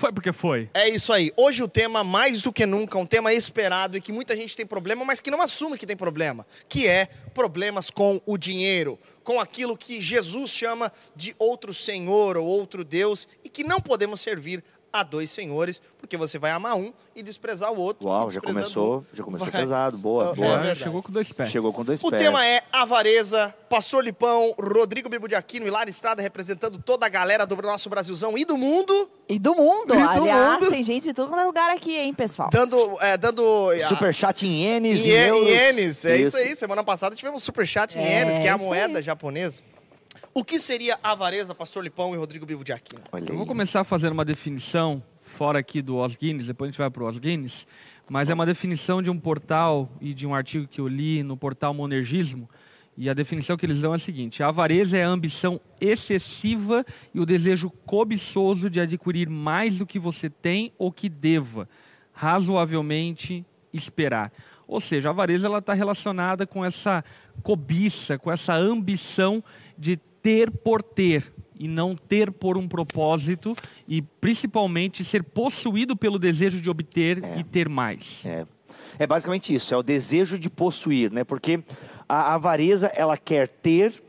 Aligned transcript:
Foi 0.00 0.10
porque 0.10 0.32
foi. 0.32 0.70
É 0.72 0.88
isso 0.88 1.12
aí. 1.12 1.30
Hoje 1.36 1.62
o 1.62 1.68
tema, 1.68 2.02
mais 2.02 2.40
do 2.40 2.50
que 2.50 2.64
nunca, 2.64 2.98
um 2.98 3.04
tema 3.04 3.34
esperado 3.34 3.98
e 3.98 4.00
que 4.00 4.10
muita 4.10 4.34
gente 4.34 4.56
tem 4.56 4.64
problema, 4.64 5.04
mas 5.04 5.20
que 5.20 5.30
não 5.30 5.42
assume 5.42 5.76
que 5.76 5.84
tem 5.84 5.94
problema, 5.94 6.46
que 6.70 6.88
é 6.88 7.04
problemas 7.34 7.90
com 7.90 8.18
o 8.24 8.38
dinheiro, 8.38 8.98
com 9.22 9.38
aquilo 9.38 9.76
que 9.76 10.00
Jesus 10.00 10.52
chama 10.52 10.90
de 11.14 11.36
outro 11.38 11.74
Senhor 11.74 12.38
ou 12.38 12.46
outro 12.46 12.82
Deus 12.82 13.28
e 13.44 13.50
que 13.50 13.62
não 13.62 13.78
podemos 13.78 14.22
servir 14.22 14.64
a 14.92 15.02
dois 15.02 15.30
senhores, 15.30 15.80
porque 15.98 16.16
você 16.16 16.38
vai 16.38 16.50
amar 16.50 16.76
um 16.76 16.92
e 17.14 17.22
desprezar 17.22 17.72
o 17.72 17.78
outro. 17.78 18.08
Uau, 18.08 18.30
já 18.30 18.40
começou, 18.40 19.04
já 19.12 19.22
começou 19.22 19.46
vai- 19.50 19.60
pesado. 19.60 19.96
Boa, 19.96 20.32
É 20.32 20.34
boa. 20.34 20.56
verdade. 20.58 20.80
chegou 20.80 21.02
com 21.02 21.12
dois 21.12 21.30
pés. 21.32 21.50
Chegou 21.50 21.72
com 21.72 21.84
dois 21.84 22.02
O 22.02 22.10
pés. 22.10 22.20
tema 22.22 22.44
é 22.44 22.62
avareza, 22.72 23.54
Pastor 23.68 24.02
Lipão, 24.04 24.54
Rodrigo 24.60 25.08
Bibo 25.08 25.28
de 25.28 25.34
Aquino 25.34 25.66
e 25.66 25.70
Lara 25.70 25.88
Estrada 25.88 26.20
representando 26.20 26.78
toda 26.78 27.06
a 27.06 27.08
galera 27.08 27.46
do 27.46 27.54
nosso 27.62 27.88
Brasilzão 27.88 28.36
e 28.36 28.44
do 28.44 28.56
mundo, 28.58 29.08
E 29.28 29.38
do 29.38 29.54
mundo, 29.54 29.94
E 29.94 29.98
do 29.98 30.08
aliás, 30.08 30.54
mundo. 30.60 30.70
tem 30.70 30.82
gente 30.82 31.04
de 31.04 31.14
todo 31.14 31.34
lugar 31.36 31.70
aqui, 31.74 31.96
hein, 31.96 32.12
pessoal? 32.12 32.50
dando... 32.52 32.96
É, 33.00 33.16
dando 33.16 33.70
Superchat 33.88 34.44
em 34.44 34.64
ienes, 34.64 35.04
Em, 35.04 35.08
em, 35.10 35.12
euros. 35.28 35.46
em 35.46 35.50
ienes, 35.52 36.04
é 36.04 36.16
isso. 36.16 36.36
aí. 36.36 36.56
Semana 36.56 36.82
passada 36.82 37.14
tivemos 37.14 37.42
superchat 37.44 37.96
em 37.96 38.02
É, 38.02 38.18
ienes, 38.20 38.38
que 38.38 38.46
é 38.48 38.50
a 38.50 38.56
isso 38.56 38.64
moeda 38.64 39.00
japonesa. 39.00 39.62
O 40.32 40.44
que 40.44 40.60
seria 40.60 40.98
avareza, 41.02 41.54
Pastor 41.54 41.82
Lipão 41.82 42.14
e 42.14 42.16
Rodrigo 42.16 42.46
Bibo 42.46 42.62
de 42.62 42.72
Aquino? 42.72 43.02
Olha 43.10 43.24
Eu 43.28 43.34
vou 43.34 43.42
aí. 43.42 43.48
começar 43.48 43.82
fazendo 43.82 44.12
uma 44.12 44.24
definição 44.24 45.02
fora 45.16 45.58
aqui 45.58 45.82
do 45.82 45.98
Os 45.98 46.14
Guinness, 46.14 46.46
depois 46.46 46.68
a 46.68 46.70
gente 46.70 46.78
vai 46.78 46.88
para 46.88 47.02
o 47.02 47.08
Os 47.08 47.18
Guinness, 47.18 47.66
mas 48.08 48.30
é 48.30 48.34
uma 48.34 48.46
definição 48.46 49.02
de 49.02 49.10
um 49.10 49.18
portal 49.18 49.90
e 50.00 50.14
de 50.14 50.28
um 50.28 50.34
artigo 50.34 50.68
que 50.68 50.80
eu 50.80 50.86
li 50.86 51.24
no 51.24 51.36
portal 51.36 51.74
Monergismo, 51.74 52.48
e 52.96 53.10
a 53.10 53.14
definição 53.14 53.56
que 53.56 53.66
eles 53.66 53.80
dão 53.80 53.92
é 53.92 53.96
a 53.96 53.98
seguinte: 53.98 54.40
a 54.42 54.48
avareza 54.48 54.96
é 54.96 55.04
a 55.04 55.08
ambição 55.08 55.60
excessiva 55.80 56.84
e 57.12 57.18
o 57.18 57.26
desejo 57.26 57.68
cobiçoso 57.84 58.70
de 58.70 58.80
adquirir 58.80 59.28
mais 59.28 59.78
do 59.78 59.86
que 59.86 59.98
você 59.98 60.30
tem 60.30 60.72
ou 60.78 60.92
que 60.92 61.08
deva, 61.08 61.68
razoavelmente 62.12 63.44
esperar. 63.72 64.32
Ou 64.68 64.78
seja, 64.78 65.08
a 65.08 65.10
avareza 65.10 65.48
ela 65.48 65.58
está 65.58 65.74
relacionada 65.74 66.46
com 66.46 66.64
essa 66.64 67.04
cobiça, 67.42 68.16
com 68.16 68.30
essa 68.30 68.54
ambição 68.54 69.42
de 69.76 69.98
ter 70.22 70.50
por 70.50 70.82
ter 70.82 71.32
e 71.58 71.68
não 71.68 71.94
ter 71.94 72.30
por 72.32 72.56
um 72.56 72.66
propósito 72.66 73.54
e 73.86 74.00
principalmente 74.00 75.04
ser 75.04 75.22
possuído 75.22 75.94
pelo 75.94 76.18
desejo 76.18 76.60
de 76.60 76.70
obter 76.70 77.22
e 77.38 77.44
ter 77.44 77.68
mais. 77.68 78.24
É. 78.26 78.46
É 78.98 79.06
basicamente 79.06 79.54
isso, 79.54 79.72
é 79.72 79.76
o 79.76 79.82
desejo 79.82 80.38
de 80.38 80.50
possuir, 80.50 81.10
né? 81.10 81.24
Porque 81.24 81.62
a 82.08 82.34
avareza, 82.34 82.88
ela 82.88 83.16
quer 83.16 83.46
ter 83.46 84.02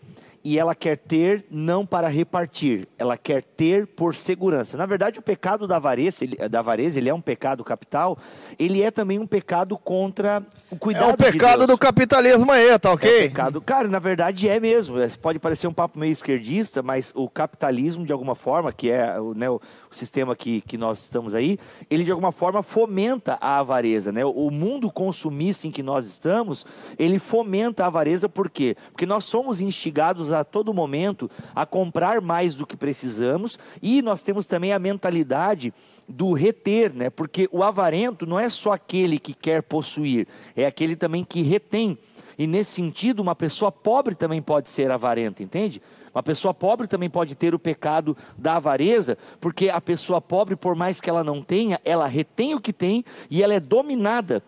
e 0.43 0.57
ela 0.57 0.73
quer 0.73 0.97
ter 0.97 1.45
não 1.49 1.85
para 1.85 2.07
repartir, 2.07 2.87
ela 2.97 3.17
quer 3.17 3.43
ter 3.43 3.85
por 3.85 4.15
segurança. 4.15 4.77
Na 4.77 4.85
verdade, 4.85 5.19
o 5.19 5.21
pecado 5.21 5.67
da 5.67 5.75
avareza, 5.75 6.23
ele, 6.23 6.35
da 6.49 6.59
avareza, 6.59 6.97
ele 6.99 7.09
é 7.09 7.13
um 7.13 7.21
pecado 7.21 7.63
capital, 7.63 8.17
ele 8.57 8.81
é 8.81 8.89
também 8.89 9.19
um 9.19 9.27
pecado 9.27 9.77
contra 9.77 10.43
o 10.69 10.77
cuidado 10.77 11.11
de 11.11 11.17
Deus. 11.17 11.31
capitalismo 11.77 12.51
aí, 12.51 12.77
tá 12.79 12.95
É 13.17 13.25
o 13.25 13.29
pecado. 13.29 13.61
Cara, 13.61 13.87
na 13.87 13.99
verdade 13.99 14.49
é 14.49 14.59
mesmo. 14.59 14.99
É, 14.99 15.07
Pode 15.21 15.37
parecer 15.39 15.67
um 15.67 15.73
papo 15.73 15.99
meio 15.99 16.11
esquerdista, 16.11 16.81
mas 16.81 17.11
o 17.15 17.29
capitalismo, 17.29 18.05
de 18.05 18.11
alguma 18.11 18.33
forma, 18.33 18.73
que 18.73 18.89
é 18.89 19.19
o, 19.19 19.33
né, 19.33 19.49
o, 19.49 19.55
o 19.55 19.95
sistema 19.95 20.35
que, 20.35 20.61
que 20.61 20.77
nós 20.77 20.99
estamos 20.99 21.35
aí, 21.35 21.59
ele 21.89 22.03
de 22.03 22.11
alguma 22.11 22.31
forma 22.31 22.63
fomenta 22.63 23.37
a 23.39 23.59
avareza. 23.59 24.11
Né? 24.11 24.25
O 24.25 24.49
mundo 24.49 24.91
consumista 24.91 25.67
em 25.67 25.71
que 25.71 25.83
nós 25.83 26.05
estamos, 26.07 26.65
ele 26.97 27.19
fomenta 27.19 27.83
a 27.83 27.87
avareza 27.87 28.27
por 28.27 28.49
quê? 28.49 28.75
Porque 28.91 29.05
nós 29.05 29.25
somos 29.25 29.61
instigados 29.61 30.30
a 30.31 30.43
todo 30.43 30.73
momento 30.73 31.29
a 31.55 31.65
comprar 31.65 32.21
mais 32.21 32.55
do 32.55 32.65
que 32.65 32.77
precisamos 32.77 33.59
e 33.81 34.01
nós 34.01 34.21
temos 34.21 34.45
também 34.45 34.73
a 34.73 34.79
mentalidade 34.79 35.73
do 36.07 36.33
reter, 36.33 36.93
né? 36.93 37.09
Porque 37.09 37.47
o 37.51 37.63
avarento 37.63 38.25
não 38.25 38.39
é 38.39 38.49
só 38.49 38.73
aquele 38.73 39.17
que 39.17 39.33
quer 39.33 39.61
possuir, 39.63 40.27
é 40.55 40.65
aquele 40.65 40.95
também 40.95 41.23
que 41.23 41.41
retém. 41.41 41.97
E 42.37 42.47
nesse 42.47 42.71
sentido, 42.71 43.21
uma 43.21 43.35
pessoa 43.35 43.71
pobre 43.71 44.15
também 44.15 44.41
pode 44.41 44.69
ser 44.69 44.89
avarenta, 44.89 45.43
entende? 45.43 45.81
Uma 46.13 46.23
pessoa 46.23 46.53
pobre 46.53 46.87
também 46.87 47.09
pode 47.09 47.35
ter 47.35 47.55
o 47.55 47.59
pecado 47.59 48.17
da 48.37 48.57
avareza, 48.57 49.17
porque 49.39 49.69
a 49.69 49.79
pessoa 49.79 50.19
pobre, 50.19 50.55
por 50.55 50.75
mais 50.75 50.99
que 50.99 51.09
ela 51.09 51.23
não 51.23 51.41
tenha, 51.41 51.79
ela 51.85 52.07
retém 52.07 52.53
o 52.53 52.59
que 52.59 52.73
tem 52.73 53.05
e 53.29 53.41
ela 53.41 53.53
é 53.53 53.59
dominada 53.59 54.43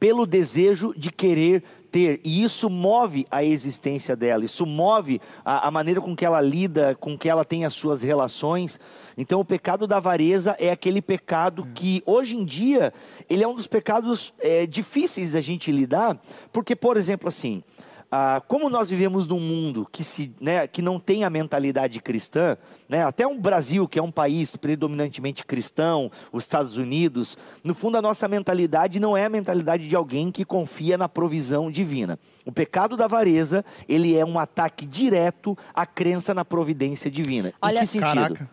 pelo 0.00 0.26
desejo 0.26 0.94
de 0.96 1.10
querer 1.10 1.62
ter. 1.94 2.20
E 2.24 2.42
isso 2.42 2.68
move 2.68 3.24
a 3.30 3.44
existência 3.44 4.16
dela, 4.16 4.44
isso 4.44 4.66
move 4.66 5.20
a, 5.44 5.68
a 5.68 5.70
maneira 5.70 6.00
com 6.00 6.16
que 6.16 6.24
ela 6.24 6.40
lida, 6.40 6.96
com 6.98 7.16
que 7.16 7.28
ela 7.28 7.44
tem 7.44 7.64
as 7.64 7.72
suas 7.72 8.02
relações. 8.02 8.80
Então, 9.16 9.38
o 9.38 9.44
pecado 9.44 9.86
da 9.86 9.98
avareza 9.98 10.56
é 10.58 10.72
aquele 10.72 11.00
pecado 11.00 11.64
que, 11.72 12.02
hoje 12.04 12.34
em 12.34 12.44
dia, 12.44 12.92
ele 13.30 13.44
é 13.44 13.46
um 13.46 13.54
dos 13.54 13.68
pecados 13.68 14.34
é, 14.40 14.66
difíceis 14.66 15.30
da 15.30 15.40
gente 15.40 15.70
lidar, 15.70 16.20
porque, 16.52 16.74
por 16.74 16.96
exemplo, 16.96 17.28
assim. 17.28 17.62
Ah, 18.16 18.40
como 18.46 18.70
nós 18.70 18.90
vivemos 18.90 19.26
num 19.26 19.40
mundo 19.40 19.88
que, 19.90 20.04
se, 20.04 20.32
né, 20.40 20.68
que 20.68 20.80
não 20.80 21.00
tem 21.00 21.24
a 21.24 21.30
mentalidade 21.30 22.00
cristã, 22.00 22.56
né, 22.88 23.02
até 23.02 23.26
um 23.26 23.36
Brasil, 23.36 23.88
que 23.88 23.98
é 23.98 24.02
um 24.02 24.10
país 24.12 24.54
predominantemente 24.54 25.44
cristão, 25.44 26.08
os 26.32 26.44
Estados 26.44 26.76
Unidos, 26.76 27.36
no 27.64 27.74
fundo 27.74 27.96
a 27.98 28.02
nossa 28.02 28.28
mentalidade 28.28 29.00
não 29.00 29.16
é 29.16 29.24
a 29.24 29.28
mentalidade 29.28 29.88
de 29.88 29.96
alguém 29.96 30.30
que 30.30 30.44
confia 30.44 30.96
na 30.96 31.08
provisão 31.08 31.72
divina. 31.72 32.16
O 32.46 32.52
pecado 32.52 32.96
da 32.96 33.06
avareza, 33.06 33.64
ele 33.88 34.16
é 34.16 34.24
um 34.24 34.38
ataque 34.38 34.86
direto 34.86 35.58
à 35.74 35.84
crença 35.84 36.32
na 36.32 36.44
providência 36.44 37.10
divina. 37.10 37.52
Olha- 37.60 37.78
em 37.78 37.80
que 37.80 37.86
sentido? 37.88 38.14
Caraca. 38.14 38.50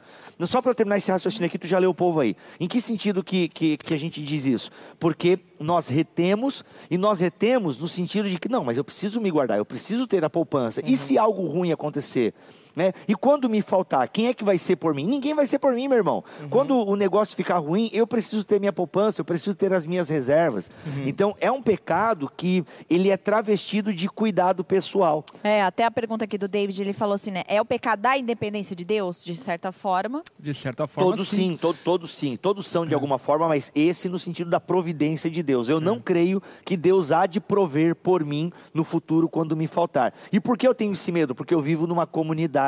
Só 0.47 0.61
para 0.61 0.73
terminar 0.73 0.97
esse 0.97 1.11
raciocínio 1.11 1.47
aqui, 1.47 1.57
tu 1.57 1.67
já 1.67 1.79
leu 1.79 1.89
o 1.89 1.95
povo 1.95 2.19
aí. 2.19 2.35
Em 2.59 2.67
que 2.67 2.81
sentido 2.81 3.23
que, 3.23 3.47
que, 3.49 3.77
que 3.77 3.93
a 3.93 3.97
gente 3.97 4.21
diz 4.23 4.45
isso? 4.45 4.71
Porque 4.99 5.39
nós 5.59 5.87
retemos, 5.87 6.63
e 6.89 6.97
nós 6.97 7.19
retemos 7.19 7.77
no 7.77 7.87
sentido 7.87 8.29
de 8.29 8.39
que, 8.39 8.49
não, 8.49 8.63
mas 8.63 8.77
eu 8.77 8.83
preciso 8.83 9.21
me 9.21 9.29
guardar, 9.29 9.57
eu 9.57 9.65
preciso 9.65 10.07
ter 10.07 10.23
a 10.23 10.29
poupança. 10.29 10.81
E 10.85 10.97
se 10.97 11.17
algo 11.17 11.45
ruim 11.47 11.71
acontecer? 11.71 12.33
Né? 12.75 12.93
E 13.07 13.15
quando 13.15 13.49
me 13.49 13.61
faltar, 13.61 14.07
quem 14.07 14.27
é 14.27 14.33
que 14.33 14.43
vai 14.43 14.57
ser 14.57 14.77
por 14.77 14.93
mim? 14.93 15.05
Ninguém 15.05 15.33
vai 15.33 15.45
ser 15.45 15.59
por 15.59 15.73
mim, 15.73 15.87
meu 15.87 15.97
irmão. 15.97 16.23
Quando 16.49 16.75
o 16.77 16.95
negócio 16.95 17.35
ficar 17.35 17.57
ruim, 17.57 17.89
eu 17.91 18.07
preciso 18.07 18.43
ter 18.45 18.59
minha 18.59 18.71
poupança, 18.71 19.19
eu 19.19 19.25
preciso 19.25 19.53
ter 19.55 19.73
as 19.73 19.85
minhas 19.85 20.07
reservas. 20.09 20.71
Então, 21.05 21.35
é 21.39 21.51
um 21.51 21.61
pecado 21.61 22.31
que 22.37 22.63
ele 22.89 23.09
é 23.09 23.17
travestido 23.17 23.93
de 23.93 24.07
cuidado 24.07 24.63
pessoal. 24.63 25.25
É, 25.43 25.61
até 25.63 25.83
a 25.83 25.91
pergunta 25.91 26.23
aqui 26.23 26.37
do 26.37 26.47
David, 26.47 26.81
ele 26.81 26.93
falou 26.93 27.15
assim, 27.15 27.31
né? 27.31 27.43
É 27.47 27.59
o 27.61 27.65
pecado 27.65 27.99
da 28.01 28.17
independência 28.17 28.75
de 28.75 28.85
Deus, 28.85 29.23
de 29.25 29.35
certa 29.35 29.71
forma. 29.73 30.21
De 30.39 30.53
certa 30.53 30.87
forma, 30.87 31.11
Todos 31.11 31.27
sim, 31.29 31.57
to- 31.57 31.73
todos 31.83 32.15
sim, 32.15 32.35
todos 32.37 32.67
são 32.67 32.85
de 32.85 32.93
alguma 32.93 33.17
forma, 33.17 33.47
mas 33.49 33.69
esse 33.75 34.07
no 34.07 34.17
sentido 34.17 34.49
da 34.49 34.59
providência 34.61 35.29
de 35.29 35.43
Deus. 35.43 35.67
Eu 35.67 35.81
não 35.81 35.99
creio 35.99 36.41
que 36.63 36.77
Deus 36.77 37.11
há 37.11 37.25
de 37.25 37.41
prover 37.41 37.95
por 37.95 38.23
mim 38.23 38.51
no 38.73 38.83
futuro 38.85 39.27
quando 39.27 39.57
me 39.57 39.67
faltar. 39.67 40.13
E 40.31 40.39
por 40.39 40.57
que 40.57 40.67
eu 40.67 40.73
tenho 40.73 40.93
esse 40.93 41.11
medo? 41.11 41.35
Porque 41.35 41.53
eu 41.53 41.59
vivo 41.61 41.85
numa 41.85 42.07
comunidade 42.07 42.60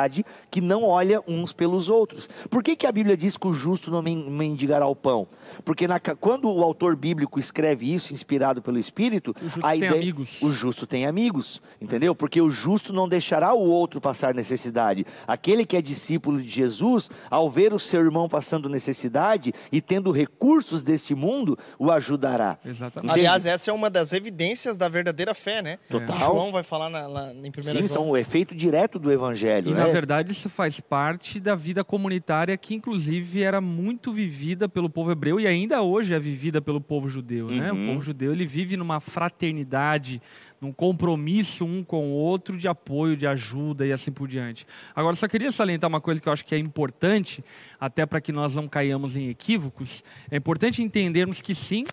que 0.50 0.60
não 0.60 0.84
olha 0.84 1.20
uns 1.26 1.52
pelos 1.52 1.88
outros. 1.88 2.28
Por 2.50 2.62
que, 2.62 2.76
que 2.76 2.86
a 2.86 2.92
Bíblia 2.92 3.16
diz 3.16 3.36
que 3.36 3.46
o 3.46 3.54
justo 3.54 3.90
não 3.90 4.02
men- 4.02 4.28
mendigará 4.30 4.86
o 4.86 4.94
pão? 4.96 5.26
Porque 5.64 5.86
na 5.88 5.98
quando 6.00 6.50
o 6.50 6.62
autor 6.62 6.96
bíblico 6.96 7.38
escreve 7.38 7.92
isso, 7.92 8.12
inspirado 8.12 8.60
pelo 8.60 8.78
Espírito, 8.78 9.34
O 9.40 9.44
justo 9.48 9.66
a 9.66 9.70
tem 9.70 9.78
ideia, 9.78 9.92
amigos. 9.94 10.42
o 10.42 10.52
justo 10.52 10.86
tem 10.86 11.06
amigos, 11.06 11.62
entendeu? 11.80 12.14
Porque 12.14 12.40
o 12.40 12.50
justo 12.50 12.92
não 12.92 13.08
deixará 13.08 13.52
o 13.54 13.60
outro 13.68 14.00
passar 14.00 14.34
necessidade. 14.34 15.04
Aquele 15.26 15.64
que 15.64 15.76
é 15.76 15.82
discípulo 15.82 16.40
de 16.42 16.48
Jesus, 16.48 17.10
ao 17.30 17.50
ver 17.50 17.72
o 17.72 17.78
seu 17.78 18.00
irmão 18.00 18.28
passando 18.28 18.68
necessidade 18.68 19.52
e 19.70 19.80
tendo 19.80 20.10
recursos 20.10 20.82
desse 20.82 21.14
mundo, 21.14 21.58
o 21.78 21.90
ajudará. 21.90 22.58
Exatamente. 22.64 23.06
Entende? 23.10 23.26
Aliás, 23.26 23.46
essa 23.46 23.70
é 23.70 23.74
uma 23.74 23.88
das 23.90 24.12
evidências 24.12 24.76
da 24.76 24.88
verdadeira 24.88 25.34
fé, 25.34 25.62
né? 25.62 25.78
Total. 25.88 26.16
João 26.18 26.52
vai 26.52 26.62
falar 26.62 26.88
na, 26.90 27.06
lá 27.06 27.32
em 27.32 27.50
primeira 27.50 27.80
Sim, 27.80 27.86
João. 27.86 28.02
são 28.04 28.10
o 28.10 28.16
efeito 28.16 28.54
direto 28.54 28.98
do 28.98 29.10
evangelho. 29.12 29.70
E 29.70 29.74
né? 29.74 29.83
Na 29.86 29.92
verdade 29.92 30.32
isso 30.32 30.48
faz 30.50 30.80
parte 30.80 31.38
da 31.40 31.54
vida 31.54 31.84
comunitária 31.84 32.56
que 32.56 32.74
inclusive 32.74 33.42
era 33.42 33.60
muito 33.60 34.12
vivida 34.12 34.68
pelo 34.68 34.88
povo 34.90 35.10
hebreu 35.12 35.38
e 35.40 35.46
ainda 35.46 35.82
hoje 35.82 36.14
é 36.14 36.18
vivida 36.18 36.60
pelo 36.60 36.80
povo 36.80 37.08
judeu, 37.08 37.48
né? 37.50 37.72
O 37.72 37.76
Uhum. 37.76 37.86
povo 37.86 38.02
judeu 38.02 38.32
ele 38.32 38.44
vive 38.46 38.76
numa 38.76 39.00
fraternidade, 39.00 40.20
num 40.60 40.72
compromisso 40.72 41.64
um 41.64 41.82
com 41.84 42.08
o 42.08 42.12
outro 42.12 42.56
de 42.56 42.66
apoio, 42.68 43.16
de 43.16 43.26
ajuda 43.26 43.86
e 43.86 43.92
assim 43.92 44.10
por 44.10 44.26
diante. 44.28 44.66
Agora 44.94 45.14
só 45.14 45.28
queria 45.28 45.52
salientar 45.52 45.88
uma 45.88 46.00
coisa 46.00 46.20
que 46.20 46.28
eu 46.28 46.32
acho 46.32 46.44
que 46.44 46.54
é 46.54 46.58
importante, 46.58 47.44
até 47.78 48.06
para 48.06 48.20
que 48.20 48.32
nós 48.32 48.54
não 48.56 48.66
caiamos 48.68 49.16
em 49.16 49.28
equívocos, 49.28 50.02
é 50.30 50.36
importante 50.36 50.82
entendermos 50.82 51.40
que 51.42 51.54
sim, 51.54 51.84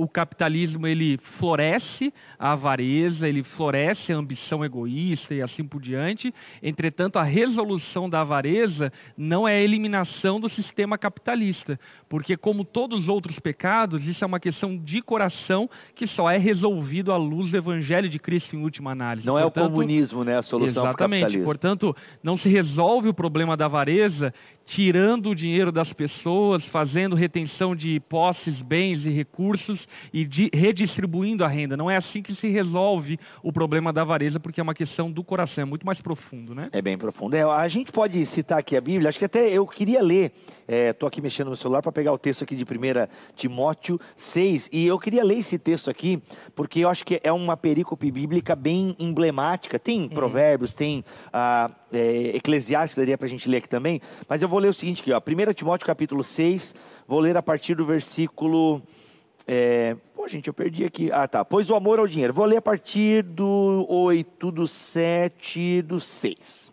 o 0.00 0.08
capitalismo 0.08 0.86
ele 0.86 1.18
floresce 1.18 2.12
a 2.38 2.52
avareza, 2.52 3.28
ele 3.28 3.42
floresce 3.42 4.12
a 4.12 4.16
ambição 4.16 4.64
egoísta 4.64 5.34
e 5.34 5.42
assim 5.42 5.62
por 5.62 5.80
diante. 5.80 6.32
Entretanto, 6.62 7.18
a 7.18 7.22
resolução 7.22 8.08
da 8.08 8.22
avareza 8.22 8.90
não 9.16 9.46
é 9.46 9.56
a 9.56 9.60
eliminação 9.60 10.40
do 10.40 10.48
sistema 10.48 10.96
capitalista, 10.96 11.78
porque 12.08 12.36
como 12.36 12.64
todos 12.64 13.02
os 13.04 13.08
outros 13.08 13.38
pecados, 13.38 14.06
isso 14.06 14.24
é 14.24 14.26
uma 14.26 14.40
questão 14.40 14.76
de 14.76 15.02
coração 15.02 15.68
que 15.94 16.06
só 16.06 16.30
é 16.30 16.38
resolvido 16.38 17.12
à 17.12 17.16
luz 17.18 17.50
do 17.50 17.58
evangelho 17.58 18.08
de 18.08 18.18
Cristo 18.18 18.56
em 18.56 18.62
última 18.62 18.92
análise. 18.92 19.26
Não 19.26 19.34
Portanto, 19.34 19.64
é 19.64 19.66
o 19.66 19.70
comunismo, 19.70 20.24
né, 20.24 20.38
a 20.38 20.42
solução 20.42 20.84
Exatamente. 20.84 21.38
Portanto, 21.40 21.94
não 22.22 22.36
se 22.36 22.48
resolve 22.48 23.10
o 23.10 23.14
problema 23.14 23.56
da 23.56 23.66
avareza 23.66 24.32
tirando 24.70 25.30
o 25.30 25.34
dinheiro 25.34 25.72
das 25.72 25.92
pessoas, 25.92 26.64
fazendo 26.64 27.16
retenção 27.16 27.74
de 27.74 27.98
posses, 27.98 28.62
bens 28.62 29.04
e 29.04 29.10
recursos 29.10 29.88
e 30.12 30.24
de, 30.24 30.50
redistribuindo 30.52 31.44
a 31.44 31.48
renda. 31.48 31.76
Não 31.76 31.90
é 31.90 31.96
assim 31.96 32.22
que 32.22 32.34
se 32.34 32.48
resolve 32.48 33.18
o 33.42 33.52
problema 33.52 33.92
da 33.92 34.02
avareza, 34.02 34.40
porque 34.40 34.60
é 34.60 34.62
uma 34.62 34.74
questão 34.74 35.10
do 35.10 35.22
coração, 35.22 35.62
é 35.62 35.64
muito 35.64 35.86
mais 35.86 36.00
profundo, 36.00 36.54
né? 36.54 36.64
É 36.72 36.82
bem 36.82 36.96
profundo. 36.96 37.34
É, 37.34 37.42
a 37.42 37.68
gente 37.68 37.92
pode 37.92 38.24
citar 38.26 38.58
aqui 38.58 38.76
a 38.76 38.80
Bíblia, 38.80 39.08
acho 39.08 39.18
que 39.18 39.24
até 39.24 39.48
eu 39.48 39.66
queria 39.66 40.02
ler, 40.02 40.32
estou 40.68 41.06
é, 41.06 41.08
aqui 41.08 41.20
mexendo 41.20 41.48
no 41.48 41.56
celular 41.56 41.82
para 41.82 41.92
pegar 41.92 42.12
o 42.12 42.18
texto 42.18 42.44
aqui 42.44 42.54
de 42.54 42.64
1 42.64 42.66
Timóteo 43.34 44.00
6, 44.16 44.68
e 44.72 44.86
eu 44.86 44.98
queria 44.98 45.24
ler 45.24 45.38
esse 45.38 45.58
texto 45.58 45.90
aqui, 45.90 46.22
porque 46.54 46.80
eu 46.80 46.88
acho 46.88 47.04
que 47.04 47.20
é 47.22 47.32
uma 47.32 47.56
perícope 47.56 48.10
bíblica 48.10 48.54
bem 48.54 48.94
emblemática. 48.98 49.78
Tem 49.78 50.08
provérbios, 50.08 50.74
tem 50.74 51.04
ah, 51.32 51.70
é, 51.92 52.36
Eclesiastes, 52.36 52.96
daria 52.96 53.18
para 53.18 53.26
a 53.26 53.30
gente 53.30 53.48
ler 53.48 53.58
aqui 53.58 53.68
também, 53.68 54.00
mas 54.28 54.42
eu 54.42 54.48
vou 54.48 54.58
ler 54.58 54.68
o 54.68 54.74
seguinte 54.74 55.02
aqui, 55.02 55.12
ó, 55.12 55.18
1 55.18 55.52
Timóteo 55.52 55.86
capítulo 55.86 56.22
6, 56.22 56.74
vou 57.06 57.20
ler 57.20 57.36
a 57.36 57.42
partir 57.42 57.74
do 57.74 57.84
versículo... 57.84 58.82
É, 59.52 59.96
pô, 60.14 60.28
gente, 60.28 60.46
eu 60.46 60.54
perdi 60.54 60.84
aqui. 60.84 61.10
Ah, 61.10 61.26
tá. 61.26 61.44
Pois 61.44 61.70
o 61.70 61.74
amor 61.74 61.98
ao 61.98 62.06
dinheiro. 62.06 62.32
Vou 62.32 62.44
ler 62.44 62.58
a 62.58 62.62
partir 62.62 63.24
do 63.24 63.84
8, 63.88 64.48
do 64.52 64.64
7, 64.64 65.82
do 65.82 65.98
6. 65.98 66.72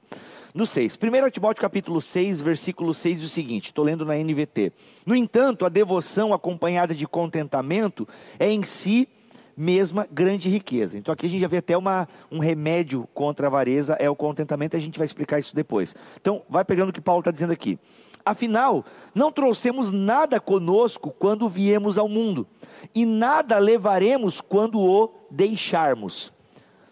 No 0.53 0.63
6. 0.63 0.95
1 0.95 1.31
Timóteo 1.31 1.59
capítulo 1.59 1.99
6, 1.99 2.39
versículo 2.39 2.93
6, 2.93 3.23
o 3.23 3.29
seguinte, 3.29 3.69
estou 3.69 3.83
lendo 3.83 4.05
na 4.05 4.15
NVT. 4.15 4.71
No 5.07 5.15
entanto, 5.15 5.65
a 5.65 5.69
devoção 5.69 6.35
acompanhada 6.35 6.93
de 6.93 7.07
contentamento 7.07 8.07
é 8.37 8.51
em 8.51 8.61
si 8.61 9.09
mesma 9.57 10.07
grande 10.11 10.47
riqueza. 10.47 10.99
Então 10.99 11.11
aqui 11.11 11.25
a 11.25 11.29
gente 11.29 11.41
já 11.41 11.47
vê 11.47 11.57
até 11.57 11.75
uma, 11.75 12.07
um 12.31 12.37
remédio 12.37 13.09
contra 13.11 13.47
a 13.47 13.49
avareza, 13.49 13.95
é 13.99 14.07
o 14.07 14.15
contentamento, 14.15 14.77
a 14.77 14.79
gente 14.79 14.99
vai 14.99 15.07
explicar 15.07 15.39
isso 15.39 15.55
depois. 15.55 15.95
Então, 16.21 16.43
vai 16.47 16.63
pegando 16.63 16.89
o 16.89 16.93
que 16.93 17.01
Paulo 17.01 17.21
está 17.21 17.31
dizendo 17.31 17.53
aqui. 17.53 17.79
Afinal, 18.27 18.83
não 19.15 19.31
trouxemos 19.31 19.89
nada 19.89 20.37
conosco 20.37 21.15
quando 21.17 21.47
viemos 21.47 21.97
ao 21.97 22.09
mundo, 22.09 22.45
e 22.93 23.05
nada 23.05 23.57
levaremos 23.57 24.41
quando 24.41 24.81
o 24.81 25.09
deixarmos. 25.31 26.33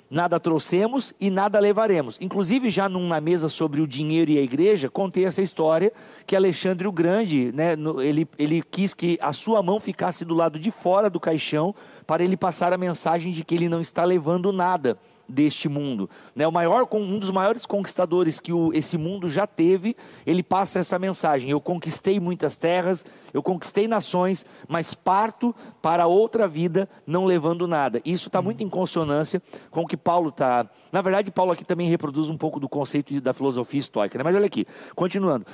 Nada 0.09 0.39
trouxemos 0.39 1.13
e 1.19 1.29
nada 1.29 1.59
levaremos. 1.59 2.17
Inclusive, 2.21 2.69
já 2.69 2.87
numa 2.87 3.19
mesa 3.19 3.49
sobre 3.49 3.81
o 3.81 3.87
dinheiro 3.87 4.31
e 4.31 4.37
a 4.37 4.41
igreja, 4.41 4.89
contei 4.89 5.25
essa 5.25 5.41
história 5.41 5.91
que 6.25 6.37
Alexandre 6.37 6.87
o 6.87 6.91
Grande, 6.91 7.51
né, 7.51 7.73
ele, 8.01 8.25
ele 8.37 8.61
quis 8.61 8.93
que 8.93 9.17
a 9.21 9.33
sua 9.33 9.61
mão 9.61 9.77
ficasse 9.77 10.23
do 10.23 10.35
lado 10.35 10.57
de 10.57 10.71
fora 10.71 11.09
do 11.09 11.19
caixão 11.19 11.75
para 12.07 12.23
ele 12.23 12.37
passar 12.37 12.71
a 12.71 12.77
mensagem 12.77 13.33
de 13.33 13.43
que 13.43 13.55
ele 13.55 13.67
não 13.67 13.81
está 13.81 14.05
levando 14.05 14.53
nada 14.53 14.97
deste 15.27 15.67
mundo. 15.67 16.09
Né? 16.35 16.47
O 16.47 16.51
maior, 16.51 16.87
um 16.93 17.19
dos 17.19 17.31
maiores 17.31 17.65
conquistadores 17.65 18.39
que 18.39 18.53
o, 18.53 18.71
esse 18.73 18.97
mundo 18.97 19.29
já 19.29 19.47
teve, 19.47 19.95
ele 20.25 20.43
passa 20.43 20.79
essa 20.79 20.97
mensagem: 20.99 21.49
eu 21.49 21.59
conquistei 21.59 22.19
muitas 22.19 22.55
terras, 22.57 23.05
eu 23.33 23.41
conquistei 23.41 23.87
nações, 23.87 24.45
mas 24.67 24.93
parto 24.93 25.55
para 25.81 26.07
outra 26.07 26.47
vida, 26.47 26.87
não 27.05 27.25
levando 27.25 27.67
nada. 27.67 28.01
Isso 28.05 28.27
está 28.27 28.41
muito 28.41 28.63
em 28.63 28.69
consonância 28.69 29.41
com 29.71 29.81
o 29.81 29.87
que 29.87 29.97
Paulo 29.97 30.29
está. 30.29 30.69
Na 30.91 31.01
verdade, 31.01 31.31
Paulo 31.31 31.51
aqui 31.51 31.65
também 31.65 31.89
reproduz 31.89 32.29
um 32.29 32.37
pouco 32.37 32.59
do 32.59 32.69
conceito 32.69 33.19
da 33.19 33.33
filosofia 33.33 33.79
estoica. 33.79 34.17
Né? 34.17 34.23
Mas 34.23 34.35
olha 34.35 34.45
aqui, 34.45 34.65
continuando. 34.95 35.45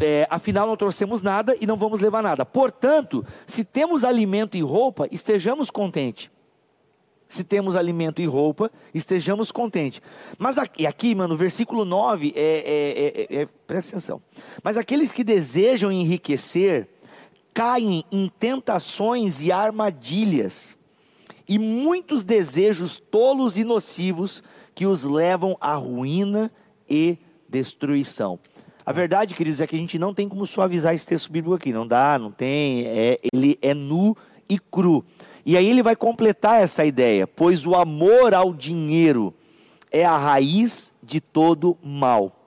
É, 0.00 0.26
afinal, 0.28 0.66
não 0.66 0.76
trouxemos 0.76 1.22
nada 1.22 1.56
e 1.60 1.66
não 1.66 1.76
vamos 1.76 2.00
levar 2.00 2.22
nada. 2.22 2.44
Portanto, 2.44 3.24
se 3.46 3.64
temos 3.64 4.04
alimento 4.04 4.56
e 4.56 4.60
roupa, 4.60 5.06
estejamos 5.10 5.70
contentes 5.70 6.30
se 7.34 7.44
temos 7.44 7.76
alimento 7.76 8.22
e 8.22 8.26
roupa, 8.26 8.70
estejamos 8.94 9.50
contentes. 9.50 10.00
Mas 10.38 10.56
aqui, 10.56 10.86
aqui 10.86 11.14
mano, 11.14 11.36
versículo 11.36 11.84
9, 11.84 12.32
é, 12.36 12.40
é, 12.40 13.36
é, 13.36 13.42
é, 13.42 13.48
presta 13.66 13.96
atenção. 13.96 14.22
Mas 14.62 14.76
aqueles 14.76 15.12
que 15.12 15.24
desejam 15.24 15.90
enriquecer, 15.90 16.88
caem 17.52 18.04
em 18.10 18.30
tentações 18.38 19.40
e 19.42 19.52
armadilhas, 19.52 20.76
e 21.46 21.58
muitos 21.58 22.24
desejos 22.24 22.98
tolos 22.98 23.56
e 23.56 23.64
nocivos 23.64 24.42
que 24.74 24.86
os 24.86 25.04
levam 25.04 25.56
à 25.60 25.74
ruína 25.74 26.50
e 26.88 27.18
destruição. 27.48 28.38
A 28.86 28.92
verdade, 28.92 29.34
queridos, 29.34 29.60
é 29.60 29.66
que 29.66 29.76
a 29.76 29.78
gente 29.78 29.98
não 29.98 30.12
tem 30.12 30.28
como 30.28 30.46
suavizar 30.46 30.94
esse 30.94 31.06
texto 31.06 31.32
bíblico 31.32 31.54
aqui. 31.54 31.72
Não 31.72 31.86
dá, 31.86 32.18
não 32.18 32.30
tem. 32.30 32.86
É, 32.86 33.18
ele 33.32 33.58
é 33.62 33.72
nu 33.72 34.16
e 34.48 34.58
cru. 34.58 35.04
E 35.44 35.56
aí 35.56 35.68
ele 35.68 35.82
vai 35.82 35.94
completar 35.94 36.62
essa 36.62 36.84
ideia, 36.84 37.26
pois 37.26 37.66
o 37.66 37.74
amor 37.74 38.34
ao 38.34 38.54
dinheiro 38.54 39.34
é 39.90 40.04
a 40.04 40.16
raiz 40.16 40.92
de 41.02 41.20
todo 41.20 41.76
mal. 41.82 42.46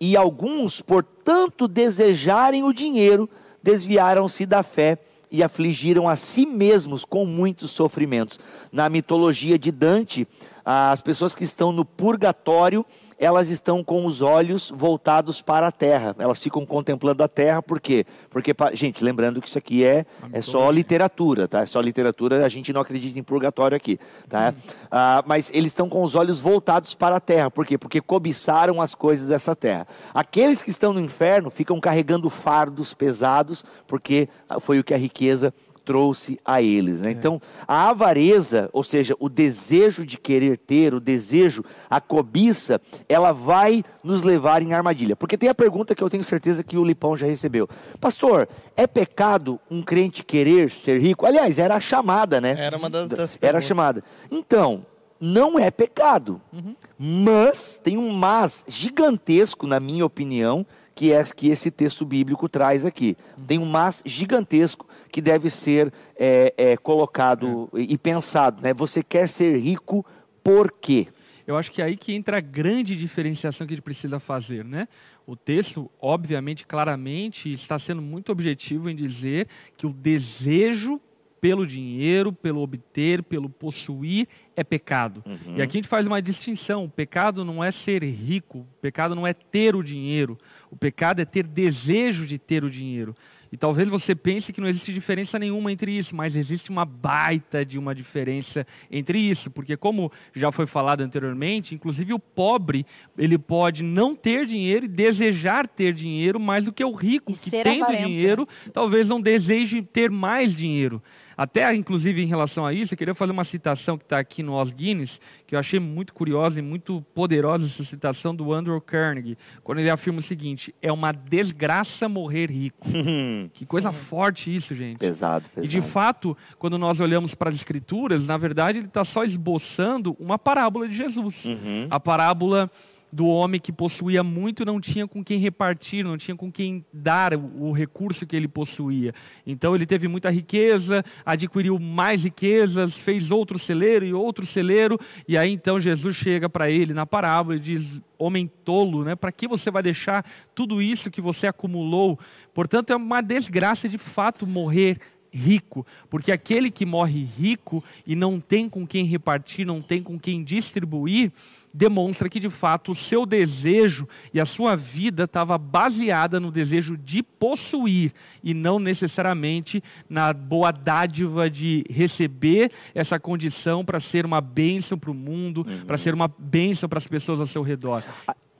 E 0.00 0.16
alguns, 0.16 0.80
por 0.80 1.02
tanto 1.02 1.68
desejarem 1.68 2.64
o 2.64 2.72
dinheiro, 2.72 3.28
desviaram-se 3.62 4.46
da 4.46 4.62
fé 4.62 4.98
e 5.30 5.42
afligiram 5.42 6.08
a 6.08 6.16
si 6.16 6.46
mesmos 6.46 7.04
com 7.04 7.26
muitos 7.26 7.70
sofrimentos. 7.70 8.38
Na 8.72 8.88
mitologia 8.88 9.58
de 9.58 9.70
Dante, 9.70 10.26
as 10.64 11.02
pessoas 11.02 11.34
que 11.34 11.44
estão 11.44 11.70
no 11.72 11.84
purgatório 11.84 12.84
elas 13.18 13.50
estão 13.50 13.82
com 13.82 14.06
os 14.06 14.22
olhos 14.22 14.72
voltados 14.74 15.42
para 15.42 15.66
a 15.66 15.72
terra. 15.72 16.14
Elas 16.18 16.42
ficam 16.42 16.64
contemplando 16.64 17.22
a 17.22 17.28
terra, 17.28 17.60
por 17.60 17.80
quê? 17.80 18.06
Porque, 18.30 18.54
gente, 18.74 19.02
lembrando 19.02 19.40
que 19.40 19.48
isso 19.48 19.58
aqui 19.58 19.84
é, 19.84 20.06
é 20.32 20.40
só 20.40 20.70
literatura, 20.70 21.48
tá? 21.48 21.62
É 21.62 21.66
só 21.66 21.80
literatura, 21.80 22.44
a 22.44 22.48
gente 22.48 22.72
não 22.72 22.80
acredita 22.80 23.18
em 23.18 23.22
purgatório 23.22 23.76
aqui, 23.76 23.98
tá? 24.28 24.54
Hum. 24.56 24.72
Ah, 24.90 25.24
mas 25.26 25.50
eles 25.52 25.72
estão 25.72 25.88
com 25.88 26.02
os 26.02 26.14
olhos 26.14 26.40
voltados 26.40 26.94
para 26.94 27.16
a 27.16 27.20
terra, 27.20 27.50
por 27.50 27.66
quê? 27.66 27.76
Porque 27.76 28.00
cobiçaram 28.00 28.80
as 28.80 28.94
coisas 28.94 29.28
dessa 29.28 29.56
terra. 29.56 29.86
Aqueles 30.14 30.62
que 30.62 30.70
estão 30.70 30.92
no 30.92 31.00
inferno 31.00 31.50
ficam 31.50 31.80
carregando 31.80 32.30
fardos 32.30 32.94
pesados, 32.94 33.64
porque 33.86 34.28
foi 34.60 34.78
o 34.78 34.84
que 34.84 34.94
a 34.94 34.98
riqueza 34.98 35.52
trouxe 35.88 36.38
a 36.44 36.60
eles. 36.60 37.00
Né? 37.00 37.08
É. 37.08 37.12
Então, 37.12 37.40
a 37.66 37.88
avareza, 37.88 38.68
ou 38.74 38.84
seja, 38.84 39.16
o 39.18 39.26
desejo 39.26 40.04
de 40.04 40.18
querer 40.18 40.58
ter, 40.58 40.92
o 40.92 41.00
desejo, 41.00 41.64
a 41.88 41.98
cobiça, 41.98 42.78
ela 43.08 43.32
vai 43.32 43.82
nos 44.04 44.22
levar 44.22 44.60
em 44.60 44.74
armadilha. 44.74 45.16
Porque 45.16 45.38
tem 45.38 45.48
a 45.48 45.54
pergunta 45.54 45.94
que 45.94 46.04
eu 46.04 46.10
tenho 46.10 46.22
certeza 46.22 46.62
que 46.62 46.76
o 46.76 46.84
Lipão 46.84 47.16
já 47.16 47.26
recebeu: 47.26 47.66
Pastor, 47.98 48.46
é 48.76 48.86
pecado 48.86 49.58
um 49.70 49.80
crente 49.80 50.22
querer 50.22 50.70
ser 50.70 51.00
rico? 51.00 51.24
Aliás, 51.24 51.58
era 51.58 51.76
a 51.76 51.80
chamada, 51.80 52.38
né? 52.38 52.54
Era 52.58 52.76
uma 52.76 52.90
das, 52.90 53.08
das 53.08 53.38
Era 53.40 53.56
a 53.56 53.62
chamada. 53.62 54.04
Então, 54.30 54.84
não 55.18 55.58
é 55.58 55.70
pecado. 55.70 56.38
Uhum. 56.52 56.76
Mas 56.98 57.80
tem 57.82 57.96
um 57.96 58.10
mas 58.12 58.62
gigantesco, 58.68 59.66
na 59.66 59.80
minha 59.80 60.04
opinião, 60.04 60.66
que 60.94 61.12
é 61.12 61.22
que 61.22 61.48
esse 61.48 61.70
texto 61.70 62.04
bíblico 62.04 62.48
traz 62.48 62.84
aqui. 62.84 63.16
Uhum. 63.38 63.44
Tem 63.44 63.58
um 63.58 63.64
mas 63.64 64.02
gigantesco 64.04 64.87
que 65.08 65.20
deve 65.20 65.50
ser 65.50 65.92
é, 66.16 66.54
é, 66.56 66.76
colocado 66.76 67.68
é. 67.74 67.80
e 67.80 67.98
pensado. 67.98 68.62
Né? 68.62 68.72
Você 68.74 69.02
quer 69.02 69.28
ser 69.28 69.56
rico 69.58 70.04
por 70.42 70.70
quê? 70.70 71.08
Eu 71.46 71.56
acho 71.56 71.72
que 71.72 71.80
é 71.80 71.86
aí 71.86 71.96
que 71.96 72.12
entra 72.12 72.36
a 72.36 72.40
grande 72.40 72.94
diferenciação 72.94 73.66
que 73.66 73.72
a 73.72 73.76
gente 73.76 73.82
precisa 73.82 74.20
fazer, 74.20 74.62
né? 74.62 74.86
O 75.26 75.34
texto, 75.34 75.90
obviamente, 75.98 76.66
claramente, 76.66 77.50
está 77.50 77.78
sendo 77.78 78.02
muito 78.02 78.30
objetivo 78.30 78.90
em 78.90 78.94
dizer 78.94 79.48
que 79.74 79.86
o 79.86 79.92
desejo 79.92 81.00
pelo 81.40 81.66
dinheiro, 81.66 82.32
pelo 82.32 82.60
obter, 82.60 83.22
pelo 83.22 83.48
possuir, 83.48 84.26
é 84.56 84.64
pecado. 84.64 85.22
Uhum. 85.24 85.56
E 85.56 85.62
aqui 85.62 85.76
a 85.76 85.78
gente 85.78 85.88
faz 85.88 86.06
uma 86.06 86.20
distinção. 86.20 86.84
O 86.84 86.90
pecado 86.90 87.44
não 87.44 87.62
é 87.62 87.70
ser 87.70 88.02
rico, 88.02 88.58
o 88.58 88.80
pecado 88.80 89.14
não 89.14 89.26
é 89.26 89.32
ter 89.32 89.74
o 89.76 89.82
dinheiro. 89.82 90.38
O 90.70 90.76
pecado 90.76 91.20
é 91.20 91.24
ter 91.24 91.46
desejo 91.46 92.26
de 92.26 92.38
ter 92.38 92.64
o 92.64 92.70
dinheiro. 92.70 93.14
E 93.50 93.56
talvez 93.56 93.88
você 93.88 94.14
pense 94.14 94.52
que 94.52 94.60
não 94.60 94.68
existe 94.68 94.92
diferença 94.92 95.38
nenhuma 95.38 95.72
entre 95.72 95.90
isso, 95.96 96.14
mas 96.14 96.36
existe 96.36 96.70
uma 96.70 96.84
baita 96.84 97.64
de 97.64 97.78
uma 97.78 97.94
diferença 97.94 98.66
entre 98.90 99.18
isso, 99.18 99.50
porque 99.50 99.76
como 99.76 100.12
já 100.34 100.52
foi 100.52 100.66
falado 100.66 101.00
anteriormente, 101.00 101.74
inclusive 101.74 102.12
o 102.12 102.18
pobre, 102.18 102.84
ele 103.16 103.38
pode 103.38 103.82
não 103.82 104.14
ter 104.14 104.46
dinheiro 104.46 104.84
e 104.84 104.88
desejar 104.88 105.66
ter 105.66 105.92
dinheiro 105.92 106.38
mais 106.38 106.64
do 106.64 106.72
que 106.72 106.84
o 106.84 106.92
rico, 106.92 107.32
que 107.32 107.50
tendo 107.50 107.84
avarento. 107.84 108.06
dinheiro, 108.06 108.48
talvez 108.72 109.08
não 109.08 109.20
deseje 109.20 109.82
ter 109.82 110.10
mais 110.10 110.54
dinheiro. 110.54 111.02
Até, 111.38 111.72
inclusive, 111.72 112.20
em 112.20 112.26
relação 112.26 112.66
a 112.66 112.72
isso, 112.72 112.94
eu 112.94 112.98
queria 112.98 113.14
fazer 113.14 113.30
uma 113.30 113.44
citação 113.44 113.96
que 113.96 114.02
está 114.02 114.18
aqui 114.18 114.42
no 114.42 114.60
Os 114.60 114.72
Guinness, 114.72 115.20
que 115.46 115.54
eu 115.54 115.58
achei 115.60 115.78
muito 115.78 116.12
curiosa 116.12 116.58
e 116.58 116.62
muito 116.62 117.00
poderosa 117.14 117.64
essa 117.64 117.84
citação 117.84 118.34
do 118.34 118.52
Andrew 118.52 118.80
Carnegie, 118.80 119.38
quando 119.62 119.78
ele 119.78 119.88
afirma 119.88 120.18
o 120.18 120.22
seguinte: 120.22 120.74
é 120.82 120.90
uma 120.90 121.12
desgraça 121.12 122.08
morrer 122.08 122.50
rico. 122.50 122.88
Hum, 122.88 123.48
Que 123.54 123.64
coisa 123.64 123.92
forte 123.92 124.52
isso, 124.54 124.74
gente. 124.74 124.98
pesado, 124.98 125.44
pesado. 125.54 125.64
E 125.64 125.68
de 125.68 125.80
fato, 125.80 126.36
quando 126.58 126.76
nós 126.76 126.98
olhamos 126.98 127.36
para 127.36 127.50
as 127.50 127.54
escrituras, 127.54 128.26
na 128.26 128.36
verdade 128.36 128.78
ele 128.78 128.86
está 128.88 129.04
só 129.04 129.22
esboçando 129.22 130.16
uma 130.18 130.38
parábola 130.38 130.88
de 130.88 130.96
Jesus. 130.96 131.44
Uhum. 131.44 131.86
A 131.88 132.00
parábola 132.00 132.68
do 133.12 133.26
homem 133.26 133.60
que 133.60 133.72
possuía 133.72 134.22
muito 134.22 134.64
não 134.64 134.80
tinha 134.80 135.06
com 135.06 135.24
quem 135.24 135.38
repartir, 135.38 136.04
não 136.04 136.16
tinha 136.16 136.36
com 136.36 136.50
quem 136.50 136.84
dar 136.92 137.34
o, 137.34 137.68
o 137.68 137.72
recurso 137.72 138.26
que 138.26 138.36
ele 138.36 138.48
possuía. 138.48 139.12
Então 139.46 139.74
ele 139.74 139.86
teve 139.86 140.08
muita 140.08 140.30
riqueza, 140.30 141.04
adquiriu 141.24 141.78
mais 141.78 142.24
riquezas, 142.24 142.96
fez 142.96 143.30
outro 143.30 143.58
celeiro 143.58 144.04
e 144.04 144.12
outro 144.12 144.44
celeiro, 144.44 144.98
e 145.26 145.36
aí 145.36 145.52
então 145.52 145.80
Jesus 145.80 146.16
chega 146.16 146.48
para 146.48 146.70
ele 146.70 146.92
na 146.92 147.06
parábola 147.06 147.56
e 147.56 147.60
diz: 147.60 148.00
Homem 148.18 148.50
tolo, 148.64 149.04
né? 149.04 149.16
Para 149.16 149.32
que 149.32 149.48
você 149.48 149.70
vai 149.70 149.82
deixar 149.82 150.24
tudo 150.54 150.82
isso 150.82 151.10
que 151.10 151.20
você 151.20 151.46
acumulou? 151.46 152.18
Portanto, 152.52 152.92
é 152.92 152.96
uma 152.96 153.20
desgraça 153.20 153.88
de 153.88 153.98
fato 153.98 154.46
morrer 154.46 154.98
rico, 155.32 155.86
porque 156.08 156.32
aquele 156.32 156.70
que 156.70 156.86
morre 156.86 157.22
rico 157.22 157.84
e 158.06 158.16
não 158.16 158.40
tem 158.40 158.68
com 158.68 158.86
quem 158.86 159.04
repartir, 159.04 159.66
não 159.66 159.80
tem 159.80 160.02
com 160.02 160.18
quem 160.18 160.42
distribuir, 160.42 161.32
demonstra 161.74 162.28
que 162.28 162.40
de 162.40 162.50
fato 162.50 162.92
o 162.92 162.94
seu 162.94 163.24
desejo 163.26 164.08
e 164.32 164.40
a 164.40 164.44
sua 164.44 164.76
vida 164.76 165.24
estava 165.24 165.58
baseada 165.58 166.40
no 166.40 166.50
desejo 166.50 166.96
de 166.96 167.22
possuir 167.22 168.12
e 168.42 168.54
não 168.54 168.78
necessariamente 168.78 169.82
na 170.08 170.32
boa 170.32 170.70
dádiva 170.70 171.50
de 171.50 171.84
receber 171.90 172.70
essa 172.94 173.18
condição 173.18 173.84
para 173.84 174.00
ser 174.00 174.24
uma 174.24 174.40
bênção 174.40 174.98
para 174.98 175.10
o 175.10 175.14
mundo, 175.14 175.66
para 175.86 175.96
ser 175.96 176.14
uma 176.14 176.28
bênção 176.28 176.88
para 176.88 176.98
as 176.98 177.06
pessoas 177.06 177.40
ao 177.40 177.46
seu 177.46 177.62
redor. 177.62 178.02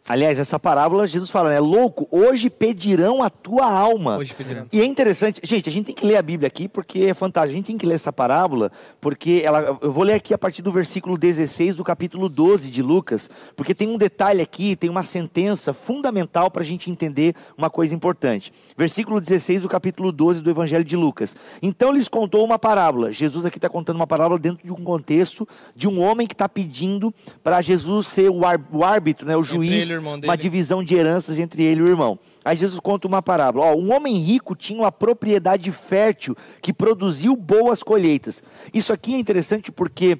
Aliás, 0.08 0.38
essa 0.38 0.58
parábola, 0.58 1.06
Jesus 1.06 1.30
fala, 1.30 1.50
né? 1.50 1.60
Louco, 1.60 2.08
hoje 2.10 2.48
pedirão 2.48 3.22
a 3.22 3.28
tua 3.28 3.70
alma. 3.70 4.16
Hoje 4.16 4.32
pedirão. 4.32 4.66
E 4.72 4.80
é 4.80 4.84
interessante, 4.84 5.38
gente, 5.44 5.68
a 5.68 5.72
gente 5.72 5.84
tem 5.84 5.94
que 5.94 6.06
ler 6.06 6.16
a 6.16 6.22
Bíblia 6.22 6.46
aqui 6.46 6.66
porque 6.66 7.00
é 7.00 7.12
fantástico. 7.12 7.52
A 7.52 7.56
gente 7.56 7.66
tem 7.66 7.76
que 7.76 7.84
ler 7.84 7.96
essa 7.96 8.10
parábola 8.10 8.72
porque 9.02 9.42
ela, 9.44 9.78
eu 9.82 9.92
vou 9.92 10.04
ler 10.04 10.14
aqui 10.14 10.32
a 10.32 10.38
partir 10.38 10.62
do 10.62 10.72
versículo 10.72 11.18
16 11.18 11.76
do 11.76 11.84
capítulo 11.84 12.28
12 12.30 12.70
de 12.70 12.82
Lucas, 12.82 13.28
porque 13.54 13.74
tem 13.74 13.86
um 13.86 13.98
detalhe 13.98 14.40
aqui, 14.40 14.74
tem 14.74 14.88
uma 14.88 15.02
sentença 15.02 15.74
fundamental 15.74 16.50
para 16.50 16.62
a 16.62 16.64
gente 16.64 16.90
entender 16.90 17.34
uma 17.56 17.68
coisa 17.68 17.94
importante. 17.94 18.50
Versículo 18.78 19.20
16 19.20 19.60
do 19.62 19.68
capítulo 19.68 20.10
12 20.10 20.40
do 20.40 20.48
Evangelho 20.48 20.84
de 20.84 20.96
Lucas. 20.96 21.36
Então 21.60 21.92
lhes 21.92 22.08
contou 22.08 22.42
uma 22.42 22.58
parábola. 22.58 23.12
Jesus 23.12 23.44
aqui 23.44 23.58
está 23.58 23.68
contando 23.68 23.96
uma 23.96 24.06
parábola 24.06 24.38
dentro 24.38 24.64
de 24.64 24.72
um 24.72 24.82
contexto 24.82 25.46
de 25.76 25.86
um 25.86 26.00
homem 26.00 26.26
que 26.26 26.34
está 26.34 26.48
pedindo 26.48 27.12
para 27.42 27.60
Jesus 27.60 28.06
ser 28.06 28.30
o, 28.30 28.84
árbitro, 28.84 29.26
né, 29.26 29.36
o 29.36 29.42
juiz, 29.42 29.97
irmão 29.98 30.14
uma 30.14 30.18
dele. 30.20 30.36
divisão 30.36 30.82
de 30.82 30.94
heranças 30.94 31.38
entre 31.38 31.62
ele 31.62 31.80
e 31.80 31.84
o 31.84 31.88
irmão. 31.88 32.18
Aí 32.44 32.56
Jesus 32.56 32.80
conta 32.80 33.06
uma 33.06 33.20
parábola. 33.20 33.66
Ó, 33.66 33.74
um 33.76 33.92
homem 33.94 34.16
rico 34.16 34.54
tinha 34.56 34.78
uma 34.80 34.92
propriedade 34.92 35.70
fértil 35.70 36.36
que 36.62 36.72
produziu 36.72 37.36
boas 37.36 37.82
colheitas. 37.82 38.42
Isso 38.72 38.92
aqui 38.92 39.14
é 39.14 39.18
interessante 39.18 39.70
porque 39.70 40.18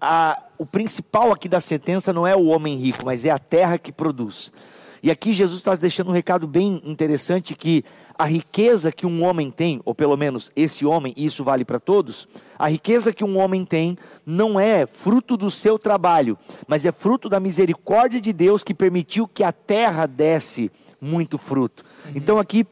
a- 0.00 0.40
o 0.58 0.64
principal 0.66 1.32
aqui 1.32 1.48
da 1.48 1.60
sentença 1.60 2.12
não 2.12 2.26
é 2.26 2.36
o 2.36 2.44
homem 2.46 2.76
rico, 2.76 3.04
mas 3.04 3.24
é 3.24 3.30
a 3.30 3.38
terra 3.38 3.76
que 3.78 3.90
produz. 3.90 4.52
E 5.04 5.10
aqui 5.10 5.34
Jesus 5.34 5.58
está 5.58 5.74
deixando 5.74 6.08
um 6.08 6.14
recado 6.14 6.46
bem 6.46 6.80
interessante 6.82 7.54
que 7.54 7.84
a 8.18 8.24
riqueza 8.24 8.90
que 8.90 9.04
um 9.04 9.22
homem 9.22 9.50
tem, 9.50 9.78
ou 9.84 9.94
pelo 9.94 10.16
menos 10.16 10.50
esse 10.56 10.86
homem, 10.86 11.12
e 11.14 11.26
isso 11.26 11.44
vale 11.44 11.62
para 11.62 11.78
todos, 11.78 12.26
a 12.58 12.68
riqueza 12.68 13.12
que 13.12 13.22
um 13.22 13.38
homem 13.38 13.66
tem 13.66 13.98
não 14.24 14.58
é 14.58 14.86
fruto 14.86 15.36
do 15.36 15.50
seu 15.50 15.78
trabalho, 15.78 16.38
mas 16.66 16.86
é 16.86 16.90
fruto 16.90 17.28
da 17.28 17.38
misericórdia 17.38 18.18
de 18.18 18.32
Deus 18.32 18.64
que 18.64 18.72
permitiu 18.72 19.28
que 19.28 19.44
a 19.44 19.52
terra 19.52 20.06
desse 20.06 20.72
muito 20.98 21.36
fruto. 21.36 21.84
Então 22.14 22.38
aqui 22.38 22.66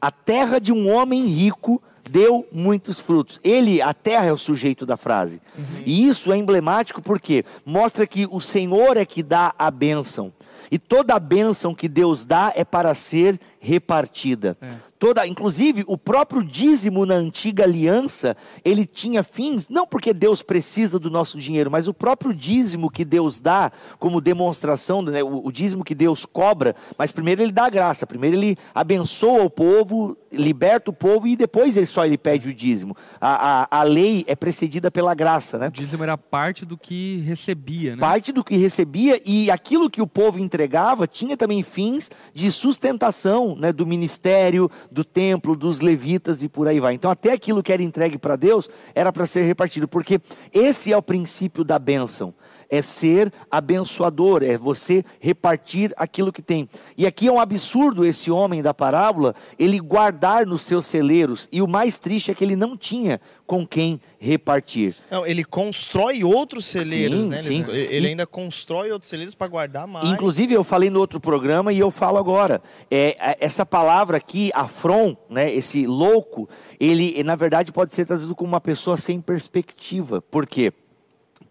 a 0.00 0.10
terra 0.10 0.58
de 0.58 0.72
um 0.72 0.92
homem 0.92 1.26
rico 1.26 1.80
deu 2.10 2.44
muitos 2.50 2.98
frutos. 2.98 3.38
Ele, 3.44 3.80
a 3.80 3.94
terra 3.94 4.26
é 4.26 4.32
o 4.32 4.36
sujeito 4.36 4.84
da 4.84 4.96
frase. 4.96 5.40
E 5.86 6.08
isso 6.08 6.32
é 6.32 6.36
emblemático 6.36 7.00
porque 7.00 7.44
mostra 7.64 8.04
que 8.04 8.26
o 8.28 8.40
Senhor 8.40 8.96
é 8.96 9.04
que 9.04 9.22
dá 9.22 9.54
a 9.56 9.70
bênção. 9.70 10.32
E 10.72 10.78
toda 10.78 11.14
a 11.14 11.18
bênção 11.18 11.74
que 11.74 11.86
Deus 11.86 12.24
dá 12.24 12.50
é 12.56 12.64
para 12.64 12.94
ser 12.94 13.38
repartida. 13.62 14.58
Toda, 14.98 15.26
inclusive, 15.26 15.84
o 15.88 15.98
próprio 15.98 16.44
dízimo 16.44 17.04
na 17.04 17.14
antiga 17.14 17.64
aliança, 17.64 18.36
ele 18.64 18.84
tinha 18.84 19.22
fins, 19.24 19.68
não 19.68 19.84
porque 19.84 20.12
Deus 20.12 20.42
precisa 20.42 20.96
do 20.98 21.10
nosso 21.10 21.38
dinheiro, 21.40 21.70
mas 21.70 21.88
o 21.88 21.94
próprio 21.94 22.32
dízimo 22.32 22.90
que 22.90 23.04
Deus 23.04 23.40
dá 23.40 23.72
como 23.98 24.20
demonstração, 24.20 25.02
né, 25.02 25.22
o, 25.22 25.46
o 25.46 25.50
dízimo 25.50 25.82
que 25.82 25.94
Deus 25.94 26.24
cobra, 26.24 26.76
mas 26.96 27.10
primeiro 27.10 27.42
ele 27.42 27.50
dá 27.50 27.66
a 27.66 27.70
graça, 27.70 28.06
primeiro 28.06 28.36
ele 28.36 28.56
abençoa 28.72 29.42
o 29.42 29.50
povo, 29.50 30.16
liberta 30.30 30.90
o 30.90 30.94
povo 30.94 31.26
e 31.26 31.36
depois 31.36 31.76
ele 31.76 31.86
só 31.86 32.04
ele 32.04 32.16
pede 32.16 32.48
o 32.48 32.54
dízimo. 32.54 32.96
A, 33.20 33.62
a, 33.62 33.80
a 33.80 33.82
lei 33.82 34.24
é 34.28 34.36
precedida 34.36 34.88
pela 34.88 35.14
graça, 35.14 35.58
né? 35.58 35.68
O 35.68 35.72
dízimo 35.72 36.04
era 36.04 36.16
parte 36.16 36.64
do 36.64 36.76
que 36.76 37.18
recebia, 37.26 37.96
né? 37.96 38.00
parte 38.00 38.32
do 38.32 38.44
que 38.44 38.56
recebia 38.56 39.20
e 39.24 39.50
aquilo 39.50 39.90
que 39.90 40.00
o 40.00 40.06
povo 40.06 40.38
entregava 40.38 41.08
tinha 41.08 41.36
também 41.36 41.62
fins 41.64 42.08
de 42.32 42.52
sustentação 42.52 43.51
né, 43.56 43.72
do 43.72 43.86
ministério, 43.86 44.70
do 44.90 45.04
templo, 45.04 45.56
dos 45.56 45.80
levitas 45.80 46.42
e 46.42 46.48
por 46.48 46.68
aí 46.68 46.80
vai. 46.80 46.94
Então, 46.94 47.10
até 47.10 47.32
aquilo 47.32 47.62
que 47.62 47.72
era 47.72 47.82
entregue 47.82 48.18
para 48.18 48.36
Deus 48.36 48.68
era 48.94 49.12
para 49.12 49.26
ser 49.26 49.42
repartido, 49.42 49.86
porque 49.88 50.20
esse 50.52 50.92
é 50.92 50.96
o 50.96 51.02
princípio 51.02 51.64
da 51.64 51.78
bênção. 51.78 52.34
É 52.74 52.80
ser 52.80 53.30
abençoador, 53.50 54.42
é 54.42 54.56
você 54.56 55.04
repartir 55.20 55.92
aquilo 55.94 56.32
que 56.32 56.40
tem. 56.40 56.66
E 56.96 57.06
aqui 57.06 57.28
é 57.28 57.32
um 57.32 57.38
absurdo 57.38 58.02
esse 58.02 58.30
homem 58.30 58.62
da 58.62 58.72
parábola, 58.72 59.34
ele 59.58 59.78
guardar 59.78 60.46
nos 60.46 60.62
seus 60.62 60.86
celeiros. 60.86 61.50
E 61.52 61.60
o 61.60 61.68
mais 61.68 61.98
triste 61.98 62.30
é 62.30 62.34
que 62.34 62.42
ele 62.42 62.56
não 62.56 62.74
tinha 62.74 63.20
com 63.46 63.66
quem 63.66 64.00
repartir. 64.18 64.94
Não, 65.10 65.26
ele 65.26 65.44
constrói 65.44 66.24
outros 66.24 66.64
celeiros, 66.64 67.24
Sim, 67.24 67.30
né? 67.30 67.42
sim. 67.42 67.64
Ele, 67.68 68.08
ainda 68.08 68.26
constrói 68.26 68.90
outros 68.90 69.10
celeiros 69.10 69.34
para 69.34 69.48
guardar 69.48 69.86
mais. 69.86 70.10
Inclusive, 70.10 70.54
eu 70.54 70.64
falei 70.64 70.88
no 70.88 70.98
outro 70.98 71.20
programa 71.20 71.72
e 71.74 71.78
eu 71.78 71.90
falo 71.90 72.16
agora. 72.16 72.62
É, 72.90 73.14
a- 73.20 73.36
essa 73.38 73.66
palavra 73.66 74.16
aqui, 74.16 74.50
afron, 74.54 75.14
né, 75.28 75.52
esse 75.52 75.84
louco, 75.86 76.48
ele, 76.80 77.22
na 77.22 77.36
verdade, 77.36 77.70
pode 77.70 77.94
ser 77.94 78.06
traduzido 78.06 78.34
como 78.34 78.48
uma 78.48 78.60
pessoa 78.62 78.96
sem 78.96 79.20
perspectiva. 79.20 80.22
Por 80.22 80.46
quê? 80.46 80.72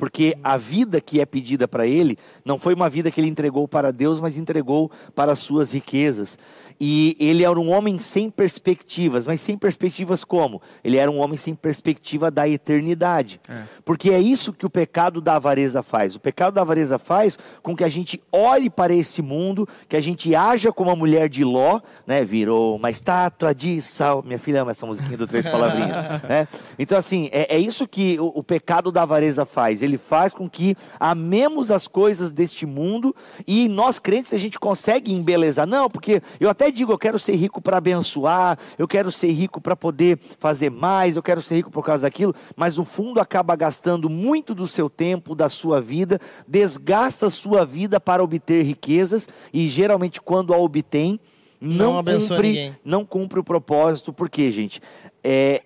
Porque 0.02 0.36
a 0.44 0.58
vida 0.58 1.00
que 1.00 1.22
é 1.22 1.28
pedida 1.28 1.68
para 1.68 1.86
ele 1.86 2.18
não 2.44 2.58
foi 2.58 2.74
uma 2.74 2.90
vida 2.90 3.12
que 3.12 3.22
ele 3.22 3.28
entregou 3.28 3.68
para 3.68 3.94
Deus, 3.94 4.20
mas 4.20 4.36
entregou 4.36 4.90
para 5.14 5.34
as 5.34 5.38
suas 5.38 5.74
riquezas. 5.74 6.40
E 6.84 7.16
ele 7.20 7.44
era 7.44 7.60
um 7.60 7.70
homem 7.70 8.00
sem 8.00 8.28
perspectivas, 8.32 9.28
mas 9.28 9.40
sem 9.40 9.56
perspectivas 9.56 10.24
como? 10.24 10.60
Ele 10.84 10.98
era 10.98 11.12
um 11.12 11.20
homem 11.20 11.38
sem 11.38 11.54
perspectiva 11.54 12.32
da 12.32 12.50
eternidade. 12.50 13.40
É. 13.48 13.62
Porque 13.86 14.10
é 14.10 14.20
isso 14.20 14.52
que 14.52 14.66
o 14.66 14.70
pecado 14.72 15.22
da 15.22 15.36
avareza 15.36 15.84
faz. 15.84 16.16
O 16.16 16.20
pecado 16.20 16.56
da 16.56 16.62
avareza 16.62 16.98
faz 16.98 17.38
com 17.62 17.76
que 17.76 17.84
a 17.84 17.88
gente 17.88 18.20
olhe 18.32 18.68
para 18.68 18.96
esse 18.96 19.22
mundo, 19.22 19.68
que 19.88 19.96
a 19.96 20.02
gente 20.02 20.34
haja 20.34 20.72
como 20.72 20.90
a 20.90 20.96
mulher 20.96 21.30
de 21.30 21.44
Ló, 21.44 21.80
né? 22.08 22.26
Virou 22.26 22.78
uma 22.78 22.90
estátua 22.90 23.54
de 23.54 23.80
sal. 23.80 24.24
Minha 24.26 24.40
filha 24.40 24.64
ama 24.64 24.72
essa 24.72 24.88
musiquinha 24.88 25.20
do 25.20 25.28
Três 25.28 25.48
Palavrinhas. 25.48 26.24
né? 26.28 26.48
Então, 26.80 26.98
assim, 26.98 27.30
é, 27.32 27.58
é 27.58 27.60
isso 27.60 27.88
que 27.88 28.20
o, 28.20 28.40
o 28.40 28.44
pecado 28.44 28.92
da 28.92 29.04
avareza 29.04 29.46
faz. 29.46 29.84
Ele 29.84 29.91
faz 29.98 30.34
com 30.34 30.50
que 30.50 30.76
amemos 31.00 31.72
as 31.72 31.88
coisas 31.88 32.32
deste 32.32 32.66
mundo 32.66 33.16
e 33.48 33.68
nós 33.68 34.00
crentes 34.00 34.34
a 34.34 34.38
gente 34.38 34.60
consegue 34.60 35.14
embelezar. 35.14 35.66
Não, 35.68 35.90
porque 35.90 36.22
eu 36.40 36.50
até 36.50 36.70
digo, 36.72 36.92
eu 36.92 36.98
quero 36.98 37.18
ser 37.20 37.36
rico 37.36 37.62
para 37.62 37.78
abençoar, 37.78 38.58
eu 38.78 38.88
quero 38.88 39.12
ser 39.12 39.32
rico 39.32 39.60
para 39.62 39.76
poder 39.76 40.20
fazer 40.40 40.70
mais, 40.70 41.16
eu 41.16 41.24
quero 41.24 41.42
ser 41.42 41.56
rico 41.56 41.72
por 41.72 41.84
causa 41.84 42.04
daquilo, 42.04 42.34
mas 42.56 42.78
no 42.78 42.86
fundo 42.86 43.20
acaba 43.20 43.56
gastando 43.56 44.10
muito 44.10 44.54
do 44.54 44.68
seu 44.68 44.90
tempo, 44.90 45.36
da 45.36 45.50
sua 45.50 45.82
vida, 45.82 46.20
desgasta 46.48 47.28
a 47.28 47.30
sua 47.30 47.66
vida 47.66 48.00
para 48.00 48.24
obter 48.24 48.64
riquezas 48.64 49.28
e 49.54 49.68
geralmente 49.68 50.22
quando 50.22 50.54
a 50.54 50.58
obtém, 50.58 51.20
Não 51.60 52.02
não, 52.02 52.04
cumpre, 52.04 52.48
ninguém. 52.48 52.76
não 52.84 53.06
cumpre 53.06 53.40
o 53.40 53.44
propósito, 53.44 54.12
porque, 54.12 54.50
gente, 54.52 54.82
é, 55.24 55.62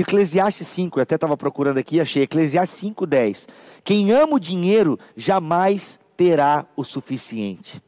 Eclesiastes 0.00 0.66
5, 0.68 0.98
eu 0.98 1.02
até 1.02 1.14
estava 1.14 1.36
procurando 1.36 1.78
aqui, 1.78 2.00
achei, 2.00 2.22
Eclesiastes 2.22 2.80
5,10. 2.82 3.46
Quem 3.84 4.12
ama 4.12 4.34
o 4.34 4.40
dinheiro 4.40 4.98
jamais 5.16 5.98
terá 6.16 6.66
o 6.76 6.82
suficiente. 6.82 7.80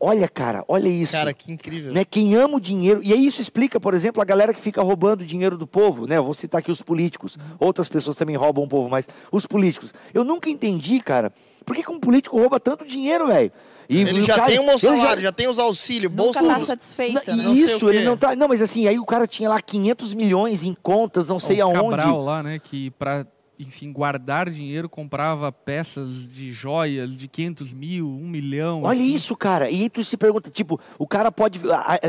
Olha, 0.00 0.28
cara, 0.28 0.64
olha 0.66 0.88
isso. 0.88 1.12
Cara, 1.12 1.32
que 1.32 1.52
incrível. 1.52 1.92
Né, 1.92 2.04
quem 2.04 2.34
ama 2.34 2.56
o 2.56 2.60
dinheiro, 2.60 3.00
e 3.00 3.12
aí 3.12 3.24
isso 3.24 3.40
explica, 3.40 3.78
por 3.78 3.94
exemplo, 3.94 4.20
a 4.20 4.24
galera 4.24 4.52
que 4.52 4.60
fica 4.60 4.82
roubando 4.82 5.20
o 5.20 5.24
dinheiro 5.24 5.56
do 5.56 5.68
povo, 5.68 6.04
né? 6.04 6.16
Eu 6.16 6.24
vou 6.24 6.34
citar 6.34 6.58
aqui 6.58 6.72
os 6.72 6.82
políticos, 6.82 7.38
outras 7.60 7.88
pessoas 7.88 8.16
também 8.16 8.34
roubam 8.34 8.64
o 8.64 8.68
povo, 8.68 8.88
mas 8.88 9.08
os 9.30 9.46
políticos. 9.46 9.94
Eu 10.12 10.24
nunca 10.24 10.50
entendi, 10.50 10.98
cara, 10.98 11.32
por 11.66 11.76
que, 11.76 11.82
que 11.82 11.90
um 11.90 12.00
político 12.00 12.38
rouba 12.38 12.58
tanto 12.58 12.86
dinheiro, 12.86 13.26
velho? 13.26 13.52
E 13.88 14.00
Ele 14.00 14.20
o 14.20 14.22
já 14.22 14.34
cara- 14.36 14.46
tem 14.48 14.58
um 14.58 14.64
bom 14.66 14.70
ele 14.72 14.78
já- 14.78 14.96
salário, 14.96 15.22
já... 15.22 15.32
tem 15.32 15.46
os 15.48 15.58
auxílios, 15.58 16.10
Nunca 16.10 16.40
bolsa. 16.40 16.46
tá 16.46 16.58
satisfeita. 16.60 17.22
não, 17.28 17.36
né? 17.36 17.42
não 17.44 17.52
isso, 17.54 17.86
o 17.86 17.90
ele 17.90 18.04
não 18.04 18.16
tá. 18.16 18.34
Não, 18.34 18.48
mas 18.48 18.60
assim, 18.62 18.88
aí 18.88 18.98
o 18.98 19.04
cara 19.04 19.26
tinha 19.26 19.48
lá 19.48 19.60
500 19.60 20.14
milhões 20.14 20.64
em 20.64 20.74
contas, 20.82 21.28
não 21.28 21.38
sei 21.38 21.60
o 21.62 21.66
aonde. 21.66 21.90
Cabral 21.98 22.24
lá, 22.24 22.42
né, 22.42 22.58
que 22.58 22.90
para 22.92 23.26
enfim, 23.58 23.92
guardar 23.92 24.50
dinheiro, 24.50 24.88
comprava 24.88 25.50
peças 25.50 26.28
de 26.28 26.52
joias 26.52 27.16
de 27.16 27.26
500 27.28 27.72
mil, 27.72 28.08
1 28.08 28.28
milhão. 28.28 28.82
Olha 28.82 29.00
assim. 29.00 29.14
isso, 29.14 29.36
cara. 29.36 29.70
E 29.70 29.82
aí 29.82 29.90
tu 29.90 30.04
se 30.04 30.16
pergunta, 30.16 30.50
tipo, 30.50 30.80
o 30.98 31.06
cara 31.06 31.32
pode. 31.32 31.60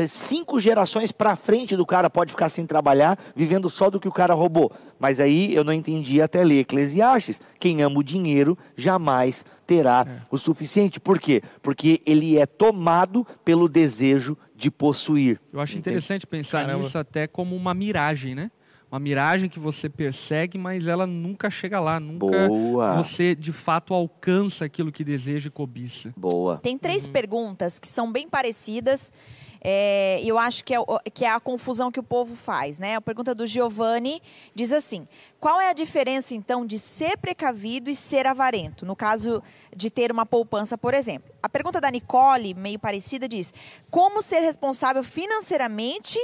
Cinco 0.08 0.60
gerações 0.60 1.10
pra 1.10 1.36
frente 1.36 1.76
do 1.76 1.86
cara 1.86 2.10
pode 2.10 2.32
ficar 2.32 2.48
sem 2.48 2.66
trabalhar, 2.66 3.18
vivendo 3.34 3.68
só 3.70 3.88
do 3.88 3.98
que 3.98 4.08
o 4.08 4.12
cara 4.12 4.34
roubou. 4.34 4.70
Mas 4.98 5.20
aí 5.20 5.54
eu 5.54 5.64
não 5.64 5.72
entendi 5.72 6.20
até 6.20 6.42
ler 6.44 6.60
Eclesiastes. 6.60 7.40
Quem 7.58 7.82
ama 7.82 7.98
o 7.98 8.02
dinheiro 8.02 8.58
jamais 8.76 9.44
terá 9.66 10.24
o 10.30 10.38
suficiente. 10.38 10.98
Por 10.98 11.18
quê? 11.18 11.42
Porque 11.62 12.00
ele 12.04 12.36
é 12.38 12.46
tomado 12.46 13.26
pelo 13.44 13.68
desejo 13.68 14.36
de 14.56 14.70
possuir. 14.70 15.40
Eu 15.52 15.60
acho 15.60 15.74
Entende? 15.74 15.90
interessante 15.90 16.26
pensar 16.26 16.66
Caramba. 16.66 16.82
nisso 16.82 16.98
até 16.98 17.26
como 17.26 17.54
uma 17.54 17.72
miragem, 17.72 18.34
né? 18.34 18.50
Uma 18.90 18.98
miragem 18.98 19.50
que 19.50 19.58
você 19.58 19.88
persegue, 19.88 20.56
mas 20.56 20.88
ela 20.88 21.06
nunca 21.06 21.50
chega 21.50 21.78
lá, 21.78 22.00
nunca 22.00 22.48
Boa. 22.48 22.96
você 22.96 23.34
de 23.34 23.52
fato 23.52 23.92
alcança 23.92 24.64
aquilo 24.64 24.90
que 24.90 25.04
deseja 25.04 25.48
e 25.48 25.50
cobiça. 25.50 26.12
Boa. 26.16 26.56
Tem 26.62 26.78
três 26.78 27.04
Uhum. 27.06 27.12
perguntas 27.12 27.78
que 27.78 27.86
são 27.86 28.10
bem 28.10 28.28
parecidas. 28.28 29.12
é, 29.60 30.20
E 30.22 30.28
eu 30.28 30.38
acho 30.38 30.64
que 30.64 30.72
é, 30.72 30.78
que 31.12 31.24
é 31.24 31.30
a 31.30 31.38
confusão 31.40 31.90
que 31.92 31.98
o 32.00 32.02
povo 32.02 32.34
faz, 32.36 32.78
né? 32.78 32.94
A 32.94 33.00
pergunta 33.00 33.34
do 33.34 33.44
Giovanni 33.46 34.22
diz 34.54 34.72
assim: 34.72 35.06
qual 35.40 35.60
é 35.60 35.68
a 35.68 35.72
diferença 35.74 36.32
então 36.34 36.64
de 36.64 36.78
ser 36.78 37.18
precavido 37.18 37.90
e 37.90 37.94
ser 37.94 38.24
avarento? 38.26 38.86
No 38.86 38.94
caso 38.96 39.42
de 39.76 39.90
ter 39.90 40.10
uma 40.12 40.24
poupança, 40.24 40.78
por 40.78 40.94
exemplo. 40.94 41.30
A 41.42 41.48
pergunta 41.48 41.80
da 41.80 41.90
Nicole, 41.90 42.54
meio 42.54 42.78
parecida, 42.78 43.28
diz: 43.28 43.52
como 43.90 44.22
ser 44.22 44.40
responsável 44.40 45.02
financeiramente 45.02 46.18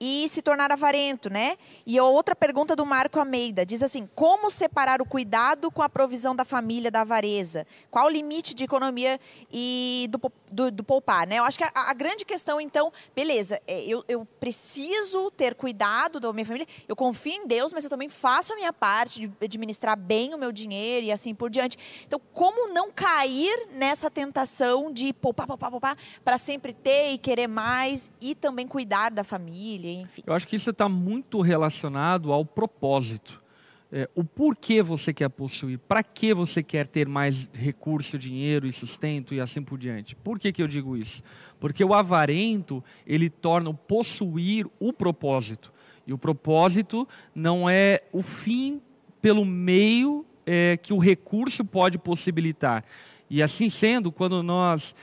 e 0.00 0.28
se 0.28 0.42
tornar 0.42 0.70
avarento, 0.70 1.30
né? 1.30 1.56
E 1.86 1.98
outra 2.00 2.34
pergunta 2.34 2.76
do 2.76 2.84
Marco 2.84 3.18
Almeida 3.18 3.64
diz 3.64 3.82
assim: 3.82 4.08
como 4.14 4.50
separar 4.50 5.00
o 5.00 5.06
cuidado 5.06 5.70
com 5.70 5.82
a 5.82 5.88
provisão 5.88 6.34
da 6.34 6.44
família 6.44 6.90
da 6.90 7.00
avareza? 7.00 7.66
Qual 7.90 8.06
o 8.06 8.10
limite 8.10 8.54
de 8.54 8.64
economia 8.64 9.18
e 9.52 10.08
do, 10.10 10.32
do, 10.50 10.70
do 10.70 10.84
poupar, 10.84 11.26
né? 11.26 11.38
Eu 11.38 11.44
acho 11.44 11.58
que 11.58 11.64
a, 11.64 11.70
a 11.74 11.92
grande 11.94 12.24
questão, 12.24 12.60
então, 12.60 12.92
beleza, 13.14 13.60
é, 13.66 13.84
eu, 13.84 14.04
eu 14.08 14.24
preciso 14.38 15.30
ter 15.30 15.54
cuidado 15.54 16.20
da 16.20 16.32
minha 16.32 16.44
família, 16.44 16.66
eu 16.86 16.94
confio 16.94 17.32
em 17.32 17.46
Deus, 17.46 17.72
mas 17.72 17.84
eu 17.84 17.90
também 17.90 18.08
faço 18.08 18.52
a 18.52 18.56
minha 18.56 18.72
parte 18.72 19.26
de 19.26 19.32
administrar 19.44 19.96
bem 19.98 20.34
o 20.34 20.38
meu 20.38 20.52
dinheiro 20.52 21.06
e 21.06 21.12
assim 21.12 21.34
por 21.34 21.50
diante. 21.50 21.78
Então, 22.06 22.20
como 22.32 22.72
não 22.72 22.90
cair 22.90 23.68
nessa 23.72 24.10
tentação 24.10 24.92
de 24.92 25.12
poupar, 25.12 25.46
poupar, 25.46 25.70
poupar, 25.70 25.98
para 26.24 26.38
sempre 26.38 26.72
ter 26.72 27.12
e 27.12 27.18
querer 27.18 27.46
mais 27.46 28.10
e 28.20 28.34
também 28.34 28.66
cuidar 28.66 29.10
da 29.10 29.24
família, 29.24 29.85
enfim. 29.90 30.22
Eu 30.26 30.34
acho 30.34 30.46
que 30.46 30.56
isso 30.56 30.70
está 30.70 30.88
muito 30.88 31.40
relacionado 31.40 32.32
ao 32.32 32.44
propósito. 32.44 33.42
É, 33.90 34.10
o 34.16 34.24
porquê 34.24 34.82
você 34.82 35.12
quer 35.12 35.28
possuir, 35.28 35.78
para 35.78 36.02
que 36.02 36.34
você 36.34 36.60
quer 36.60 36.88
ter 36.88 37.06
mais 37.06 37.48
recurso, 37.52 38.18
dinheiro 38.18 38.66
e 38.66 38.72
sustento 38.72 39.32
e 39.32 39.40
assim 39.40 39.62
por 39.62 39.78
diante. 39.78 40.16
Por 40.16 40.40
que, 40.40 40.52
que 40.52 40.60
eu 40.60 40.66
digo 40.66 40.96
isso? 40.96 41.22
Porque 41.60 41.84
o 41.84 41.94
avarento, 41.94 42.82
ele 43.06 43.30
torna 43.30 43.70
o 43.70 43.74
possuir 43.74 44.66
o 44.80 44.92
propósito. 44.92 45.72
E 46.04 46.12
o 46.12 46.18
propósito 46.18 47.06
não 47.34 47.70
é 47.70 48.02
o 48.12 48.22
fim 48.22 48.80
pelo 49.22 49.44
meio 49.44 50.26
é, 50.44 50.76
que 50.76 50.92
o 50.92 50.98
recurso 50.98 51.64
pode 51.64 51.96
possibilitar. 51.96 52.84
E 53.28 53.42
assim 53.42 53.68
sendo, 53.68 54.12
quando 54.12 54.42
nós 54.42 54.94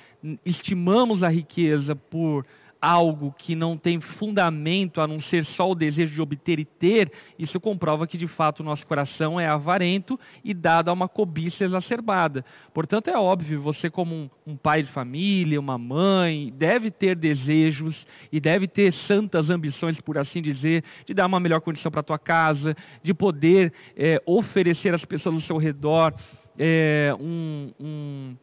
estimamos 0.46 1.24
a 1.24 1.30
riqueza 1.30 1.96
por 1.96 2.46
algo 2.86 3.34
que 3.38 3.56
não 3.56 3.78
tem 3.78 4.02
fundamento 4.02 5.00
a 5.00 5.08
não 5.08 5.18
ser 5.18 5.46
só 5.46 5.72
o 5.72 5.74
desejo 5.74 6.14
de 6.14 6.22
obter 6.22 6.60
e 6.60 6.66
ter, 6.66 7.10
isso 7.40 7.58
comprova 7.58 8.06
que 8.06 8.18
de 8.18 8.28
fato 8.28 8.60
o 8.60 8.64
nosso 8.64 8.86
coração 8.86 9.40
é 9.40 9.48
avarento 9.48 10.20
e 10.44 10.54
dado 10.54 10.90
a 10.90 10.94
uma 10.94 11.08
cobiça 11.08 11.64
exacerbada. 11.64 12.44
Portanto, 12.74 13.08
é 13.10 13.18
óbvio, 13.18 13.62
você, 13.62 13.90
como 13.90 14.14
um, 14.14 14.30
um 14.46 14.58
pai 14.58 14.84
de 14.84 14.90
família, 14.90 15.58
uma 15.62 15.78
mãe, 15.78 16.52
deve 16.58 16.92
ter 16.92 17.16
desejos 17.16 18.06
e 18.30 18.42
deve 18.42 18.68
ter 18.68 18.92
santas 18.92 19.50
ambições, 19.50 20.02
por 20.02 20.18
assim 20.18 20.42
dizer, 20.42 20.84
de 21.06 21.14
dar 21.14 21.26
uma 21.26 21.40
melhor 21.40 21.62
condição 21.62 21.90
para 21.90 22.02
a 22.02 22.04
tua 22.04 22.20
casa, 22.20 22.76
de 23.02 23.14
poder 23.14 23.72
eh, 23.96 24.22
oferecer 24.26 24.94
às 24.94 25.06
pessoas 25.06 25.36
ao 25.36 25.42
seu 25.42 25.58
redor 25.58 26.14
eh, 26.60 27.16
um- 27.20 27.72
um 27.80 28.36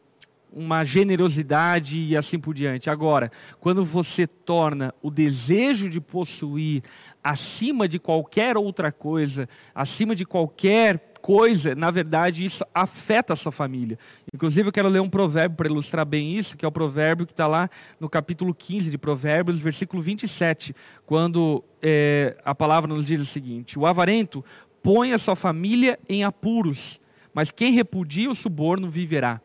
uma 0.51 0.83
generosidade 0.83 2.01
e 2.01 2.17
assim 2.17 2.37
por 2.37 2.53
diante. 2.53 2.89
Agora, 2.89 3.31
quando 3.59 3.85
você 3.85 4.27
torna 4.27 4.93
o 5.01 5.09
desejo 5.09 5.89
de 5.89 6.01
possuir 6.01 6.83
acima 7.23 7.87
de 7.87 7.99
qualquer 7.99 8.57
outra 8.57 8.91
coisa, 8.91 9.47
acima 9.73 10.15
de 10.15 10.25
qualquer 10.25 11.11
coisa, 11.21 11.75
na 11.75 11.91
verdade, 11.91 12.43
isso 12.43 12.65
afeta 12.73 13.33
a 13.33 13.35
sua 13.35 13.51
família. 13.51 13.97
Inclusive, 14.33 14.69
eu 14.69 14.73
quero 14.73 14.89
ler 14.89 14.99
um 14.99 15.09
provérbio 15.09 15.55
para 15.55 15.67
ilustrar 15.67 16.05
bem 16.05 16.35
isso, 16.35 16.57
que 16.57 16.65
é 16.65 16.67
o 16.67 16.71
provérbio 16.71 17.25
que 17.25 17.31
está 17.31 17.47
lá 17.47 17.69
no 17.99 18.09
capítulo 18.09 18.53
15 18.53 18.89
de 18.89 18.97
Provérbios, 18.97 19.59
versículo 19.59 20.01
27, 20.01 20.75
quando 21.05 21.63
eh, 21.81 22.35
a 22.43 22.55
palavra 22.55 22.91
nos 22.91 23.05
diz 23.05 23.21
o 23.21 23.25
seguinte: 23.25 23.77
O 23.77 23.85
avarento 23.85 24.43
põe 24.81 25.13
a 25.13 25.17
sua 25.17 25.35
família 25.35 25.99
em 26.09 26.23
apuros, 26.23 26.99
mas 27.33 27.51
quem 27.51 27.71
repudia 27.71 28.29
o 28.29 28.35
suborno 28.35 28.89
viverá. 28.89 29.39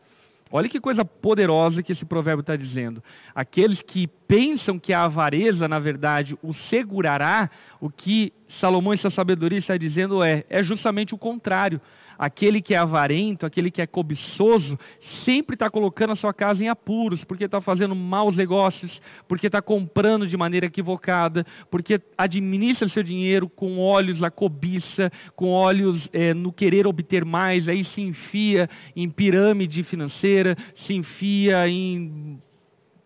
Olha 0.51 0.69
que 0.69 0.79
coisa 0.79 1.03
poderosa 1.03 1.83
que 1.83 1.91
esse 1.91 2.05
provérbio 2.05 2.41
está 2.41 2.55
dizendo. 2.55 3.03
Aqueles 3.35 3.81
que 3.81 4.09
pensam 4.27 4.77
que 4.77 4.91
a 4.91 5.03
avareza, 5.03 5.67
na 5.67 5.79
verdade, 5.79 6.37
o 6.43 6.53
segurará, 6.53 7.49
o 7.79 7.89
que 7.89 8.33
Salomão 8.47 8.93
em 8.93 8.97
sua 8.97 9.09
sabedoria 9.09 9.57
está 9.57 9.77
dizendo 9.77 10.23
é, 10.23 10.43
é 10.49 10.61
justamente 10.61 11.15
o 11.15 11.17
contrário. 11.17 11.79
Aquele 12.19 12.61
que 12.61 12.73
é 12.73 12.77
avarento, 12.77 13.45
aquele 13.45 13.69
que 13.69 13.79
é 13.79 13.85
cobiçoso, 13.85 14.77
sempre 14.99 15.53
está 15.53 15.69
colocando 15.69 16.13
a 16.13 16.15
sua 16.15 16.33
casa 16.33 16.63
em 16.65 16.67
apuros, 16.67 17.23
porque 17.23 17.45
está 17.45 17.61
fazendo 17.61 17.95
maus 17.95 18.37
negócios, 18.37 19.01
porque 19.27 19.45
está 19.45 19.61
comprando 19.61 20.25
de 20.25 20.35
maneira 20.35 20.65
equivocada, 20.65 21.45
porque 21.69 22.01
administra 22.17 22.87
seu 22.87 23.03
dinheiro 23.03 23.47
com 23.47 23.77
olhos 23.77 24.21
na 24.21 24.31
cobiça, 24.31 25.11
com 25.35 25.51
olhos 25.51 26.09
eh, 26.11 26.33
no 26.33 26.51
querer 26.51 26.87
obter 26.87 27.23
mais, 27.23 27.69
aí 27.69 27.83
se 27.83 28.01
enfia 28.01 28.67
em 28.95 29.07
pirâmide 29.07 29.83
financeira, 29.83 30.55
se 30.73 30.95
enfia 30.95 31.69
em 31.69 32.41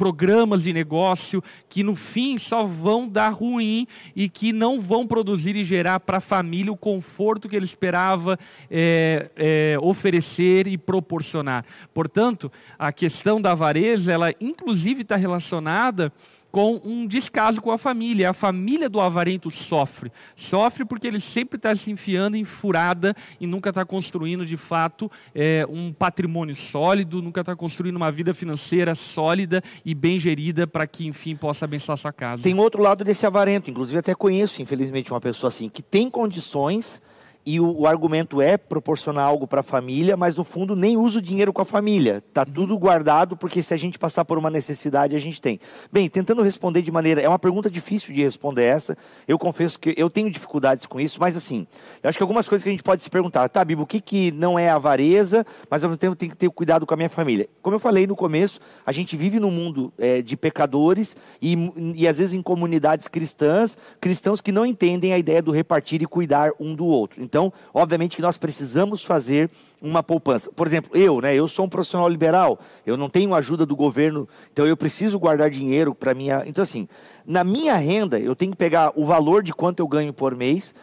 programas 0.02 0.64
de 0.64 0.74
negócio 0.74 1.44
que 1.70 1.84
no 1.84 1.96
fim 1.96 2.36
só 2.40 2.64
vão 2.64 3.08
dar 3.08 3.30
ruim 3.30 3.86
e 4.16 4.28
que 4.28 4.52
não 4.52 4.82
vão 4.82 5.06
produzir 5.06 5.56
e 5.56 5.64
gerar 5.64 6.00
para 6.00 6.18
a 6.18 6.20
família 6.20 6.72
o 6.72 6.76
conforto 6.76 7.48
que 7.48 7.56
ele 7.56 7.66
esperava 7.66 8.36
é, 8.72 9.30
é, 9.36 9.78
oferecer 9.80 10.66
e 10.66 10.76
proporcionar. 10.76 11.64
Portanto, 11.94 12.52
a 12.80 12.92
questão 12.92 13.40
da 13.40 13.52
avareza, 13.52 14.12
ela 14.12 14.34
inclusive 14.42 15.04
está 15.04 15.16
relacionada 15.16 16.12
com 16.52 16.82
um 16.84 17.08
descaso 17.08 17.62
com 17.62 17.72
a 17.72 17.78
família. 17.78 18.30
A 18.30 18.34
família 18.34 18.90
do 18.90 19.00
avarento 19.00 19.50
sofre. 19.50 20.12
Sofre 20.36 20.84
porque 20.84 21.08
ele 21.08 21.20
sempre 21.20 21.58
está 21.58 21.74
se 21.74 21.90
enfiando 21.90 22.36
em 22.36 22.44
furada 22.44 23.16
e 23.40 23.48
nunca 23.48 23.70
está 23.70 23.86
construindo 23.86 24.46
de 24.46 24.58
fato 24.58 25.10
é, 25.34 25.66
um 25.70 25.94
patrimônio 25.94 26.56
sólido, 26.56 27.22
nunca 27.22 27.42
está 27.42 27.56
construindo 27.56 27.96
uma 27.96 28.12
vida 28.12 28.34
financeira 28.34 28.94
sólida 28.94 29.64
e 29.86 29.96
bem 29.96 30.20
gerida 30.20 30.68
para 30.68 30.86
que, 30.86 31.06
enfim, 31.06 31.36
possa 31.36 31.66
abençoar 31.66 31.98
sua 31.98 32.12
casa. 32.12 32.44
Tem 32.44 32.58
outro 32.60 32.82
lado 32.82 33.04
desse 33.04 33.26
avarento, 33.26 33.70
inclusive 33.70 34.00
até 34.00 34.14
conheço, 34.14 34.62
infelizmente, 34.62 35.12
uma 35.12 35.22
pessoa 35.22 35.48
assim, 35.48 35.70
que 35.70 35.82
tem 35.82 36.10
condições 36.10 37.02
e 37.46 37.60
o, 37.60 37.82
o 37.82 37.88
argumento 37.88 38.42
é 38.42 38.58
proporcionar 38.58 39.26
algo 39.26 39.48
para 39.48 39.62
a 39.62 39.64
família, 39.64 40.16
mas 40.16 40.36
no 40.36 40.44
fundo 40.44 40.76
nem 40.76 40.98
usa 40.98 41.20
o 41.20 41.22
dinheiro 41.22 41.52
com 41.52 41.62
a 41.62 41.66
família. 41.66 42.24
Tá 42.34 42.46
tudo 42.46 42.78
guardado, 42.78 43.36
porque 43.36 43.64
se 43.64 43.74
a 43.74 43.78
gente 43.78 43.98
passar 43.98 44.26
por 44.26 44.38
uma 44.38 44.50
necessidade, 44.50 45.16
a 45.16 45.20
gente 45.20 45.42
tem. 45.42 45.60
Bem, 45.92 46.10
tentando 46.10 46.42
responder 46.42 46.82
de 46.82 46.92
maneira. 46.92 47.22
É 47.22 47.28
uma 47.28 47.40
pergunta 47.40 47.70
difícil 47.70 48.14
de 48.14 48.22
responder 48.24 48.64
essa. 48.64 48.98
Eu 49.28 49.40
confesso 49.40 49.80
que 49.80 49.94
eu 49.98 50.10
tenho 50.10 50.30
dificuldades 50.30 50.86
com 50.86 51.00
isso, 51.00 51.20
mas 51.20 51.36
assim, 51.36 51.66
eu 52.04 52.10
acho 52.10 52.18
que 52.18 52.24
algumas 52.24 52.48
coisas 52.48 52.64
que 52.64 52.70
a 52.70 52.72
gente 52.72 52.84
pode 52.84 53.02
se 53.02 53.10
perguntar, 53.10 53.50
tá, 53.50 53.64
Bibo, 53.66 53.84
o 53.84 53.88
que, 53.88 54.00
que 54.00 54.32
não 54.32 54.58
é 54.58 54.70
avareza, 54.70 55.46
mas 55.70 55.84
ao 55.84 55.90
mesmo 55.90 56.00
tempo 56.00 56.16
tem 56.16 56.30
que 56.30 56.38
ter 56.38 56.50
cuidado 56.50 56.86
com 56.86 56.94
a 56.94 56.98
minha 56.98 57.10
família. 57.10 57.50
Como 57.62 57.76
eu 57.76 57.80
falei 57.80 58.06
no 58.06 58.16
começo, 58.16 58.60
a 58.86 58.92
gente 58.92 59.18
vive 59.18 59.40
num 59.40 59.52
mundo 59.52 59.92
é, 59.98 60.22
de 60.22 60.38
pecadores 60.38 61.16
e, 61.42 61.56
e 61.96 62.08
às 62.08 62.18
vezes 62.18 62.34
em 62.34 62.42
comunidades 62.42 63.08
cristãs, 63.08 63.78
cristãos 64.00 64.42
que 64.42 64.52
não 64.52 64.66
entendem 64.66 65.14
a 65.14 65.18
ideia 65.18 65.42
do 65.42 65.52
repartir 65.52 66.02
e 66.02 66.06
cuidar 66.06 66.52
um 66.60 66.76
do 66.76 66.86
outro. 66.86 67.22
Então, 67.32 67.54
obviamente 67.74 68.18
que 68.18 68.22
nós 68.22 68.38
precisamos 68.38 69.06
fazer 69.06 69.50
uma 69.82 70.04
poupança. 70.04 70.52
Por 70.52 70.68
exemplo, 70.68 70.92
eu, 70.94 71.22
né, 71.22 71.34
eu 71.34 71.48
sou 71.48 71.64
um 71.64 71.70
profissional 71.70 72.10
liberal, 72.10 72.60
eu 72.86 72.98
não 72.98 73.10
tenho 73.10 73.34
ajuda 73.34 73.66
do 73.66 73.74
governo, 73.74 74.28
então 74.52 74.68
eu 74.68 74.76
preciso 74.76 75.18
guardar 75.18 75.50
dinheiro 75.50 75.96
para 75.96 76.14
minha. 76.14 76.44
Então, 76.46 76.62
assim, 76.62 76.90
na 77.26 77.42
minha 77.46 77.74
renda, 77.78 78.20
eu 78.20 78.36
tenho 78.36 78.52
que 78.52 78.58
pegar 78.58 78.92
o 78.98 79.06
valor 79.06 79.44
de 79.44 79.54
quanto 79.54 79.80
eu 79.80 79.88
ganho 79.88 80.12
por 80.12 80.36
mês. 80.36 80.76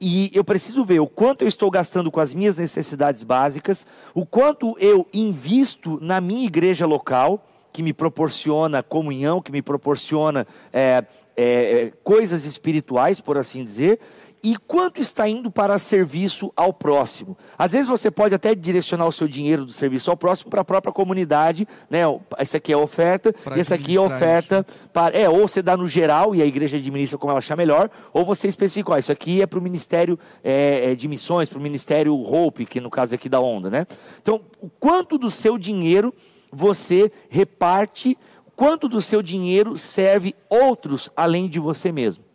E 0.00 0.32
eu 0.34 0.42
preciso 0.42 0.84
ver 0.84 0.98
o 0.98 1.06
quanto 1.06 1.42
eu 1.42 1.48
estou 1.48 1.70
gastando 1.70 2.10
com 2.10 2.18
as 2.18 2.34
minhas 2.34 2.56
necessidades 2.56 3.22
básicas, 3.22 3.86
o 4.12 4.26
quanto 4.26 4.76
eu 4.80 5.06
invisto 5.14 6.00
na 6.02 6.20
minha 6.20 6.44
igreja 6.44 6.84
local, 6.84 7.46
que 7.72 7.80
me 7.80 7.92
proporciona 7.92 8.82
comunhão, 8.82 9.40
que 9.40 9.52
me 9.52 9.62
proporciona 9.62 10.44
é, 10.72 11.04
é, 11.36 11.92
coisas 12.02 12.44
espirituais, 12.44 13.20
por 13.20 13.38
assim 13.38 13.64
dizer, 13.64 14.00
e 14.42 14.56
quanto 14.56 15.00
está 15.00 15.28
indo 15.28 15.50
para 15.50 15.78
serviço 15.78 16.52
ao 16.56 16.72
próximo. 16.72 17.38
Às 17.56 17.72
vezes 17.72 17.86
você 17.86 18.10
pode 18.10 18.34
até 18.34 18.54
direcionar 18.54 19.06
o 19.06 19.12
seu 19.12 19.28
dinheiro 19.28 19.64
do 19.64 19.70
serviço 19.70 20.10
ao 20.10 20.16
próximo 20.16 20.50
para 20.50 20.62
a 20.62 20.64
própria 20.64 20.92
comunidade, 20.92 21.68
né? 21.88 22.00
Essa 22.36 22.56
aqui 22.56 22.72
é 22.72 22.74
a 22.74 22.78
oferta, 22.78 23.32
Pra 23.32 23.56
e 23.56 23.60
essa 23.60 23.76
aqui 23.76 23.94
é 23.94 23.98
a 23.98 24.02
oferta 24.02 24.66
para, 24.92 25.16
é, 25.16 25.28
ou 25.28 25.46
você 25.46 25.62
dá 25.62 25.76
no 25.76 25.86
geral 25.86 26.34
e 26.34 26.42
a 26.42 26.46
igreja 26.46 26.76
administra 26.76 27.16
como 27.16 27.30
ela 27.30 27.38
achar 27.38 27.56
melhor, 27.56 27.88
ou 28.12 28.24
você 28.24 28.48
especifica, 28.48 28.92
ó, 28.92 28.98
isso 28.98 29.12
aqui 29.12 29.40
é 29.40 29.46
para 29.46 29.58
o 29.60 29.62
ministério 29.62 30.18
é, 30.42 30.90
é, 30.90 30.94
de 30.96 31.06
missões, 31.06 31.48
para 31.48 31.58
o 31.58 31.62
ministério 31.62 32.14
Hope, 32.14 32.66
que 32.66 32.80
no 32.80 32.90
caso 32.90 33.14
aqui 33.14 33.28
da 33.28 33.40
onda, 33.40 33.70
né? 33.70 33.86
Então, 34.20 34.40
o 34.60 34.68
quanto 34.68 35.18
do 35.18 35.30
seu 35.30 35.56
dinheiro 35.56 36.12
você 36.50 37.12
reparte, 37.28 38.18
quanto 38.56 38.88
do 38.88 39.00
seu 39.00 39.22
dinheiro 39.22 39.76
serve 39.78 40.34
outros 40.50 41.10
além 41.16 41.48
de 41.48 41.60
você 41.60 41.92
mesmo? 41.92 42.31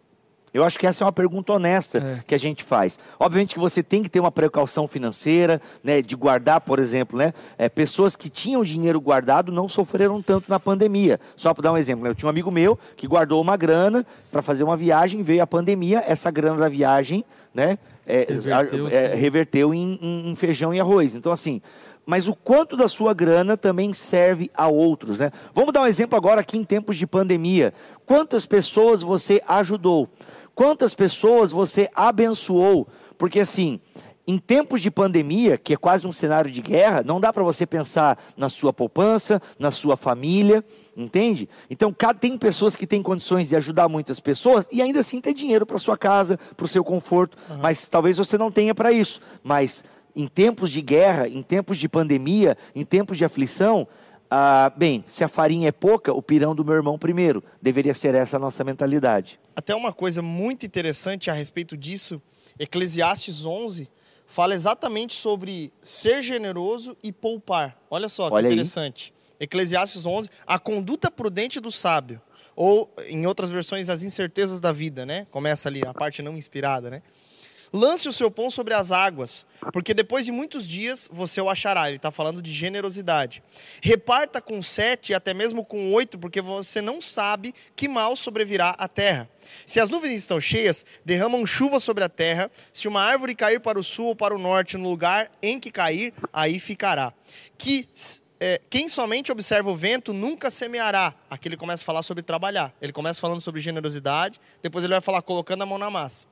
Eu 0.58 0.66
acho 0.66 0.78
que 0.80 0.88
essa 0.88 1.04
é 1.04 1.06
uma 1.06 1.12
pergunta 1.12 1.54
honesta 1.54 2.00
É. 2.00 2.24
que 2.26 2.34
a 2.36 2.38
gente 2.38 2.64
faz. 2.64 2.98
Obviamente 3.20 3.54
que 3.54 3.60
você 3.60 3.82
tem 3.84 4.02
que 4.04 4.10
ter 4.10 4.20
uma 4.20 4.32
precaução 4.32 4.88
financeira, 4.88 5.62
né, 5.84 6.02
de 6.02 6.16
guardar, 6.16 6.62
por 6.62 6.80
exemplo, 6.80 7.18
né, 7.18 7.34
é, 7.58 7.70
pessoas 7.70 8.16
que 8.16 8.30
tinham 8.30 8.64
dinheiro 8.64 9.00
guardado 9.00 9.52
não 9.52 9.70
sofreram 9.70 10.22
tanto 10.22 10.50
na 10.50 10.60
pandemia. 10.60 11.20
Só 11.36 11.54
para 11.54 11.64
dar 11.64 11.74
um 11.74 11.78
exemplo, 11.78 12.04
né, 12.04 12.10
eu 12.10 12.16
tinha 12.16 12.28
um 12.28 12.30
amigo 12.30 12.50
meu 12.52 12.78
que 12.96 13.08
guardou 13.08 13.42
uma 13.42 13.56
grana 13.56 14.06
para 14.32 14.42
fazer 14.42 14.64
uma 14.64 14.76
viagem, 14.76 15.22
veio 15.22 15.44
a 15.44 15.48
pandemia, 15.48 16.04
essa 16.08 16.32
grana 16.32 16.58
da 16.58 16.68
viagem, 16.70 17.24
né, 17.54 17.78
é, 18.06 18.26
Reverteu, 18.30 18.88
a- 18.88 18.92
é, 18.92 19.14
reverteu 19.16 19.74
em, 19.74 20.00
em- 20.02 20.30
em 20.32 20.36
feijão 20.36 20.74
e 20.74 20.80
arroz. 20.80 21.16
Então 21.16 21.32
assim, 21.32 21.62
mas 22.06 22.28
o 22.28 22.34
quanto 22.34 22.78
da 22.78 22.88
sua 22.88 23.14
grana 23.14 23.58
também 23.58 23.92
serve 23.92 24.50
a 24.56 24.68
outros, 24.70 25.20
né? 25.20 25.30
Vamos 25.54 25.74
dar 25.74 25.82
um 25.82 25.86
exemplo 25.88 26.16
agora 26.18 26.40
aqui 26.40 26.58
em 26.58 26.64
tempos 26.64 26.96
de 26.96 27.06
pandemia. 27.06 27.74
Quantas 28.06 28.46
pessoas 28.46 29.02
você 29.02 29.42
ajudou? 29.46 30.08
Quantas 30.58 30.96
pessoas 30.96 31.52
você 31.52 31.88
abençoou? 31.94 32.88
Porque 33.16 33.42
assim, 33.42 33.80
em 34.26 34.40
tempos 34.40 34.82
de 34.82 34.90
pandemia, 34.90 35.56
que 35.56 35.72
é 35.72 35.78
quase 35.78 36.08
um 36.08 36.12
cenário 36.12 36.50
de 36.50 36.64
guerra, 36.64 37.04
não 37.06 37.22
dá 37.22 37.32
para 37.32 37.44
você 37.44 37.64
pensar 37.64 38.18
na 38.36 38.50
sua 38.50 38.74
poupança, 38.74 39.40
na 39.60 39.70
sua 39.70 39.96
família, 39.96 40.66
entende? 40.98 41.48
Então, 41.70 41.96
tem 42.20 42.36
pessoas 42.40 42.76
que 42.76 42.88
têm 42.88 43.04
condições 43.04 43.50
de 43.50 43.56
ajudar 43.56 43.88
muitas 43.88 44.20
pessoas 44.20 44.68
e 44.72 44.82
ainda 44.82 45.02
assim 45.02 45.22
ter 45.22 45.36
dinheiro 45.36 45.64
para 45.64 45.78
sua 45.78 45.96
casa, 45.96 46.40
para 46.56 46.66
o 46.66 46.68
seu 46.68 46.84
conforto, 46.84 47.38
mas 47.62 47.88
talvez 47.88 48.18
você 48.18 48.36
não 48.36 48.50
tenha 48.50 48.74
para 48.74 48.92
isso. 48.92 49.22
Mas 49.44 49.84
em 50.16 50.26
tempos 50.26 50.72
de 50.72 50.82
guerra, 50.82 51.28
em 51.28 51.44
tempos 51.44 51.78
de 51.78 51.88
pandemia, 51.88 52.58
em 52.74 52.84
tempos 52.84 53.20
de 53.20 53.24
aflição, 53.24 53.88
ah, 54.30 54.72
bem, 54.76 55.04
se 55.08 55.24
a 55.24 55.28
farinha 55.28 55.70
é 55.70 55.72
pouca, 55.72 56.14
o 56.14 56.22
pirão 56.22 56.56
do 56.56 56.66
meu 56.66 56.76
irmão 56.76 56.98
primeiro. 56.98 57.44
Deveria 57.62 57.94
ser 57.94 58.14
essa 58.16 58.38
a 58.38 58.40
nossa 58.40 58.64
mentalidade. 58.64 59.40
Até 59.56 59.74
uma 59.74 59.94
coisa 59.94 60.22
muito 60.22 60.66
interessante 60.66 61.30
a 61.30 61.34
respeito 61.34 61.78
disso, 61.78 62.22
Eclesiastes 62.60 63.46
11 63.46 63.90
fala 64.28 64.54
exatamente 64.54 65.14
sobre 65.14 65.72
ser 65.82 66.22
generoso 66.22 66.98
e 67.02 67.12
poupar. 67.14 67.78
Olha 67.90 68.10
só 68.10 68.28
que 68.28 68.36
Olha 68.36 68.48
aí. 68.48 68.54
interessante. 68.54 69.14
Eclesiastes 69.40 70.06
11, 70.06 70.30
a 70.46 70.60
conduta 70.60 71.10
prudente 71.10 71.60
do 71.60 71.72
sábio. 71.72 72.22
Ou, 72.56 72.92
em 73.08 73.26
outras 73.28 73.50
versões, 73.52 73.88
as 73.88 74.02
incertezas 74.02 74.60
da 74.60 74.72
vida, 74.72 75.06
né? 75.06 75.26
Começa 75.30 75.70
ali 75.70 75.84
a 75.86 75.94
parte 75.94 76.24
não 76.24 76.36
inspirada, 76.36 76.90
né? 76.90 77.04
Lance 77.72 78.08
o 78.08 78.14
seu 78.14 78.32
pão 78.32 78.50
sobre 78.50 78.74
as 78.74 78.92
águas, 78.92 79.46
porque 79.74 79.94
depois 79.94 80.26
de 80.26 80.32
muitos 80.32 80.68
dias 80.68 81.08
você 81.12 81.42
o 81.42 81.50
achará. 81.50 81.88
Ele 81.88 81.98
está 81.98 82.12
falando 82.12 82.42
de 82.42 82.52
generosidade. 82.52 83.44
Reparta 83.82 84.42
com 84.42 84.62
sete 84.62 85.12
e 85.12 85.16
até 85.16 85.34
mesmo 85.34 85.66
com 85.66 85.94
oito, 85.94 86.18
porque 86.18 86.42
você 86.42 86.82
não 86.82 87.02
sabe 87.02 87.54
que 87.76 87.88
mal 87.88 88.16
sobrevirá 88.16 88.70
à 88.78 88.88
terra. 88.88 89.30
Se 89.66 89.80
as 89.80 89.90
nuvens 89.90 90.14
estão 90.14 90.40
cheias, 90.40 90.86
derramam 91.06 91.46
chuva 91.46 91.80
sobre 91.80 92.04
a 92.04 92.10
terra. 92.10 92.50
Se 92.72 92.88
uma 92.88 93.02
árvore 93.02 93.36
cair 93.36 93.60
para 93.60 93.80
o 93.80 93.84
sul 93.84 94.08
ou 94.08 94.16
para 94.16 94.36
o 94.36 94.40
norte, 94.40 94.78
no 94.78 94.90
lugar 94.90 95.30
em 95.42 95.60
que 95.60 95.72
cair, 95.72 96.14
aí 96.32 96.60
ficará. 96.60 97.14
Que 97.58 97.88
é, 98.40 98.62
quem 98.70 98.88
somente 98.88 99.32
observa 99.32 99.70
o 99.70 99.76
vento 99.76 100.14
nunca 100.14 100.52
semeará. 100.52 101.14
Aqui 101.30 101.48
ele 101.48 101.58
começa 101.58 101.84
a 101.84 101.86
falar 101.86 102.04
sobre 102.04 102.24
trabalhar. 102.24 102.74
Ele 102.82 102.94
começa 102.94 103.20
falando 103.20 103.42
sobre 103.42 103.62
generosidade, 103.62 104.40
depois 104.62 104.84
ele 104.84 104.94
vai 104.94 105.02
falar 105.02 105.22
colocando 105.22 105.64
a 105.64 105.66
mão 105.66 105.78
na 105.78 105.90
massa. 105.90 106.26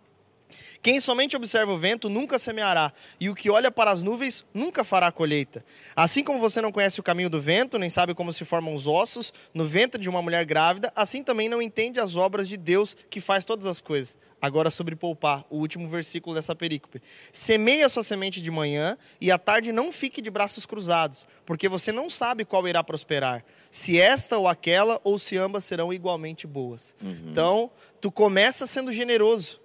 Quem 0.82 1.00
somente 1.00 1.36
observa 1.36 1.72
o 1.72 1.78
vento 1.78 2.10
nunca 2.10 2.38
semeará, 2.38 2.94
e 3.20 3.30
o 3.30 3.36
que 3.36 3.50
olha 3.50 3.72
para 3.72 3.90
as 3.90 4.04
nuvens 4.04 4.46
nunca 4.54 4.84
fará 4.84 5.12
colheita. 5.12 5.66
Assim 5.96 6.24
como 6.24 6.40
você 6.40 6.62
não 6.62 6.72
conhece 6.72 7.00
o 7.00 7.04
caminho 7.04 7.30
do 7.30 7.42
vento, 7.42 7.80
nem 7.80 7.90
sabe 7.90 8.14
como 8.14 8.32
se 8.32 8.46
formam 8.46 8.76
os 8.76 8.86
ossos 8.86 9.34
no 9.54 9.66
ventre 9.66 10.00
de 10.00 10.08
uma 10.08 10.22
mulher 10.22 10.46
grávida, 10.46 10.94
assim 10.96 11.24
também 11.24 11.50
não 11.50 11.62
entende 11.62 12.00
as 12.00 12.16
obras 12.16 12.48
de 12.48 12.56
Deus 12.56 12.96
que 13.10 13.20
faz 13.20 13.44
todas 13.44 13.66
as 13.66 13.82
coisas. 13.82 14.18
Agora 14.40 14.70
sobre 14.70 14.96
poupar, 14.96 15.44
o 15.50 15.58
último 15.58 15.90
versículo 15.90 16.36
dessa 16.36 16.54
perícope. 16.54 17.02
Semeie 17.32 17.82
a 17.82 17.90
sua 17.90 18.04
semente 18.04 18.40
de 18.40 18.52
manhã 18.52 18.96
e 19.20 19.32
à 19.32 19.40
tarde 19.40 19.72
não 19.72 19.92
fique 19.92 20.22
de 20.22 20.30
braços 20.30 20.68
cruzados, 20.68 21.26
porque 21.48 21.68
você 21.68 21.92
não 21.92 22.12
sabe 22.12 22.46
qual 22.46 22.68
irá 22.68 22.84
prosperar, 22.84 23.44
se 23.72 24.00
esta 24.00 24.38
ou 24.38 24.48
aquela 24.48 25.02
ou 25.04 25.18
se 25.18 25.36
ambas 25.36 25.64
serão 25.64 25.92
igualmente 25.92 26.46
boas. 26.46 26.96
Então, 27.02 27.72
tu 28.00 28.12
começa 28.12 28.68
sendo 28.68 28.94
generoso 28.94 29.65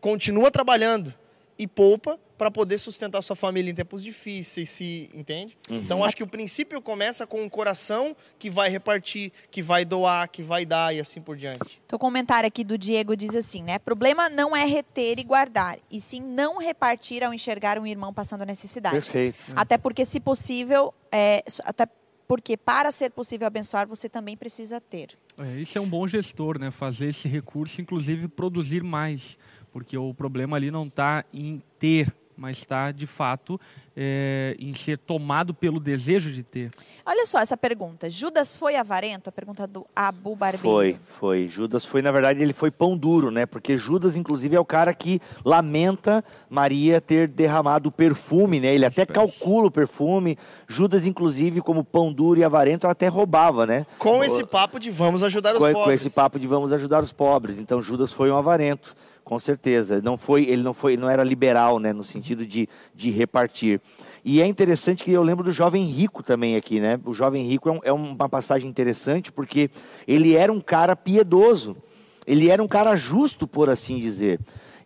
continua 0.00 0.50
trabalhando 0.50 1.14
e 1.58 1.66
poupa 1.66 2.18
para 2.36 2.50
poder 2.50 2.76
sustentar 2.76 3.22
sua 3.22 3.34
família 3.34 3.70
em 3.70 3.74
tempos 3.74 4.02
difíceis, 4.02 4.68
se 4.68 5.08
entende? 5.14 5.56
Então 5.70 6.04
acho 6.04 6.14
que 6.14 6.22
o 6.22 6.26
princípio 6.26 6.82
começa 6.82 7.26
com 7.26 7.42
um 7.42 7.48
coração 7.48 8.14
que 8.38 8.50
vai 8.50 8.68
repartir, 8.68 9.32
que 9.50 9.62
vai 9.62 9.84
doar, 9.84 10.28
que 10.28 10.42
vai 10.42 10.66
dar 10.66 10.94
e 10.94 11.00
assim 11.00 11.20
por 11.20 11.36
diante. 11.36 11.80
Então, 11.86 11.96
o 11.96 12.00
comentário 12.00 12.46
aqui 12.46 12.62
do 12.62 12.76
Diego 12.76 13.16
diz 13.16 13.34
assim, 13.34 13.62
né? 13.62 13.78
Problema 13.78 14.28
não 14.28 14.54
é 14.54 14.64
reter 14.64 15.18
e 15.18 15.24
guardar, 15.24 15.78
e 15.90 15.98
sim 15.98 16.20
não 16.20 16.58
repartir 16.58 17.24
ao 17.24 17.32
enxergar 17.32 17.78
um 17.78 17.86
irmão 17.86 18.12
passando 18.12 18.44
necessidade. 18.44 18.96
Perfeito. 18.96 19.38
Até 19.54 19.78
porque, 19.78 20.04
se 20.04 20.20
possível, 20.20 20.92
é, 21.10 21.42
até 21.64 21.88
porque 22.28 22.56
para 22.56 22.90
ser 22.90 23.10
possível 23.10 23.46
abençoar, 23.46 23.86
você 23.86 24.08
também 24.08 24.36
precisa 24.36 24.80
ter. 24.80 25.16
É, 25.38 25.60
isso 25.60 25.76
é 25.76 25.80
um 25.80 25.88
bom 25.88 26.06
gestor, 26.06 26.58
né? 26.58 26.70
Fazer 26.70 27.08
esse 27.08 27.28
recurso, 27.28 27.80
inclusive 27.80 28.26
produzir 28.26 28.82
mais, 28.82 29.38
porque 29.70 29.96
o 29.96 30.14
problema 30.14 30.56
ali 30.56 30.70
não 30.70 30.86
está 30.86 31.24
em 31.32 31.62
ter, 31.78 32.14
mas 32.36 32.58
está 32.58 32.92
de 32.92 33.06
fato 33.06 33.60
é, 33.96 34.54
em 34.58 34.74
ser 34.74 34.98
tomado 34.98 35.54
pelo 35.54 35.80
desejo 35.80 36.30
de 36.30 36.42
ter. 36.42 36.70
Olha 37.04 37.24
só 37.24 37.40
essa 37.40 37.56
pergunta. 37.56 38.10
Judas 38.10 38.54
foi 38.54 38.76
avarento? 38.76 39.30
A 39.30 39.32
pergunta 39.32 39.66
do 39.66 39.86
Abu 39.96 40.36
Barbeiro. 40.36 40.68
Foi, 40.68 40.98
foi. 41.18 41.48
Judas 41.48 41.86
foi, 41.86 42.02
na 42.02 42.12
verdade, 42.12 42.42
ele 42.42 42.52
foi 42.52 42.70
pão 42.70 42.96
duro, 42.96 43.30
né? 43.30 43.46
Porque 43.46 43.78
Judas, 43.78 44.16
inclusive, 44.16 44.54
é 44.54 44.60
o 44.60 44.64
cara 44.64 44.92
que 44.92 45.20
lamenta 45.44 46.22
Maria 46.50 47.00
ter 47.00 47.26
derramado 47.26 47.88
o 47.88 47.92
perfume, 47.92 48.60
né? 48.60 48.74
Ele 48.74 48.84
até 48.84 49.06
calcula 49.06 49.68
o 49.68 49.70
perfume. 49.70 50.36
Judas, 50.68 51.06
inclusive, 51.06 51.62
como 51.62 51.82
pão 51.82 52.12
duro 52.12 52.38
e 52.38 52.44
avarento, 52.44 52.86
até 52.86 53.08
roubava, 53.08 53.66
né? 53.66 53.86
Com 53.98 54.22
esse 54.22 54.44
papo 54.44 54.78
de 54.78 54.90
vamos 54.90 55.22
ajudar 55.22 55.54
os 55.54 55.58
com, 55.58 55.72
pobres. 55.72 55.84
com 55.84 55.92
esse 55.92 56.14
papo 56.14 56.38
de 56.38 56.46
vamos 56.46 56.72
ajudar 56.72 57.02
os 57.02 57.12
pobres. 57.12 57.58
Então 57.58 57.80
Judas 57.80 58.12
foi 58.12 58.30
um 58.30 58.36
avarento, 58.36 58.94
com 59.26 59.40
certeza. 59.40 60.00
Não 60.00 60.16
foi, 60.16 60.44
ele 60.44 60.62
não 60.62 60.72
foi, 60.72 60.96
não 60.96 61.10
era 61.10 61.24
liberal, 61.24 61.80
né, 61.80 61.92
no 61.92 62.04
sentido 62.04 62.46
de, 62.46 62.68
de 62.94 63.10
repartir. 63.10 63.80
E 64.24 64.40
é 64.40 64.46
interessante 64.46 65.02
que 65.02 65.10
eu 65.10 65.20
lembro 65.20 65.42
do 65.42 65.50
jovem 65.50 65.82
rico 65.82 66.22
também 66.22 66.54
aqui, 66.54 66.78
né? 66.78 67.00
O 67.04 67.12
jovem 67.12 67.44
rico 67.44 67.68
é, 67.68 67.72
um- 67.72 67.80
é 67.82 67.92
uma 67.92 68.28
passagem 68.28 68.70
interessante 68.70 69.32
porque 69.32 69.68
ele 70.06 70.36
era 70.36 70.52
um 70.52 70.60
cara 70.60 70.94
piedoso, 70.94 71.76
ele 72.24 72.48
era 72.48 72.62
um 72.62 72.68
cara 72.68 72.94
justo, 72.94 73.48
por 73.48 73.68
assim 73.68 73.98
dizer. 73.98 74.38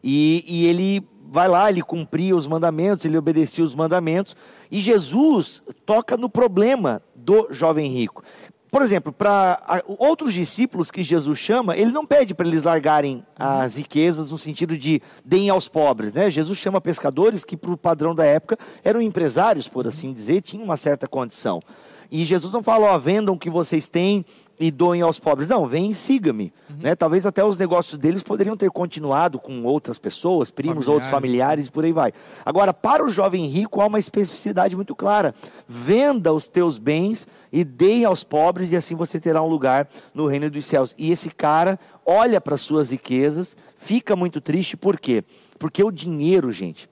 E, 0.03 0.43
e 0.49 0.65
ele 0.67 1.07
vai 1.31 1.47
lá, 1.47 1.69
ele 1.69 1.83
cumpria 1.83 2.35
os 2.35 2.47
mandamentos, 2.47 3.05
ele 3.05 3.19
obedecia 3.19 3.63
os 3.63 3.75
mandamentos. 3.75 4.35
E 4.71 4.81
Jesus 4.81 5.63
toca 5.85 6.17
no 6.17 6.31
problema 6.31 7.03
do 7.15 7.49
jovem 7.51 7.93
rico. 7.93 8.25
Por 8.71 8.83
exemplo, 8.83 9.13
para 9.13 9.83
outros 9.99 10.33
discípulos 10.33 10.91
que 10.91 11.03
Jesus 11.03 11.39
chama, 11.39 11.77
ele 11.77 11.91
não 11.91 12.07
pede 12.07 12.35
para 12.35 12.47
eles 12.47 12.63
largarem 12.63 13.25
as 13.37 13.77
riquezas 13.77 14.31
no 14.31 14.39
sentido 14.39 14.79
de 14.79 15.03
deem 15.25 15.51
aos 15.51 15.67
pobres, 15.67 16.15
né? 16.15 16.31
Jesus 16.31 16.59
chama 16.59 16.81
pescadores 16.81 17.45
que, 17.45 17.57
para 17.57 17.73
o 17.73 17.77
padrão 17.77 18.15
da 18.15 18.25
época, 18.25 18.57
eram 18.85 19.03
empresários, 19.03 19.67
por 19.67 19.87
assim 19.87 20.13
dizer, 20.13 20.41
tinham 20.43 20.65
uma 20.65 20.77
certa 20.77 21.09
condição. 21.09 21.61
E 22.11 22.25
Jesus 22.25 22.53
não 22.53 22.63
fala, 22.63 22.93
ó, 22.93 22.99
vendam 22.99 23.35
o 23.35 23.39
que 23.39 23.49
vocês 23.49 23.89
têm 23.89 24.25
e 24.59 24.71
doem 24.71 25.01
aos 25.01 25.19
pobres. 25.19 25.49
Não, 25.49 25.67
vem 25.67 25.91
e 25.91 25.95
siga-me. 25.95 26.53
Né? 26.69 26.95
Talvez 26.95 27.25
até 27.25 27.43
os 27.45 27.57
negócios 27.57 27.97
deles 27.97 28.23
poderiam 28.23 28.57
ter 28.57 28.71
continuado 28.71 29.39
com 29.39 29.63
outras 29.65 29.99
pessoas, 29.99 30.51
primos, 30.51 30.89
outros 30.89 31.09
Familiares. 31.09 31.11
familiares 31.11 31.67
e 31.69 31.71
por 31.71 31.85
aí 31.85 31.93
vai. 31.93 32.13
Agora, 32.45 32.75
para 32.75 33.05
o 33.05 33.11
jovem 33.11 33.47
rico 33.47 33.81
há 33.81 33.87
uma 33.87 33.99
especificidade 33.99 34.77
muito 34.77 34.95
clara. 34.95 35.35
Venda 35.67 36.33
os 36.33 36.47
teus 36.47 36.79
bens 36.79 37.27
e 37.53 37.65
dê 37.65 38.05
aos 38.05 38.23
pobres 38.23 38.73
e 38.73 38.77
assim 38.77 38.95
você 38.95 39.19
terá 39.19 39.43
um 39.43 39.49
lugar 39.49 39.89
no 40.13 40.27
reino 40.27 40.51
dos 40.51 40.67
céus. 40.67 40.95
E 40.99 41.11
esse 41.11 41.31
cara 41.31 41.79
olha 42.05 42.41
para 42.41 42.55
as 42.55 42.61
suas 42.61 42.91
riquezas, 42.91 43.57
fica 43.77 44.15
muito 44.15 44.41
triste, 44.41 44.77
por 44.77 44.99
quê? 44.99 45.25
Porque 45.59 45.83
o 45.83 45.91
dinheiro, 45.91 46.51
gente, 46.51 46.89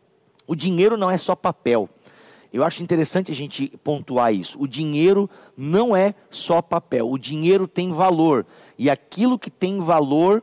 o 0.46 0.54
dinheiro 0.54 0.96
não 0.96 1.10
é 1.10 1.18
só 1.18 1.34
papel. 1.34 1.88
Eu 2.58 2.64
acho 2.64 2.82
interessante 2.82 3.30
a 3.30 3.34
gente 3.34 3.68
pontuar 3.84 4.34
isso. 4.34 4.60
O 4.60 4.66
dinheiro 4.66 5.30
não 5.56 5.96
é 5.96 6.14
só 6.28 6.60
papel. 6.60 7.08
O 7.08 7.18
dinheiro 7.18 7.68
tem 7.68 7.92
valor. 7.92 8.44
E 8.76 8.90
aquilo 8.90 9.38
que 9.38 9.50
tem 9.50 9.80
valor, 9.80 10.42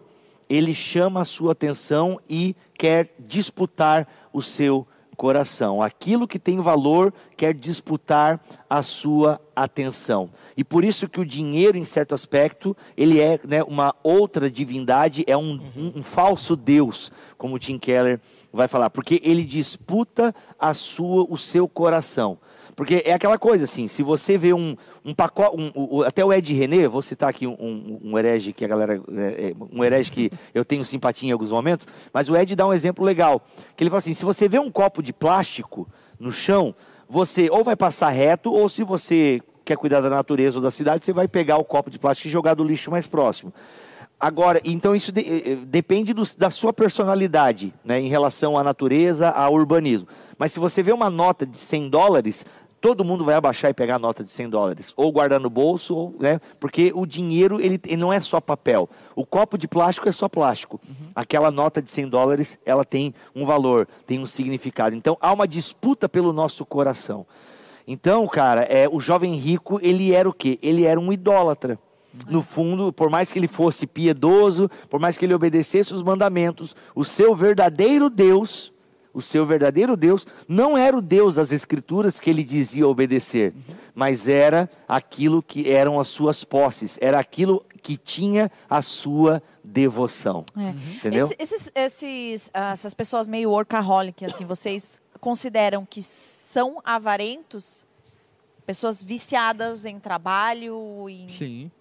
ele 0.50 0.74
chama 0.74 1.22
a 1.22 1.26
sua 1.26 1.52
atenção 1.52 2.20
e 2.30 2.56
quer 2.78 3.14
disputar 3.20 4.08
o 4.32 4.42
seu 4.42 4.88
coração. 5.16 5.82
Aquilo 5.82 6.28
que 6.28 6.38
tem 6.38 6.60
valor 6.60 7.14
quer 7.36 7.54
disputar 7.54 8.44
a 8.70 8.82
sua 8.82 9.42
atenção. 9.56 10.30
E 10.56 10.64
por 10.64 10.84
isso 10.84 11.10
que 11.10 11.20
o 11.20 11.26
dinheiro, 11.26 11.78
em 11.78 11.86
certo 11.86 12.14
aspecto, 12.14 12.76
ele 12.96 13.20
é 13.20 13.40
né, 13.44 13.64
uma 13.64 13.96
outra 14.04 14.50
divindade, 14.50 15.24
é 15.26 15.36
um, 15.36 15.60
um, 15.76 15.94
um 15.98 16.04
falso 16.04 16.56
Deus, 16.56 17.12
como 17.38 17.60
Tim 17.60 17.78
Keller 17.78 18.20
vai 18.56 18.68
falar, 18.68 18.90
porque 18.90 19.22
ele 19.24 19.44
disputa 19.44 20.34
a 20.58 20.74
sua, 20.74 21.26
o 21.30 21.38
seu 21.38 21.68
coração. 21.68 22.38
Porque 22.76 23.04
é 23.06 23.14
aquela 23.14 23.38
coisa 23.38 23.64
assim, 23.64 23.88
se 23.88 24.04
você 24.04 24.38
vê 24.38 24.54
um, 24.54 24.76
um 25.04 25.14
pacote, 25.14 25.56
um, 25.58 25.72
um, 25.76 26.02
até 26.02 26.26
o 26.26 26.34
Ed 26.34 26.54
René, 26.54 26.88
vou 26.88 27.02
citar 27.02 27.30
aqui 27.30 27.48
um, 27.48 28.00
um, 28.04 28.20
herege 28.20 28.52
que 28.52 28.66
a 28.66 28.68
galera, 28.68 29.02
é, 29.16 29.50
é, 29.50 29.54
um 29.72 29.84
herege 29.84 30.12
que 30.12 30.30
eu 30.54 30.66
tenho 30.66 30.84
simpatia 30.84 31.30
em 31.30 31.32
alguns 31.32 31.52
momentos, 31.52 31.88
mas 32.14 32.30
o 32.30 32.36
Ed 32.36 32.54
dá 32.56 32.68
um 32.68 32.74
exemplo 32.74 33.06
legal, 33.06 33.42
que 33.78 33.84
ele 33.84 33.90
fala 33.90 34.00
assim, 34.00 34.14
se 34.14 34.26
você 34.26 34.50
vê 34.50 34.60
um 34.60 34.70
copo 34.70 35.02
de 35.02 35.14
plástico 35.14 35.88
no 36.20 36.32
chão, 36.34 36.76
você 37.08 37.50
ou 37.50 37.64
vai 37.64 37.78
passar 37.78 38.10
reto, 38.10 38.52
ou 38.52 38.68
se 38.68 38.84
você 38.84 39.42
quer 39.64 39.78
cuidar 39.78 40.02
da 40.02 40.10
natureza 40.10 40.58
ou 40.58 40.62
da 40.62 40.72
cidade, 40.72 41.06
você 41.06 41.14
vai 41.14 41.28
pegar 41.28 41.58
o 41.58 41.64
copo 41.64 41.90
de 41.90 41.98
plástico 41.98 42.28
e 42.28 42.32
jogar 42.32 42.56
do 42.56 42.64
lixo 42.64 42.92
mais 42.92 43.08
próximo. 43.08 43.54
Agora, 44.20 44.62
então 44.64 44.96
isso 44.96 45.12
de, 45.12 45.22
eh, 45.22 45.52
eh, 45.52 45.56
depende 45.66 46.14
do, 46.14 46.24
da 46.38 46.50
sua 46.50 46.72
personalidade 46.72 47.74
né, 47.84 48.00
em 48.00 48.08
relação 48.08 48.58
à 48.58 48.64
natureza, 48.64 49.30
ao 49.30 49.54
urbanismo. 49.54 50.08
Mas 50.38 50.52
se 50.52 50.60
você 50.60 50.82
vê 50.82 50.92
uma 50.92 51.10
nota 51.10 51.46
de 51.46 51.58
100 51.58 51.90
dólares, 51.90 52.46
todo 52.80 53.04
mundo 53.04 53.26
vai 53.26 53.36
abaixar 53.36 53.72
e 53.72 53.74
pegar 53.74 53.96
a 53.96 54.00
nota 54.00 54.24
de 54.24 54.30
100 54.30 54.50
dólares, 54.50 54.94
ou 54.96 55.12
guardar 55.12 55.40
no 55.40 55.50
bolso, 55.50 55.96
ou, 55.96 56.16
né? 56.20 56.40
porque 56.60 56.92
o 56.94 57.06
dinheiro 57.06 57.60
ele, 57.60 57.80
ele, 57.84 57.98
não 57.98 58.14
é 58.14 58.22
só 58.22 58.40
papel. 58.40 58.90
O 59.16 59.26
copo 59.26 59.58
de 59.58 59.68
plástico 59.68 60.08
é 60.08 60.12
só 60.12 60.30
plástico. 60.30 60.80
Uhum. 60.88 61.08
Aquela 61.16 61.52
nota 61.52 61.82
de 61.82 61.92
100 61.92 62.08
dólares, 62.10 62.60
ela 62.66 62.86
tem 62.86 63.14
um 63.36 63.46
valor, 63.46 63.88
tem 64.06 64.20
um 64.20 64.26
significado. 64.26 64.96
Então 64.96 65.18
há 65.20 65.34
uma 65.34 65.48
disputa 65.48 66.08
pelo 66.08 66.32
nosso 66.32 66.66
coração. 66.66 67.26
Então, 67.88 68.28
cara, 68.28 68.62
é, 68.62 68.88
o 68.88 69.00
jovem 69.00 69.34
rico, 69.36 69.80
ele 69.82 70.14
era 70.14 70.28
o 70.28 70.34
quê? 70.34 70.58
Ele 70.62 70.86
era 70.86 71.00
um 71.00 71.12
idólatra. 71.12 71.78
No 72.30 72.42
fundo, 72.42 72.92
por 72.92 73.10
mais 73.10 73.32
que 73.32 73.40
ele 73.40 73.48
fosse 73.48 73.86
piedoso, 73.86 74.70
por 74.90 75.00
mais 75.00 75.18
que 75.18 75.26
ele 75.26 75.34
obedecesse 75.34 75.94
os 75.94 76.02
mandamentos, 76.04 76.76
o 76.96 77.04
seu 77.04 77.36
verdadeiro 77.36 78.10
Deus 78.10 78.74
o 79.16 79.22
seu 79.22 79.46
verdadeiro 79.46 79.96
Deus 79.96 80.28
não 80.46 80.78
era 80.78 80.96
o 80.98 81.02
Deus 81.02 81.36
das 81.36 81.54
Escrituras 81.54 82.20
que 82.20 82.30
ele 82.30 82.44
dizia 82.44 82.86
obedecer, 82.86 83.54
mas 83.94 84.28
era 84.28 84.70
aquilo 84.86 85.42
que 85.42 85.72
eram 85.72 85.98
as 86.02 86.10
suas 86.10 86.44
posses, 86.44 86.98
era 87.00 87.18
aquilo 87.18 87.66
que 87.82 87.96
tinha 87.96 88.52
a 88.70 88.82
sua 88.82 89.42
devoção. 89.64 90.44
É. 90.58 90.60
Uhum. 90.60 90.76
Entendeu? 90.96 91.30
esses, 91.40 91.72
esses, 91.74 92.52
essas 92.54 92.94
pessoas 92.94 93.26
meio 93.26 93.52
workaholic, 93.52 94.26
assim, 94.26 94.44
vocês 94.44 95.02
consideram 95.22 95.86
que 95.86 96.04
são 96.04 96.82
avarentos? 96.84 97.88
Pessoas 98.66 99.02
viciadas 99.02 99.86
em 99.86 99.98
trabalho? 99.98 101.08
Em... 101.08 101.30
Sim. 101.30 101.72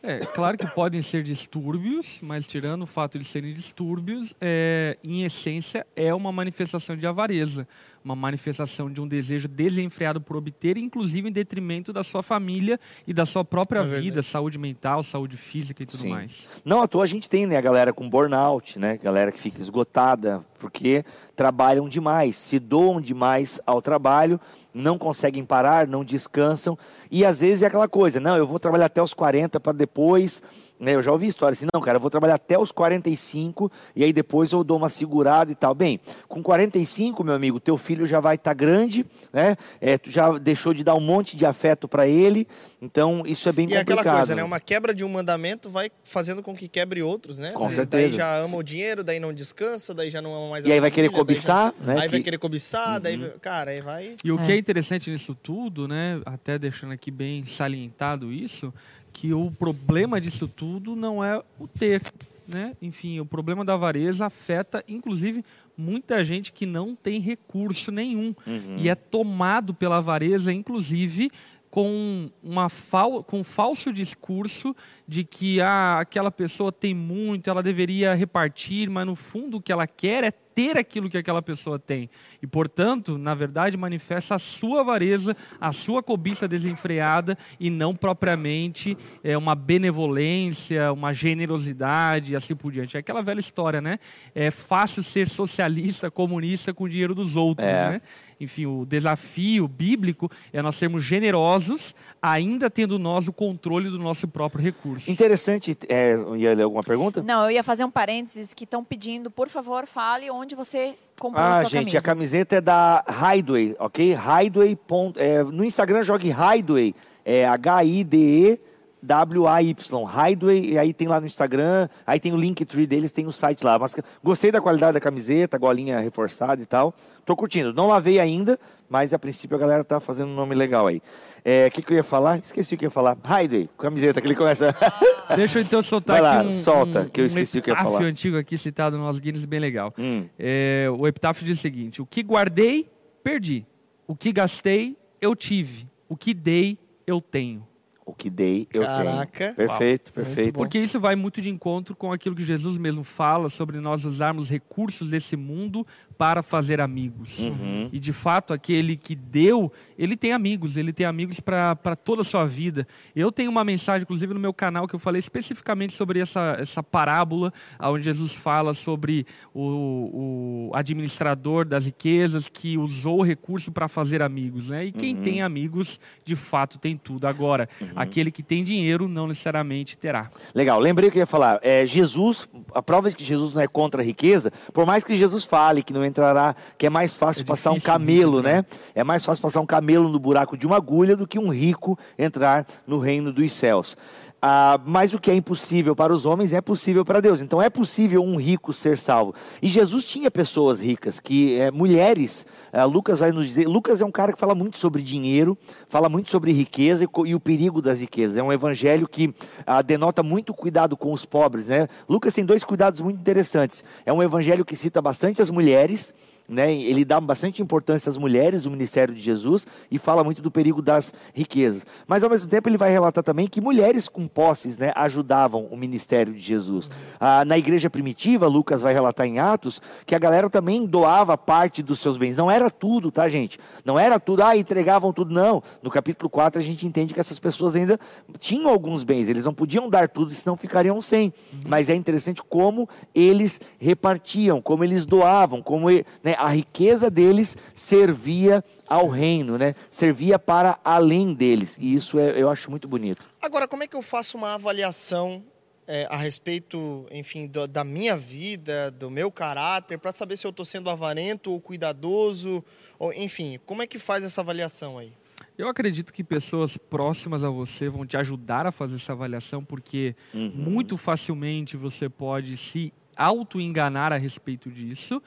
É, 0.00 0.18
claro 0.18 0.56
que 0.56 0.66
podem 0.68 1.02
ser 1.02 1.24
distúrbios, 1.24 2.20
mas 2.22 2.46
tirando 2.46 2.82
o 2.82 2.86
fato 2.86 3.18
de 3.18 3.24
serem 3.24 3.52
distúrbios, 3.52 4.32
é, 4.40 4.96
em 5.02 5.24
essência 5.24 5.84
é 5.96 6.14
uma 6.14 6.30
manifestação 6.30 6.96
de 6.96 7.04
avareza, 7.04 7.66
uma 8.04 8.14
manifestação 8.14 8.90
de 8.90 9.00
um 9.00 9.08
desejo 9.08 9.48
desenfreado 9.48 10.20
por 10.20 10.36
obter, 10.36 10.76
inclusive 10.76 11.28
em 11.28 11.32
detrimento 11.32 11.92
da 11.92 12.04
sua 12.04 12.22
família 12.22 12.78
e 13.08 13.12
da 13.12 13.26
sua 13.26 13.44
própria 13.44 13.80
é 13.80 14.00
vida, 14.00 14.22
saúde 14.22 14.56
mental, 14.56 15.02
saúde 15.02 15.36
física 15.36 15.82
e 15.82 15.86
tudo 15.86 16.02
Sim. 16.02 16.10
mais. 16.10 16.48
Não 16.64 16.80
à 16.80 16.86
toa 16.86 17.02
a 17.02 17.06
gente 17.06 17.28
tem 17.28 17.44
né, 17.44 17.56
a 17.56 17.60
galera 17.60 17.92
com 17.92 18.08
burnout, 18.08 18.78
né, 18.78 18.98
galera 19.02 19.32
que 19.32 19.40
fica 19.40 19.60
esgotada, 19.60 20.44
porque 20.60 21.04
trabalham 21.34 21.88
demais, 21.88 22.36
se 22.36 22.60
doam 22.60 23.00
demais 23.00 23.60
ao 23.66 23.82
trabalho 23.82 24.40
não 24.78 24.96
conseguem 24.96 25.44
parar, 25.44 25.86
não 25.86 26.04
descansam. 26.04 26.78
E 27.10 27.24
às 27.24 27.40
vezes 27.40 27.62
é 27.62 27.66
aquela 27.66 27.88
coisa, 27.88 28.20
não, 28.20 28.36
eu 28.36 28.46
vou 28.46 28.58
trabalhar 28.58 28.86
até 28.86 29.02
os 29.02 29.12
40 29.12 29.60
para 29.60 29.72
depois 29.72 30.42
né, 30.78 30.94
eu 30.94 31.02
já 31.02 31.10
ouvi 31.10 31.26
histórias 31.26 31.58
assim, 31.58 31.66
não, 31.72 31.80
cara, 31.80 31.96
eu 31.96 32.00
vou 32.00 32.10
trabalhar 32.10 32.36
até 32.36 32.58
os 32.58 32.70
45 32.70 33.70
e 33.96 34.04
aí 34.04 34.12
depois 34.12 34.52
eu 34.52 34.62
dou 34.62 34.76
uma 34.76 34.88
segurada 34.88 35.50
e 35.50 35.54
tal. 35.54 35.74
Bem, 35.74 36.00
com 36.28 36.42
45, 36.42 37.24
meu 37.24 37.34
amigo, 37.34 37.58
teu 37.58 37.76
filho 37.76 38.06
já 38.06 38.20
vai 38.20 38.36
estar 38.36 38.50
tá 38.50 38.54
grande, 38.54 39.04
né? 39.32 39.56
É, 39.80 39.98
tu 39.98 40.10
já 40.10 40.38
deixou 40.38 40.72
de 40.72 40.84
dar 40.84 40.94
um 40.94 41.00
monte 41.00 41.36
de 41.36 41.44
afeto 41.44 41.88
para 41.88 42.06
ele, 42.06 42.46
então 42.80 43.22
isso 43.26 43.48
é 43.48 43.52
bem 43.52 43.66
e 43.66 43.68
complicado. 43.68 43.96
E 43.96 44.00
aquela 44.00 44.16
coisa, 44.16 44.34
né? 44.34 44.44
Uma 44.44 44.60
quebra 44.60 44.94
de 44.94 45.04
um 45.04 45.08
mandamento 45.08 45.68
vai 45.68 45.90
fazendo 46.04 46.42
com 46.42 46.54
que 46.54 46.68
quebre 46.68 47.02
outros, 47.02 47.38
né? 47.38 47.50
Com 47.52 47.68
certeza. 47.68 47.86
Daí 47.86 48.12
já 48.12 48.36
ama 48.36 48.56
o 48.56 48.62
dinheiro, 48.62 49.02
daí 49.02 49.18
não 49.18 49.32
descansa, 49.32 49.92
daí 49.92 50.10
já 50.10 50.22
não 50.22 50.34
ama 50.34 50.50
mais 50.50 50.64
E 50.64 50.72
aí 50.72 50.80
vai 50.80 50.90
querer 50.90 51.10
cobiçar, 51.10 51.74
já... 51.78 51.86
né? 51.86 51.94
Aí 51.94 52.02
que... 52.02 52.08
vai 52.08 52.20
querer 52.20 52.38
cobiçar, 52.38 52.94
uhum. 52.94 53.00
daí, 53.00 53.32
cara, 53.40 53.72
aí 53.72 53.80
vai... 53.80 54.14
E 54.24 54.30
o 54.30 54.40
é. 54.40 54.44
que 54.44 54.52
é 54.52 54.56
interessante 54.56 55.10
nisso 55.10 55.34
tudo, 55.34 55.88
né? 55.88 56.20
Até 56.24 56.58
deixando 56.58 56.92
aqui 56.92 57.10
bem 57.10 57.44
salientado 57.44 58.32
isso 58.32 58.72
que 59.18 59.34
o 59.34 59.50
problema 59.50 60.20
disso 60.20 60.46
tudo 60.46 60.94
não 60.94 61.24
é 61.24 61.42
o 61.58 61.66
ter, 61.66 62.00
né? 62.46 62.76
Enfim, 62.80 63.18
o 63.18 63.26
problema 63.26 63.64
da 63.64 63.74
avareza 63.74 64.26
afeta, 64.26 64.84
inclusive, 64.86 65.44
muita 65.76 66.22
gente 66.22 66.52
que 66.52 66.64
não 66.64 66.94
tem 66.94 67.18
recurso 67.18 67.90
nenhum 67.90 68.32
uhum. 68.46 68.76
e 68.78 68.88
é 68.88 68.94
tomado 68.94 69.74
pela 69.74 69.96
avareza, 69.96 70.52
inclusive 70.52 71.32
com 71.70 72.30
uma 72.42 72.68
fal 72.68 73.22
com 73.22 73.40
um 73.40 73.44
falso 73.44 73.92
discurso 73.92 74.74
de 75.06 75.24
que 75.24 75.60
ah, 75.60 75.98
aquela 76.00 76.30
pessoa 76.30 76.70
tem 76.70 76.94
muito, 76.94 77.48
ela 77.48 77.62
deveria 77.62 78.14
repartir, 78.14 78.90
mas 78.90 79.06
no 79.06 79.14
fundo 79.14 79.56
o 79.56 79.62
que 79.62 79.72
ela 79.72 79.86
quer 79.86 80.24
é 80.24 80.30
ter 80.58 80.76
aquilo 80.76 81.08
que 81.08 81.16
aquela 81.16 81.40
pessoa 81.40 81.78
tem. 81.78 82.10
E, 82.42 82.46
portanto, 82.46 83.16
na 83.16 83.32
verdade, 83.32 83.76
manifesta 83.76 84.34
a 84.34 84.40
sua 84.40 84.80
avareza, 84.80 85.36
a 85.60 85.70
sua 85.70 86.02
cobiça 86.02 86.48
desenfreada 86.48 87.38
e 87.60 87.70
não 87.70 87.94
propriamente 87.94 88.98
é, 89.22 89.38
uma 89.38 89.54
benevolência, 89.54 90.92
uma 90.92 91.12
generosidade 91.12 92.32
e 92.32 92.36
assim 92.36 92.56
por 92.56 92.72
diante. 92.72 92.96
É 92.96 93.00
aquela 93.00 93.22
velha 93.22 93.38
história, 93.38 93.80
né? 93.80 94.00
É 94.34 94.50
fácil 94.50 95.00
ser 95.00 95.28
socialista, 95.28 96.10
comunista 96.10 96.74
com 96.74 96.84
o 96.84 96.88
dinheiro 96.88 97.14
dos 97.14 97.36
outros, 97.36 97.68
é. 97.68 97.90
né? 97.90 98.02
Enfim, 98.40 98.66
o 98.66 98.84
desafio 98.84 99.66
bíblico 99.66 100.30
é 100.52 100.62
nós 100.62 100.76
sermos 100.76 101.02
generosos, 101.02 101.94
ainda 102.22 102.70
tendo 102.70 102.98
nós 102.98 103.26
o 103.26 103.32
controle 103.32 103.90
do 103.90 103.98
nosso 103.98 104.28
próprio 104.28 104.62
recurso. 104.62 105.10
Interessante. 105.10 105.76
É, 105.88 106.16
ia 106.36 106.54
ler 106.54 106.62
alguma 106.62 106.82
pergunta? 106.82 107.22
Não, 107.22 107.44
eu 107.44 107.50
ia 107.50 107.62
fazer 107.62 107.84
um 107.84 107.90
parênteses 107.90 108.54
que 108.54 108.64
estão 108.64 108.84
pedindo, 108.84 109.30
por 109.30 109.48
favor, 109.48 109.86
fale 109.86 110.30
onde 110.30 110.54
você 110.54 110.94
comprou 111.18 111.44
ah, 111.44 111.58
a 111.58 111.60
sua 111.60 111.70
gente, 111.70 111.86
camisa. 111.86 111.98
a 111.98 112.02
camiseta 112.02 112.56
é 112.56 112.60
da 112.60 113.04
Hideaway, 113.08 113.74
ok? 113.78 114.16
Hideaway. 114.16 114.78
É, 115.16 115.42
no 115.42 115.64
Instagram 115.64 116.02
jogue 116.02 116.30
Hideaway. 116.30 116.94
É 117.24 117.46
H-I-D-E 117.46 118.67
W-A-Y, 119.02 119.74
Hideaway, 120.06 120.72
e 120.72 120.78
aí 120.78 120.92
tem 120.92 121.08
lá 121.08 121.20
no 121.20 121.26
Instagram, 121.26 121.88
aí 122.06 122.18
tem 122.18 122.32
o 122.32 122.36
link 122.36 122.64
tree 122.64 122.86
deles, 122.86 123.12
tem 123.12 123.26
o 123.26 123.32
site 123.32 123.64
lá. 123.64 123.78
Mas 123.78 123.96
gostei 124.22 124.50
da 124.50 124.60
qualidade 124.60 124.94
da 124.94 125.00
camiseta, 125.00 125.56
golinha 125.58 126.00
reforçada 126.00 126.60
e 126.60 126.66
tal. 126.66 126.94
Tô 127.24 127.36
curtindo. 127.36 127.72
Não 127.72 127.86
lavei 127.86 128.18
ainda, 128.18 128.58
mas 128.88 129.14
a 129.14 129.18
princípio 129.18 129.56
a 129.56 129.60
galera 129.60 129.84
tá 129.84 130.00
fazendo 130.00 130.30
um 130.30 130.34
nome 130.34 130.54
legal 130.54 130.86
aí. 130.86 130.96
O 130.98 131.00
é, 131.44 131.70
que, 131.70 131.80
que 131.80 131.92
eu 131.92 131.96
ia 131.96 132.02
falar? 132.02 132.38
Esqueci 132.38 132.74
o 132.74 132.78
que 132.78 132.84
eu 132.84 132.88
ia 132.88 132.90
falar. 132.90 133.16
Hideaway, 133.16 133.70
camiseta 133.78 134.20
que 134.20 134.26
ele 134.26 134.34
começa. 134.34 134.74
Deixa 135.36 135.58
eu 135.58 135.62
então 135.62 135.82
soltar 135.82 136.20
Vai 136.20 136.22
lá, 136.22 136.40
aqui 136.40 136.48
um, 136.48 136.52
solta, 136.52 137.00
um, 137.02 137.08
que 137.08 137.20
eu 137.20 137.26
esqueci 137.26 137.58
um 137.58 137.60
o 137.60 137.62
que 137.62 137.70
eu 137.70 137.74
ia 137.74 137.82
falar. 137.82 138.02
antigo 138.02 138.36
aqui 138.36 138.58
citado 138.58 138.98
no 138.98 139.08
Os 139.08 139.20
Guinness 139.20 139.44
bem 139.44 139.60
legal. 139.60 139.94
Hum. 139.96 140.26
É, 140.38 140.86
o 140.90 141.06
epitáfio 141.06 141.46
diz 141.46 141.58
o 141.58 141.62
seguinte: 141.62 142.02
o 142.02 142.06
que 142.06 142.22
guardei, 142.22 142.90
perdi. 143.22 143.64
O 144.06 144.16
que 144.16 144.32
gastei, 144.32 144.96
eu 145.20 145.36
tive. 145.36 145.86
O 146.08 146.16
que 146.16 146.32
dei, 146.32 146.78
eu 147.06 147.20
tenho 147.20 147.68
o 148.08 148.14
que 148.14 148.30
dei, 148.30 148.66
eu 148.72 148.82
Caraca. 148.82 149.52
tenho. 149.52 149.68
Perfeito, 149.68 150.08
Uau. 150.08 150.24
perfeito. 150.24 150.54
Porque 150.54 150.78
isso 150.78 150.98
vai 150.98 151.14
muito 151.14 151.42
de 151.42 151.50
encontro 151.50 151.94
com 151.94 152.10
aquilo 152.10 152.34
que 152.34 152.42
Jesus 152.42 152.78
mesmo 152.78 153.04
fala 153.04 153.50
sobre 153.50 153.80
nós 153.80 154.04
usarmos 154.04 154.48
recursos 154.48 155.10
desse 155.10 155.36
mundo 155.36 155.86
para 156.18 156.42
fazer 156.42 156.80
amigos. 156.80 157.38
Uhum. 157.38 157.88
E 157.92 158.00
de 158.00 158.12
fato, 158.12 158.52
aquele 158.52 158.96
que 158.96 159.14
deu, 159.14 159.72
ele 159.96 160.16
tem 160.16 160.32
amigos, 160.32 160.76
ele 160.76 160.92
tem 160.92 161.06
amigos 161.06 161.38
para 161.38 161.94
toda 161.94 162.22
a 162.22 162.24
sua 162.24 162.44
vida. 162.44 162.86
Eu 163.14 163.30
tenho 163.30 163.48
uma 163.48 163.62
mensagem, 163.62 164.02
inclusive, 164.02 164.34
no 164.34 164.40
meu 164.40 164.52
canal, 164.52 164.88
que 164.88 164.96
eu 164.96 164.98
falei 164.98 165.20
especificamente 165.20 165.92
sobre 165.92 166.18
essa, 166.18 166.56
essa 166.58 166.82
parábola, 166.82 167.52
onde 167.80 168.04
Jesus 168.04 168.34
fala 168.34 168.74
sobre 168.74 169.24
o, 169.54 170.70
o 170.70 170.70
administrador 170.74 171.64
das 171.64 171.86
riquezas 171.86 172.48
que 172.48 172.76
usou 172.76 173.20
o 173.20 173.22
recurso 173.22 173.70
para 173.70 173.86
fazer 173.86 174.20
amigos. 174.20 174.70
Né? 174.70 174.86
E 174.86 174.92
quem 174.92 175.14
uhum. 175.14 175.22
tem 175.22 175.40
amigos, 175.40 176.00
de 176.24 176.34
fato, 176.34 176.80
tem 176.80 176.96
tudo. 176.96 177.28
Agora, 177.28 177.68
uhum. 177.80 177.88
aquele 177.94 178.32
que 178.32 178.42
tem 178.42 178.64
dinheiro 178.64 179.06
não 179.06 179.28
necessariamente 179.28 179.96
terá. 179.96 180.28
Legal, 180.52 180.80
lembrei 180.80 181.08
o 181.08 181.12
que 181.12 181.18
eu 181.18 181.22
ia 181.22 181.26
falar. 181.26 181.60
É, 181.62 181.86
Jesus, 181.86 182.48
a 182.74 182.82
prova 182.82 183.08
de 183.08 183.14
que 183.14 183.22
Jesus 183.22 183.54
não 183.54 183.62
é 183.62 183.68
contra 183.68 184.02
a 184.02 184.04
riqueza, 184.04 184.52
por 184.72 184.84
mais 184.84 185.04
que 185.04 185.16
Jesus 185.16 185.44
fale 185.44 185.80
que 185.80 185.92
não 185.92 186.07
entrará, 186.08 186.56
que 186.76 186.86
é 186.86 186.90
mais 186.90 187.14
fácil 187.14 187.42
é 187.42 187.44
passar 187.44 187.70
um 187.70 187.80
camelo, 187.80 188.42
né? 188.42 188.64
É 188.94 189.04
mais 189.04 189.24
fácil 189.24 189.42
passar 189.42 189.60
um 189.60 189.66
camelo 189.66 190.08
no 190.08 190.18
buraco 190.18 190.56
de 190.56 190.66
uma 190.66 190.76
agulha 190.76 191.16
do 191.16 191.26
que 191.26 191.38
um 191.38 191.48
rico 191.48 191.98
entrar 192.18 192.66
no 192.86 192.98
reino 192.98 193.32
dos 193.32 193.52
céus. 193.52 193.96
Ah, 194.40 194.80
mas 194.84 195.12
o 195.12 195.18
que 195.18 195.32
é 195.32 195.34
impossível 195.34 195.96
para 195.96 196.14
os 196.14 196.24
homens 196.24 196.52
é 196.52 196.60
possível 196.60 197.04
para 197.04 197.20
Deus. 197.20 197.40
Então 197.40 197.60
é 197.60 197.68
possível 197.68 198.22
um 198.22 198.36
rico 198.36 198.72
ser 198.72 198.96
salvo. 198.96 199.34
E 199.60 199.66
Jesus 199.66 200.04
tinha 200.04 200.30
pessoas 200.30 200.80
ricas, 200.80 201.18
que 201.18 201.58
é, 201.58 201.72
mulheres. 201.72 202.46
Ah, 202.72 202.84
Lucas 202.84 203.18
vai 203.18 203.32
nos 203.32 203.48
dizer. 203.48 203.66
Lucas 203.66 204.00
é 204.00 204.04
um 204.04 204.12
cara 204.12 204.32
que 204.32 204.38
fala 204.38 204.54
muito 204.54 204.78
sobre 204.78 205.02
dinheiro, 205.02 205.58
fala 205.88 206.08
muito 206.08 206.30
sobre 206.30 206.52
riqueza 206.52 207.04
e, 207.04 207.08
e 207.26 207.34
o 207.34 207.40
perigo 207.40 207.82
das 207.82 208.00
riquezas. 208.00 208.36
É 208.36 208.42
um 208.42 208.52
evangelho 208.52 209.08
que 209.08 209.34
ah, 209.66 209.82
denota 209.82 210.22
muito 210.22 210.54
cuidado 210.54 210.96
com 210.96 211.12
os 211.12 211.24
pobres. 211.24 211.66
Né? 211.66 211.88
Lucas 212.08 212.32
tem 212.32 212.44
dois 212.44 212.62
cuidados 212.62 213.00
muito 213.00 213.18
interessantes. 213.18 213.82
É 214.06 214.12
um 214.12 214.22
evangelho 214.22 214.64
que 214.64 214.76
cita 214.76 215.02
bastante 215.02 215.42
as 215.42 215.50
mulheres 215.50 216.14
né, 216.48 216.72
ele 216.74 217.04
dá 217.04 217.20
bastante 217.20 217.60
importância 217.60 218.08
às 218.08 218.16
mulheres 218.16 218.62
do 218.62 218.70
ministério 218.70 219.14
de 219.14 219.20
Jesus 219.20 219.66
e 219.90 219.98
fala 219.98 220.24
muito 220.24 220.40
do 220.40 220.50
perigo 220.50 220.80
das 220.80 221.12
riquezas. 221.34 221.86
Mas 222.06 222.24
ao 222.24 222.30
mesmo 222.30 222.48
tempo 222.48 222.68
ele 222.68 222.78
vai 222.78 222.90
relatar 222.90 223.22
também 223.22 223.46
que 223.46 223.60
mulheres 223.60 224.08
com 224.08 224.26
posses 224.26 224.78
né, 224.78 224.90
ajudavam 224.94 225.66
o 225.70 225.76
ministério 225.76 226.32
de 226.32 226.40
Jesus. 226.40 226.90
Ah, 227.20 227.44
na 227.44 227.58
igreja 227.58 227.90
primitiva, 227.90 228.46
Lucas 228.46 228.80
vai 228.80 228.94
relatar 228.94 229.26
em 229.26 229.38
Atos 229.38 229.82
que 230.06 230.14
a 230.14 230.18
galera 230.18 230.48
também 230.48 230.86
doava 230.86 231.36
parte 231.36 231.82
dos 231.82 231.98
seus 231.98 232.16
bens. 232.16 232.36
Não 232.36 232.50
era 232.50 232.70
tudo, 232.70 233.10
tá, 233.10 233.28
gente? 233.28 233.58
Não 233.84 233.98
era 233.98 234.18
tudo, 234.18 234.42
ah, 234.42 234.56
entregavam 234.56 235.12
tudo, 235.12 235.34
não. 235.34 235.62
No 235.82 235.90
capítulo 235.90 236.30
4 236.30 236.58
a 236.58 236.64
gente 236.64 236.86
entende 236.86 237.12
que 237.12 237.20
essas 237.20 237.38
pessoas 237.38 237.76
ainda 237.76 238.00
tinham 238.38 238.70
alguns 238.70 239.02
bens, 239.02 239.28
eles 239.28 239.44
não 239.44 239.52
podiam 239.52 239.88
dar 239.90 240.08
tudo, 240.08 240.30
senão 240.32 240.56
ficariam 240.56 241.00
sem. 241.02 241.32
Mas 241.66 241.90
é 241.90 241.94
interessante 241.94 242.42
como 242.42 242.88
eles 243.14 243.60
repartiam, 243.78 244.62
como 244.62 244.82
eles 244.82 245.04
doavam, 245.04 245.60
como 245.60 245.90
né, 245.90 246.37
a 246.38 246.48
riqueza 246.48 247.10
deles 247.10 247.56
servia 247.74 248.64
ao 248.86 249.08
reino, 249.08 249.58
né? 249.58 249.74
Servia 249.90 250.38
para 250.38 250.78
além 250.84 251.34
deles. 251.34 251.76
E 251.80 251.94
isso 251.94 252.18
é, 252.18 252.40
eu 252.40 252.48
acho 252.48 252.70
muito 252.70 252.86
bonito. 252.86 253.22
Agora, 253.42 253.66
como 253.66 253.82
é 253.82 253.86
que 253.86 253.96
eu 253.96 254.02
faço 254.02 254.38
uma 254.38 254.54
avaliação 254.54 255.42
é, 255.86 256.06
a 256.10 256.16
respeito, 256.16 257.06
enfim, 257.10 257.46
do, 257.46 257.66
da 257.66 257.82
minha 257.82 258.16
vida, 258.16 258.90
do 258.90 259.10
meu 259.10 259.32
caráter, 259.32 259.98
para 259.98 260.12
saber 260.12 260.36
se 260.36 260.46
eu 260.46 260.50
estou 260.50 260.64
sendo 260.64 260.88
avarento 260.88 261.50
ou 261.50 261.60
cuidadoso, 261.60 262.64
ou, 262.98 263.12
enfim, 263.12 263.58
como 263.66 263.82
é 263.82 263.86
que 263.86 263.98
faz 263.98 264.24
essa 264.24 264.40
avaliação 264.40 264.98
aí? 264.98 265.12
Eu 265.56 265.68
acredito 265.68 266.12
que 266.12 266.22
pessoas 266.22 266.76
próximas 266.76 267.42
a 267.42 267.50
você 267.50 267.88
vão 267.88 268.06
te 268.06 268.16
ajudar 268.16 268.64
a 268.64 268.70
fazer 268.70 268.94
essa 268.94 269.12
avaliação, 269.12 269.64
porque 269.64 270.14
uhum. 270.32 270.52
muito 270.54 270.96
facilmente 270.96 271.76
você 271.76 272.08
pode 272.08 272.56
se 272.56 272.92
auto-enganar 273.16 274.12
a 274.12 274.16
respeito 274.16 274.70
disso, 274.70 275.20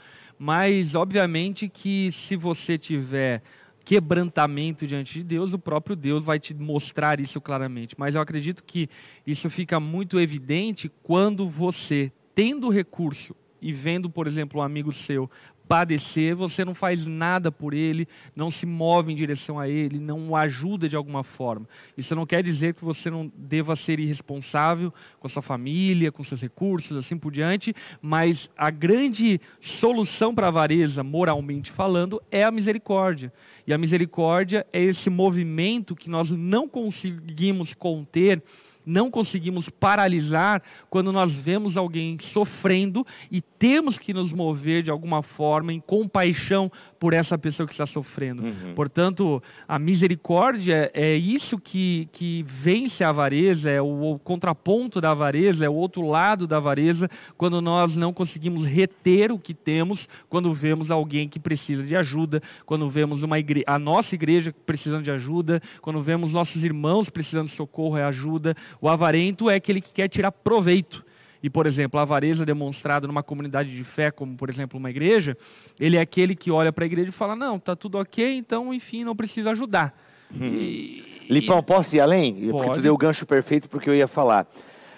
mas 0.44 0.96
obviamente 0.96 1.70
que 1.70 2.10
se 2.12 2.36
você 2.36 2.76
tiver 2.76 3.44
quebrantamento 3.86 4.88
diante 4.88 5.20
de 5.20 5.24
Deus, 5.24 5.54
o 5.54 5.60
próprio 5.60 5.96
Deus 5.96 6.24
vai 6.24 6.40
te 6.40 6.52
mostrar 6.52 7.20
isso 7.20 7.40
claramente. 7.40 7.94
Mas 7.96 8.16
eu 8.16 8.22
acredito 8.22 8.64
que 8.64 8.90
isso 9.26 9.52
fica 9.52 9.80
muito 9.80 10.20
evidente 10.20 10.92
quando 11.04 11.48
você, 11.48 12.12
tendo 12.34 12.70
recurso 12.70 13.36
e 13.62 13.72
vendo, 13.72 14.10
por 14.10 14.26
exemplo, 14.26 14.62
um 14.62 14.64
amigo 14.64 14.92
seu 14.92 15.30
padecer, 15.72 16.36
você 16.36 16.66
não 16.66 16.76
faz 16.76 17.08
nada 17.08 17.50
por 17.50 17.74
ele, 17.74 18.06
não 18.36 18.52
se 18.52 18.66
move 18.66 19.10
em 19.10 19.16
direção 19.16 19.58
a 19.58 19.70
ele, 19.70 20.00
não 20.00 20.32
o 20.32 20.36
ajuda 20.36 20.90
de 20.90 20.98
alguma 20.98 21.24
forma. 21.24 21.66
Isso 21.96 22.14
não 22.14 22.26
quer 22.26 22.44
dizer 22.44 22.74
que 22.74 22.84
você 22.84 23.10
não 23.10 23.32
deva 23.38 23.74
ser 23.78 23.98
irresponsável 23.98 24.94
com 25.18 25.28
a 25.28 25.30
sua 25.30 25.42
família, 25.42 26.12
com 26.12 26.26
seus 26.26 26.42
recursos, 26.42 26.98
assim 26.98 27.18
por 27.18 27.32
diante, 27.32 27.74
mas 28.02 28.52
a 28.58 28.70
grande 28.70 29.40
solução 29.62 30.36
para 30.36 30.48
a 30.48 30.50
avareza, 30.50 31.06
moralmente 31.06 31.72
falando, 31.72 32.22
é 32.30 32.44
a 32.44 32.52
misericórdia. 32.52 33.32
E 33.66 33.74
a 33.74 33.78
misericórdia 33.78 34.68
é 34.74 34.84
esse 34.84 35.10
movimento 35.10 35.96
que 35.96 36.10
nós 36.10 36.32
não 36.32 36.68
conseguimos 36.68 37.74
conter 37.74 38.44
não 38.86 39.12
conseguimos 39.12 39.70
paralisar 39.70 40.62
quando 40.90 41.12
nós 41.12 41.34
vemos 41.34 41.78
alguém 41.78 42.18
sofrendo 42.20 43.06
e 43.30 43.42
temos 43.42 44.00
que 44.00 44.14
nos 44.14 44.34
mover 44.34 44.84
de 44.84 44.92
alguma 44.92 45.22
forma 45.22 45.72
em 45.72 45.80
compaixão 45.80 46.72
por 47.00 47.14
essa 47.14 47.38
pessoa 47.38 47.68
que 47.68 47.74
está 47.74 47.86
sofrendo. 47.86 48.44
Uhum. 48.44 48.74
Portanto, 48.76 49.42
a 49.68 49.80
misericórdia 49.80 50.92
é 50.94 51.16
isso 51.16 51.58
que, 51.58 52.08
que 52.12 52.44
vence 52.48 53.04
a 53.04 53.10
avareza, 53.10 53.70
é 53.70 53.82
o, 53.82 54.14
o 54.14 54.20
contraponto 54.20 55.02
da 55.02 55.12
avareza, 55.12 55.66
é 55.66 55.70
o 55.70 55.74
outro 55.74 56.08
lado 56.08 56.48
da 56.48 56.58
avareza, 56.58 57.10
quando 57.38 57.62
nós 57.62 57.96
não 57.96 58.14
conseguimos 58.14 58.66
reter 58.66 59.32
o 59.32 59.40
que 59.40 59.54
temos, 59.54 60.08
quando 60.30 60.54
vemos 60.54 60.92
alguém 60.92 61.28
que 61.28 61.40
precisa 61.40 61.84
de 61.84 61.96
ajuda, 61.96 62.42
quando 62.66 62.90
vemos 62.90 63.24
uma 63.24 63.40
igre 63.40 63.64
a 63.66 63.78
nossa 63.78 64.16
igreja 64.16 64.54
precisando 64.66 65.04
de 65.04 65.12
ajuda, 65.12 65.62
quando 65.82 66.02
vemos 66.02 66.34
nossos 66.34 66.64
irmãos 66.64 67.10
precisando 67.10 67.48
de 67.48 67.56
socorro 67.56 67.98
e 67.98 68.02
ajuda, 68.02 68.56
o 68.80 68.88
avarento 68.88 69.50
é 69.50 69.56
aquele 69.56 69.82
que 69.82 69.92
quer 69.92 70.08
tirar 70.08 70.32
proveito. 70.32 71.04
E, 71.44 71.50
por 71.50 71.66
exemplo, 71.66 72.00
a 72.00 72.04
avareza 72.04 72.46
demonstrada 72.46 73.08
numa 73.08 73.24
comunidade 73.24 73.76
de 73.76 73.84
fé, 73.84 74.12
como, 74.12 74.36
por 74.36 74.50
exemplo, 74.50 74.78
uma 74.78 74.90
igreja, 74.90 75.36
ele 75.80 75.98
é 75.98 76.02
aquele 76.02 76.36
que 76.36 76.52
olha 76.52 76.72
para 76.72 76.84
a 76.84 76.88
igreja 76.88 77.10
e 77.10 77.12
fala: 77.12 77.36
não, 77.36 77.56
está 77.56 77.76
tudo 77.76 77.98
ok, 77.98 78.38
então, 78.38 78.74
enfim, 78.74 79.04
não 79.04 79.16
precisa 79.16 79.52
ajudar. 79.52 79.98
Hum. 80.32 80.46
E, 80.46 81.26
Lipão, 81.30 81.60
e... 81.60 81.64
posso 81.64 81.96
ir 81.96 82.00
além? 82.00 82.34
Pode. 82.34 82.52
Porque 82.52 82.74
tu 82.76 82.82
deu 82.82 82.94
o 82.94 82.98
gancho 82.98 83.26
perfeito 83.26 83.68
porque 83.68 83.90
eu 83.90 83.96
ia 83.96 84.08
falar. 84.08 84.48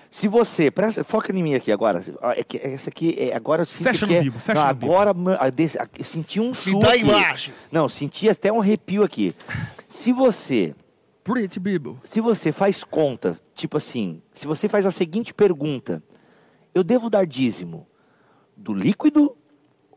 Se 0.10 0.28
você, 0.28 0.70
presta, 0.70 1.04
foca 1.04 1.36
em 1.36 1.42
mim 1.42 1.56
aqui 1.56 1.72
agora. 1.72 2.00
É 2.38 2.44
que 2.44 2.58
essa 2.58 2.92
aqui 2.92 3.16
é 3.18 3.36
agora 3.36 3.64
eu 3.64 3.66
sinto 3.66 3.84
fecha 3.86 4.06
que 4.06 4.14
no 4.14 4.20
é, 4.20 4.22
bibo, 4.22 4.38
fecha 4.38 4.60
não, 4.60 4.66
no 4.66 4.70
agora 4.70 5.16
senti 6.02 6.40
um 6.40 6.54
chute. 6.54 6.76
Me 6.76 6.82
dá 6.82 6.96
embaixo. 6.96 7.52
Não, 7.72 7.90
senti 7.90 8.30
até 8.30 8.52
um 8.52 8.62
arrepio 8.62 9.04
aqui. 9.04 9.34
Se 9.88 10.14
você 10.14 10.76
Pretty 11.24 11.58
Bible. 11.58 11.96
Se 12.04 12.20
você 12.20 12.52
faz 12.52 12.84
conta, 12.84 13.40
tipo 13.56 13.78
assim, 13.78 14.22
se 14.34 14.46
você 14.46 14.68
faz 14.68 14.86
a 14.86 14.92
seguinte 14.92 15.34
pergunta: 15.34 16.04
eu 16.76 16.84
devo 16.84 17.10
dar 17.10 17.26
dízimo 17.26 17.88
do 18.58 18.74
líquido 18.74 19.36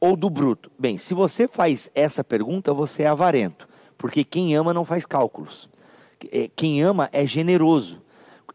ou 0.01 0.17
do 0.17 0.31
bruto? 0.31 0.71
Bem, 0.79 0.97
se 0.99 1.15
você 1.15 1.49
faz 1.49 1.91
essa 1.95 2.23
pergunta, 2.23 2.73
você 2.73 3.03
é 3.03 3.09
avarento, 3.09 3.69
porque 3.99 4.23
quem 4.23 4.55
ama 4.55 4.73
não 4.73 4.85
faz 4.85 5.05
cálculos. 5.05 5.69
É, 6.31 6.49
quem 6.55 6.81
ama 6.83 7.11
é 7.13 7.27
generoso. 7.27 8.01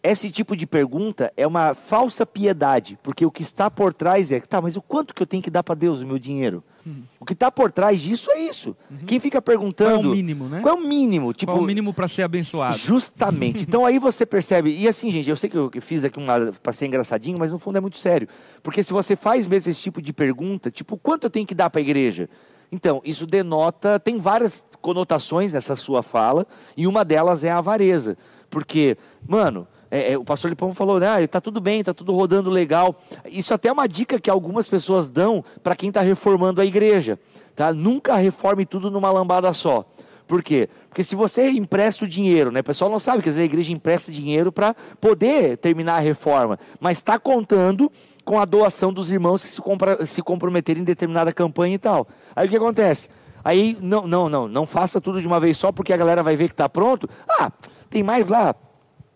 Esse 0.01 0.31
tipo 0.31 0.55
de 0.55 0.65
pergunta 0.65 1.31
é 1.35 1.45
uma 1.45 1.75
falsa 1.75 2.25
piedade, 2.25 2.97
porque 3.03 3.25
o 3.25 3.29
que 3.29 3.41
está 3.41 3.69
por 3.69 3.93
trás 3.93 4.31
é, 4.31 4.39
tá, 4.39 4.61
mas 4.61 4.75
o 4.75 4.81
quanto 4.81 5.13
que 5.13 5.21
eu 5.21 5.27
tenho 5.27 5.43
que 5.43 5.51
dar 5.51 5.61
para 5.61 5.75
Deus 5.75 6.01
o 6.01 6.07
meu 6.07 6.17
dinheiro? 6.17 6.63
Uhum. 6.85 7.03
O 7.19 7.25
que 7.25 7.33
está 7.33 7.51
por 7.51 7.71
trás 7.71 8.01
disso 8.01 8.31
é 8.31 8.39
isso. 8.39 8.75
Uhum. 8.89 8.97
Quem 9.05 9.19
fica 9.19 9.41
perguntando. 9.41 10.01
Qual 10.01 10.03
é 10.03 10.07
o 10.07 10.11
mínimo, 10.11 10.45
né? 10.45 10.61
Qual 10.61 10.75
é 10.75 10.79
o 10.79 10.81
mínimo? 10.81 11.33
Tipo, 11.33 11.51
qual 11.51 11.61
é 11.61 11.63
o 11.63 11.65
mínimo 11.65 11.93
para 11.93 12.07
ser 12.07 12.23
abençoado? 12.23 12.77
Justamente. 12.77 13.63
então 13.63 13.85
aí 13.85 13.99
você 13.99 14.25
percebe. 14.25 14.75
E 14.77 14.87
assim, 14.87 15.11
gente, 15.11 15.29
eu 15.29 15.35
sei 15.35 15.49
que 15.49 15.57
eu 15.57 15.71
fiz 15.79 16.03
aqui 16.03 16.17
uma. 16.17 16.51
para 16.61 16.73
ser 16.73 16.87
engraçadinho, 16.87 17.37
mas 17.37 17.51
no 17.51 17.59
fundo 17.59 17.77
é 17.77 17.81
muito 17.81 17.97
sério. 17.97 18.27
Porque 18.63 18.83
se 18.83 18.93
você 18.93 19.15
faz 19.15 19.47
mesmo 19.47 19.69
esse 19.69 19.81
tipo 19.81 20.01
de 20.01 20.11
pergunta, 20.11 20.71
tipo, 20.71 20.97
quanto 20.97 21.25
eu 21.25 21.29
tenho 21.29 21.45
que 21.45 21.55
dar 21.55 21.69
para 21.69 21.79
a 21.79 21.83
igreja? 21.83 22.29
Então, 22.71 23.01
isso 23.03 23.25
denota. 23.25 23.99
Tem 23.99 24.17
várias 24.17 24.65
conotações 24.81 25.53
nessa 25.53 25.75
sua 25.75 26.01
fala, 26.01 26.47
e 26.75 26.87
uma 26.87 27.03
delas 27.03 27.43
é 27.43 27.51
a 27.51 27.57
avareza. 27.57 28.17
Porque, 28.49 28.97
mano 29.27 29.67
é, 29.91 30.13
é, 30.13 30.17
o 30.17 30.23
pastor 30.23 30.49
Lipão 30.49 30.73
falou, 30.73 31.01
né, 31.01 31.27
tá 31.27 31.41
tudo 31.41 31.59
bem, 31.59 31.83
tá 31.83 31.93
tudo 31.93 32.13
rodando 32.13 32.49
legal. 32.49 32.95
Isso 33.25 33.53
até 33.53 33.67
é 33.67 33.71
uma 33.73 33.87
dica 33.87 34.17
que 34.19 34.29
algumas 34.29 34.65
pessoas 34.65 35.09
dão 35.09 35.43
para 35.61 35.75
quem 35.75 35.89
está 35.89 35.99
reformando 35.99 36.61
a 36.61 36.65
igreja. 36.65 37.19
Tá? 37.53 37.73
Nunca 37.73 38.15
reforme 38.15 38.65
tudo 38.65 38.89
numa 38.89 39.11
lambada 39.11 39.51
só. 39.51 39.85
Por 40.25 40.41
quê? 40.41 40.69
Porque 40.87 41.03
se 41.03 41.13
você 41.13 41.49
empresta 41.49 42.05
o 42.05 42.07
dinheiro, 42.07 42.51
né? 42.51 42.61
O 42.61 42.63
pessoal 42.63 42.89
não 42.89 42.99
sabe 42.99 43.21
que 43.21 43.29
a 43.29 43.43
igreja 43.43 43.73
empresta 43.73 44.13
dinheiro 44.13 44.49
para 44.49 44.73
poder 45.01 45.57
terminar 45.57 45.95
a 45.95 45.99
reforma, 45.99 46.57
mas 46.79 46.99
está 46.99 47.19
contando 47.19 47.91
com 48.23 48.39
a 48.39 48.45
doação 48.45 48.93
dos 48.93 49.11
irmãos 49.11 49.43
que 49.43 49.49
se, 49.49 49.61
compra, 49.61 50.05
se 50.05 50.21
comprometerem 50.21 50.83
em 50.83 50.85
determinada 50.85 51.33
campanha 51.33 51.75
e 51.75 51.79
tal. 51.79 52.07
Aí 52.33 52.47
o 52.47 52.49
que 52.49 52.55
acontece? 52.55 53.09
Aí, 53.43 53.77
não, 53.81 54.07
não, 54.07 54.29
não, 54.29 54.47
não 54.47 54.65
faça 54.65 55.01
tudo 55.01 55.19
de 55.19 55.27
uma 55.27 55.39
vez 55.39 55.57
só 55.57 55.69
porque 55.69 55.91
a 55.91 55.97
galera 55.97 56.23
vai 56.23 56.37
ver 56.37 56.47
que 56.47 56.53
está 56.53 56.69
pronto. 56.69 57.09
Ah, 57.27 57.51
tem 57.89 58.01
mais 58.01 58.29
lá 58.29 58.55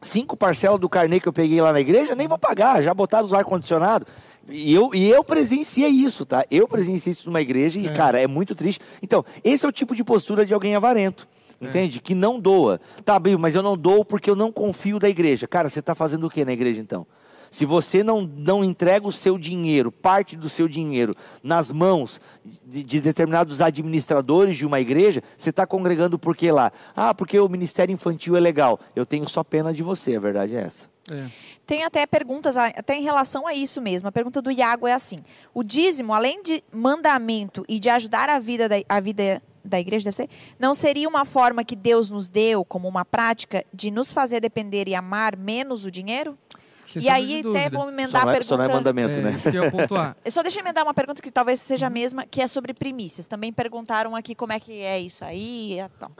cinco 0.01 0.37
parcelas 0.37 0.79
do 0.79 0.89
carnê 0.89 1.19
que 1.19 1.27
eu 1.27 1.33
peguei 1.33 1.61
lá 1.61 1.73
na 1.73 1.79
igreja, 1.79 2.15
nem 2.15 2.27
vou 2.27 2.37
pagar, 2.37 2.81
já 2.81 2.93
botaram 2.93 3.25
os 3.25 3.33
ar-condicionado. 3.33 4.05
E 4.47 4.73
eu, 4.73 4.91
e 4.93 5.09
eu 5.09 5.23
presenciei 5.23 5.89
isso, 5.89 6.25
tá? 6.25 6.45
Eu 6.51 6.67
presenciei 6.67 7.11
isso 7.11 7.27
numa 7.27 7.41
igreja 7.41 7.79
e, 7.79 7.87
é. 7.87 7.93
cara, 7.93 8.19
é 8.19 8.27
muito 8.27 8.53
triste. 8.53 8.79
Então, 9.01 9.25
esse 9.43 9.65
é 9.65 9.69
o 9.69 9.71
tipo 9.71 9.95
de 9.95 10.03
postura 10.03 10.45
de 10.45 10.53
alguém 10.53 10.75
avarento. 10.75 11.27
É. 11.59 11.65
Entende? 11.65 11.97
É. 11.97 12.01
Que 12.01 12.13
não 12.13 12.39
doa. 12.39 12.79
Tá, 13.03 13.17
bem, 13.17 13.35
mas 13.37 13.55
eu 13.55 13.63
não 13.63 13.75
dou 13.75 14.05
porque 14.05 14.29
eu 14.29 14.35
não 14.35 14.51
confio 14.51 14.99
da 14.99 15.09
igreja. 15.09 15.47
Cara, 15.47 15.67
você 15.67 15.79
está 15.79 15.95
fazendo 15.95 16.27
o 16.27 16.29
que 16.29 16.45
na 16.45 16.53
igreja 16.53 16.79
então? 16.79 17.07
Se 17.55 17.65
você 17.65 18.03
não, 18.03 18.23
não 18.23 18.65
entrega 18.65 19.07
o 19.07 19.13
seu 19.13 19.37
dinheiro, 19.37 19.89
parte 19.89 20.35
do 20.35 20.49
seu 20.49 20.67
dinheiro, 20.67 21.15
nas 21.41 21.71
mãos 21.71 22.19
de, 22.43 22.83
de 22.83 22.99
determinados 22.99 23.61
administradores 23.61 24.57
de 24.57 24.65
uma 24.65 24.81
igreja, 24.81 25.23
você 25.37 25.51
está 25.51 25.65
congregando 25.65 26.19
por 26.19 26.35
quê 26.35 26.51
lá? 26.51 26.69
Ah, 26.93 27.13
porque 27.13 27.39
o 27.39 27.47
ministério 27.47 27.93
infantil 27.93 28.35
é 28.35 28.41
legal. 28.41 28.77
Eu 28.93 29.05
tenho 29.05 29.25
só 29.29 29.41
pena 29.41 29.73
de 29.73 29.81
você, 29.81 30.17
a 30.17 30.19
verdade 30.19 30.53
é 30.53 30.63
essa. 30.63 30.89
É. 31.09 31.27
Tem 31.65 31.85
até 31.85 32.05
perguntas, 32.05 32.57
até 32.57 32.97
em 32.97 33.03
relação 33.03 33.47
a 33.47 33.53
isso 33.53 33.81
mesmo. 33.81 34.09
A 34.09 34.11
pergunta 34.11 34.41
do 34.41 34.51
Iago 34.51 34.85
é 34.85 34.91
assim: 34.91 35.23
o 35.53 35.63
dízimo, 35.63 36.13
além 36.13 36.43
de 36.43 36.61
mandamento 36.73 37.63
e 37.69 37.79
de 37.79 37.87
ajudar 37.87 38.27
a 38.27 38.37
vida, 38.37 38.67
da, 38.67 38.75
a 38.89 38.99
vida 38.99 39.41
da 39.63 39.79
igreja, 39.79 40.03
deve 40.03 40.17
ser, 40.17 40.29
não 40.59 40.73
seria 40.73 41.07
uma 41.07 41.23
forma 41.23 41.63
que 41.63 41.75
Deus 41.75 42.09
nos 42.09 42.27
deu 42.27 42.65
como 42.65 42.85
uma 42.85 43.05
prática 43.05 43.65
de 43.73 43.89
nos 43.91 44.11
fazer 44.11 44.41
depender 44.41 44.89
e 44.89 44.93
amar 44.93 45.37
menos 45.37 45.85
o 45.85 45.91
dinheiro? 45.91 46.37
Sem 46.85 47.01
e 47.01 47.09
aí 47.09 47.39
até 47.39 47.69
vou 47.69 47.81
Só 47.83 47.89
emendar 47.89 48.25
não, 48.25 48.31
a 48.31 48.35
é, 48.37 48.41
só 48.41 48.57
não 48.57 48.63
é 48.63 48.67
pergunta. 48.67 48.93
mandamento, 48.93 49.19
É, 49.19 49.21
né? 49.23 49.31
isso 49.33 49.49
que 49.51 49.57
eu 49.57 49.63
ia 49.63 49.71
pontuar. 49.71 50.15
Só 50.29 50.41
deixa 50.41 50.59
eu 50.59 50.63
emendar 50.63 50.83
uma 50.83 50.93
pergunta 50.93 51.21
que 51.21 51.31
talvez 51.31 51.59
seja 51.59 51.87
a 51.87 51.89
mesma, 51.89 52.25
que 52.25 52.41
é 52.41 52.47
sobre 52.47 52.73
primícias. 52.73 53.25
Também 53.27 53.51
perguntaram 53.51 54.15
aqui 54.15 54.35
como 54.35 54.53
é 54.53 54.59
que 54.59 54.71
é 54.81 54.99
isso 54.99 55.25
aí 55.25 55.79
e 55.79 55.89
tal. 55.99 56.11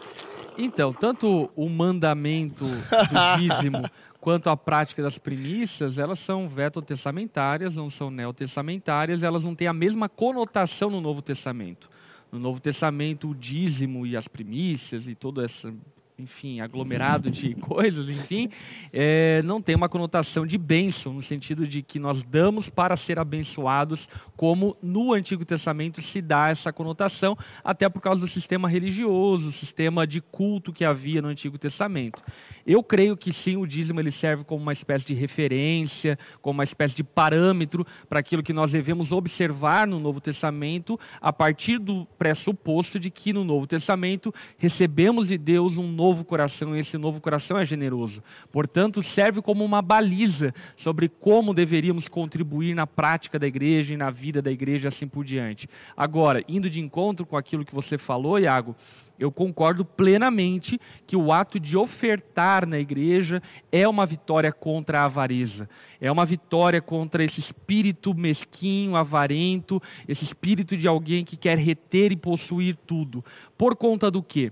Então, 0.58 0.92
tanto 0.94 1.50
o 1.56 1.70
mandamento 1.70 2.66
do 2.66 3.38
dízimo 3.38 3.82
quanto 4.20 4.50
a 4.50 4.58
prática 4.58 5.04
das 5.04 5.18
primícias, 5.20 6.00
elas 6.00 6.18
são 6.18 6.48
vetotestamentárias, 6.48 7.76
não 7.76 7.90
são 7.90 8.10
neotestamentárias, 8.10 9.22
elas 9.22 9.44
não 9.44 9.54
têm 9.54 9.68
a 9.68 9.74
mesma 9.74 10.10
conotação 10.10 10.90
no 10.90 11.00
Novo 11.00 11.22
Testamento. 11.22 11.90
No 12.32 12.40
Novo 12.40 12.60
Testamento, 12.60 13.30
o 13.30 13.36
dízimo 13.36 14.06
e 14.06 14.18
as 14.18 14.28
primícias 14.28 15.08
e 15.08 15.14
todo 15.14 15.44
esse, 15.46 15.72
enfim, 16.18 16.62
aglomerado 16.62 17.30
de 17.30 17.54
coisas, 17.60 18.10
enfim, 18.10 18.50
é, 18.94 19.42
não 19.44 19.62
tem 19.62 19.76
uma 19.76 19.90
conotação 19.90 20.46
de 20.46 20.58
bênção, 20.58 21.14
no 21.14 21.22
sentido 21.22 21.68
de 21.68 21.82
que 21.82 22.00
nós 22.00 22.24
damos 22.24 22.70
para 22.70 22.96
ser 22.96 23.20
abençoados, 23.20 24.08
como 24.36 24.78
no 24.82 25.14
Antigo 25.14 25.44
Testamento 25.44 26.02
se 26.02 26.22
dá 26.22 26.50
essa 26.50 26.72
conotação, 26.72 27.38
até 27.64 27.90
por 27.90 28.02
causa 28.02 28.22
do 28.22 28.28
sistema 28.28 28.70
religioso, 28.70 29.52
sistema 29.52 30.08
de 30.08 30.22
culto 30.22 30.72
que 30.72 30.86
havia 30.86 31.22
no 31.22 31.28
Antigo 31.28 31.58
Testamento. 31.58 32.24
Eu 32.66 32.82
creio 32.82 33.18
que 33.18 33.34
sim, 33.34 33.58
o 33.58 33.68
dízimo 33.68 34.00
ele 34.00 34.12
serve 34.12 34.44
como 34.44 34.62
uma 34.62 34.74
espécie 34.74 35.06
de 35.06 35.14
referência, 35.14 36.18
como 36.42 36.58
uma 36.58 36.64
espécie 36.64 36.96
de 36.96 37.04
parâmetro 37.04 37.86
para 38.08 38.20
aquilo 38.20 38.42
que 38.42 38.54
nós 38.54 38.72
devemos 38.72 39.12
observar 39.12 39.86
no 39.86 40.00
Novo 40.00 40.22
Testamento, 40.22 40.98
a 41.20 41.34
partir 41.34 41.78
do 41.78 42.06
pressuposto 42.18 43.00
de 43.00 43.12
que 43.12 43.34
no 43.34 43.44
Novo 43.44 43.68
Testamento 43.68 44.34
recebemos 44.58 45.28
de 45.28 45.38
Deus 45.38 45.78
um 45.78 45.92
novo 45.92 46.05
coração 46.24 46.76
e 46.76 46.80
esse 46.80 46.98
novo 46.98 47.20
coração 47.20 47.58
é 47.58 47.66
generoso. 47.66 48.22
Portanto, 48.52 49.02
serve 49.02 49.42
como 49.42 49.64
uma 49.64 49.82
baliza 49.82 50.54
sobre 50.76 51.10
como 51.10 51.54
deveríamos 51.54 52.08
contribuir 52.08 52.76
na 52.76 52.86
prática 52.86 53.40
da 53.40 53.48
igreja 53.48 53.94
e 53.94 53.98
na 53.98 54.12
vida 54.12 54.42
da 54.42 54.52
igreja, 54.52 54.90
assim 54.90 55.08
por 55.08 55.24
diante. 55.24 55.68
Agora, 55.98 56.44
indo 56.48 56.70
de 56.70 56.80
encontro 56.80 57.26
com 57.26 57.38
aquilo 57.38 57.66
que 57.66 57.74
você 57.74 57.98
falou, 57.98 58.38
Iago, 58.38 58.76
eu 59.18 59.32
concordo 59.32 59.86
plenamente 59.86 60.80
que 61.08 61.16
o 61.16 61.32
ato 61.32 61.60
de 61.60 61.78
ofertar 61.78 62.68
na 62.68 62.78
igreja 62.78 63.42
é 63.72 63.88
uma 63.88 64.06
vitória 64.06 64.52
contra 64.52 65.00
a 65.00 65.06
avareza, 65.06 65.70
é 66.02 66.12
uma 66.12 66.26
vitória 66.26 66.82
contra 66.82 67.24
esse 67.24 67.40
espírito 67.40 68.14
mesquinho, 68.14 68.96
avarento, 68.96 69.82
esse 70.08 70.26
espírito 70.26 70.76
de 70.76 70.88
alguém 70.88 71.24
que 71.24 71.38
quer 71.38 71.58
reter 71.58 72.12
e 72.12 72.18
possuir 72.18 72.76
tudo. 72.86 73.24
Por 73.58 73.76
conta 73.76 74.12
do 74.12 74.22
quê? 74.22 74.52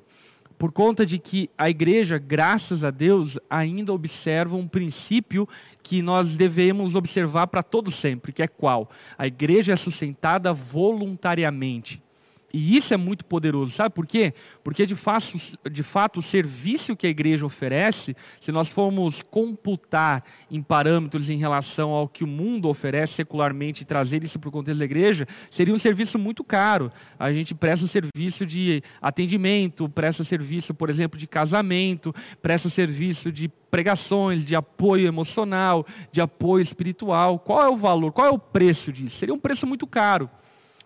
Por 0.58 0.72
conta 0.72 1.06
de 1.06 1.18
que 1.18 1.50
a 1.58 1.70
igreja, 1.70 2.18
graças 2.18 2.84
a 2.84 2.92
Deus, 2.92 3.40
ainda 3.50 3.94
observa 3.94 4.56
um 4.56 4.68
princípio 4.68 5.48
que 5.82 6.02
nós 6.02 6.38
devemos 6.38 6.96
observar 6.96 7.48
para 7.48 7.64
todo 7.64 7.90
sempre, 7.90 8.32
que 8.32 8.44
é 8.44 8.48
qual? 8.48 8.90
A 9.18 9.26
igreja 9.26 9.74
é 9.74 9.76
sustentada 9.76 10.54
voluntariamente. 10.54 12.03
E 12.56 12.78
isso 12.78 12.94
é 12.94 12.98
muito 12.98 13.26
poderoso, 13.26 13.72
sabe 13.74 13.96
por 13.96 14.06
quê? 14.06 14.32
Porque 14.64 14.86
de 14.86 14.96
fato, 14.96 15.34
de 15.72 15.82
fato, 15.82 16.20
o 16.20 16.22
serviço 16.22 16.96
que 16.96 17.08
a 17.08 17.10
igreja 17.10 17.44
oferece, 17.44 18.16
se 18.40 18.52
nós 18.52 18.68
formos 18.68 19.24
computar 19.24 20.24
em 20.52 20.62
parâmetros 20.62 21.32
em 21.32 21.38
relação 21.38 21.90
ao 21.90 22.08
que 22.08 22.24
o 22.24 22.28
mundo 22.28 22.70
oferece 22.70 23.14
secularmente 23.14 23.82
e 23.82 23.86
trazer 23.86 24.24
isso 24.24 24.38
para 24.38 24.50
o 24.50 24.52
contexto 24.52 24.78
da 24.78 24.86
igreja, 24.86 25.26
seria 25.50 25.74
um 25.74 25.80
serviço 25.80 26.20
muito 26.20 26.44
caro. 26.44 26.92
A 27.18 27.34
gente 27.34 27.56
presta 27.56 27.88
serviço 27.88 28.46
de 28.46 28.84
atendimento, 29.02 29.90
presta 29.90 30.24
serviço, 30.24 30.76
por 30.76 30.92
exemplo, 30.92 31.18
de 31.18 31.26
casamento, 31.26 32.14
presta 32.40 32.70
serviço 32.70 33.32
de 33.32 33.48
pregações, 33.48 34.46
de 34.46 34.56
apoio 34.56 35.08
emocional, 35.08 35.84
de 36.12 36.22
apoio 36.22 36.62
espiritual. 36.62 37.40
Qual 37.40 37.64
é 37.64 37.68
o 37.68 37.76
valor? 37.76 38.12
Qual 38.12 38.28
é 38.28 38.30
o 38.30 38.38
preço 38.38 38.94
disso? 38.94 39.18
Seria 39.18 39.34
um 39.34 39.40
preço 39.40 39.66
muito 39.66 39.88
caro. 39.88 40.30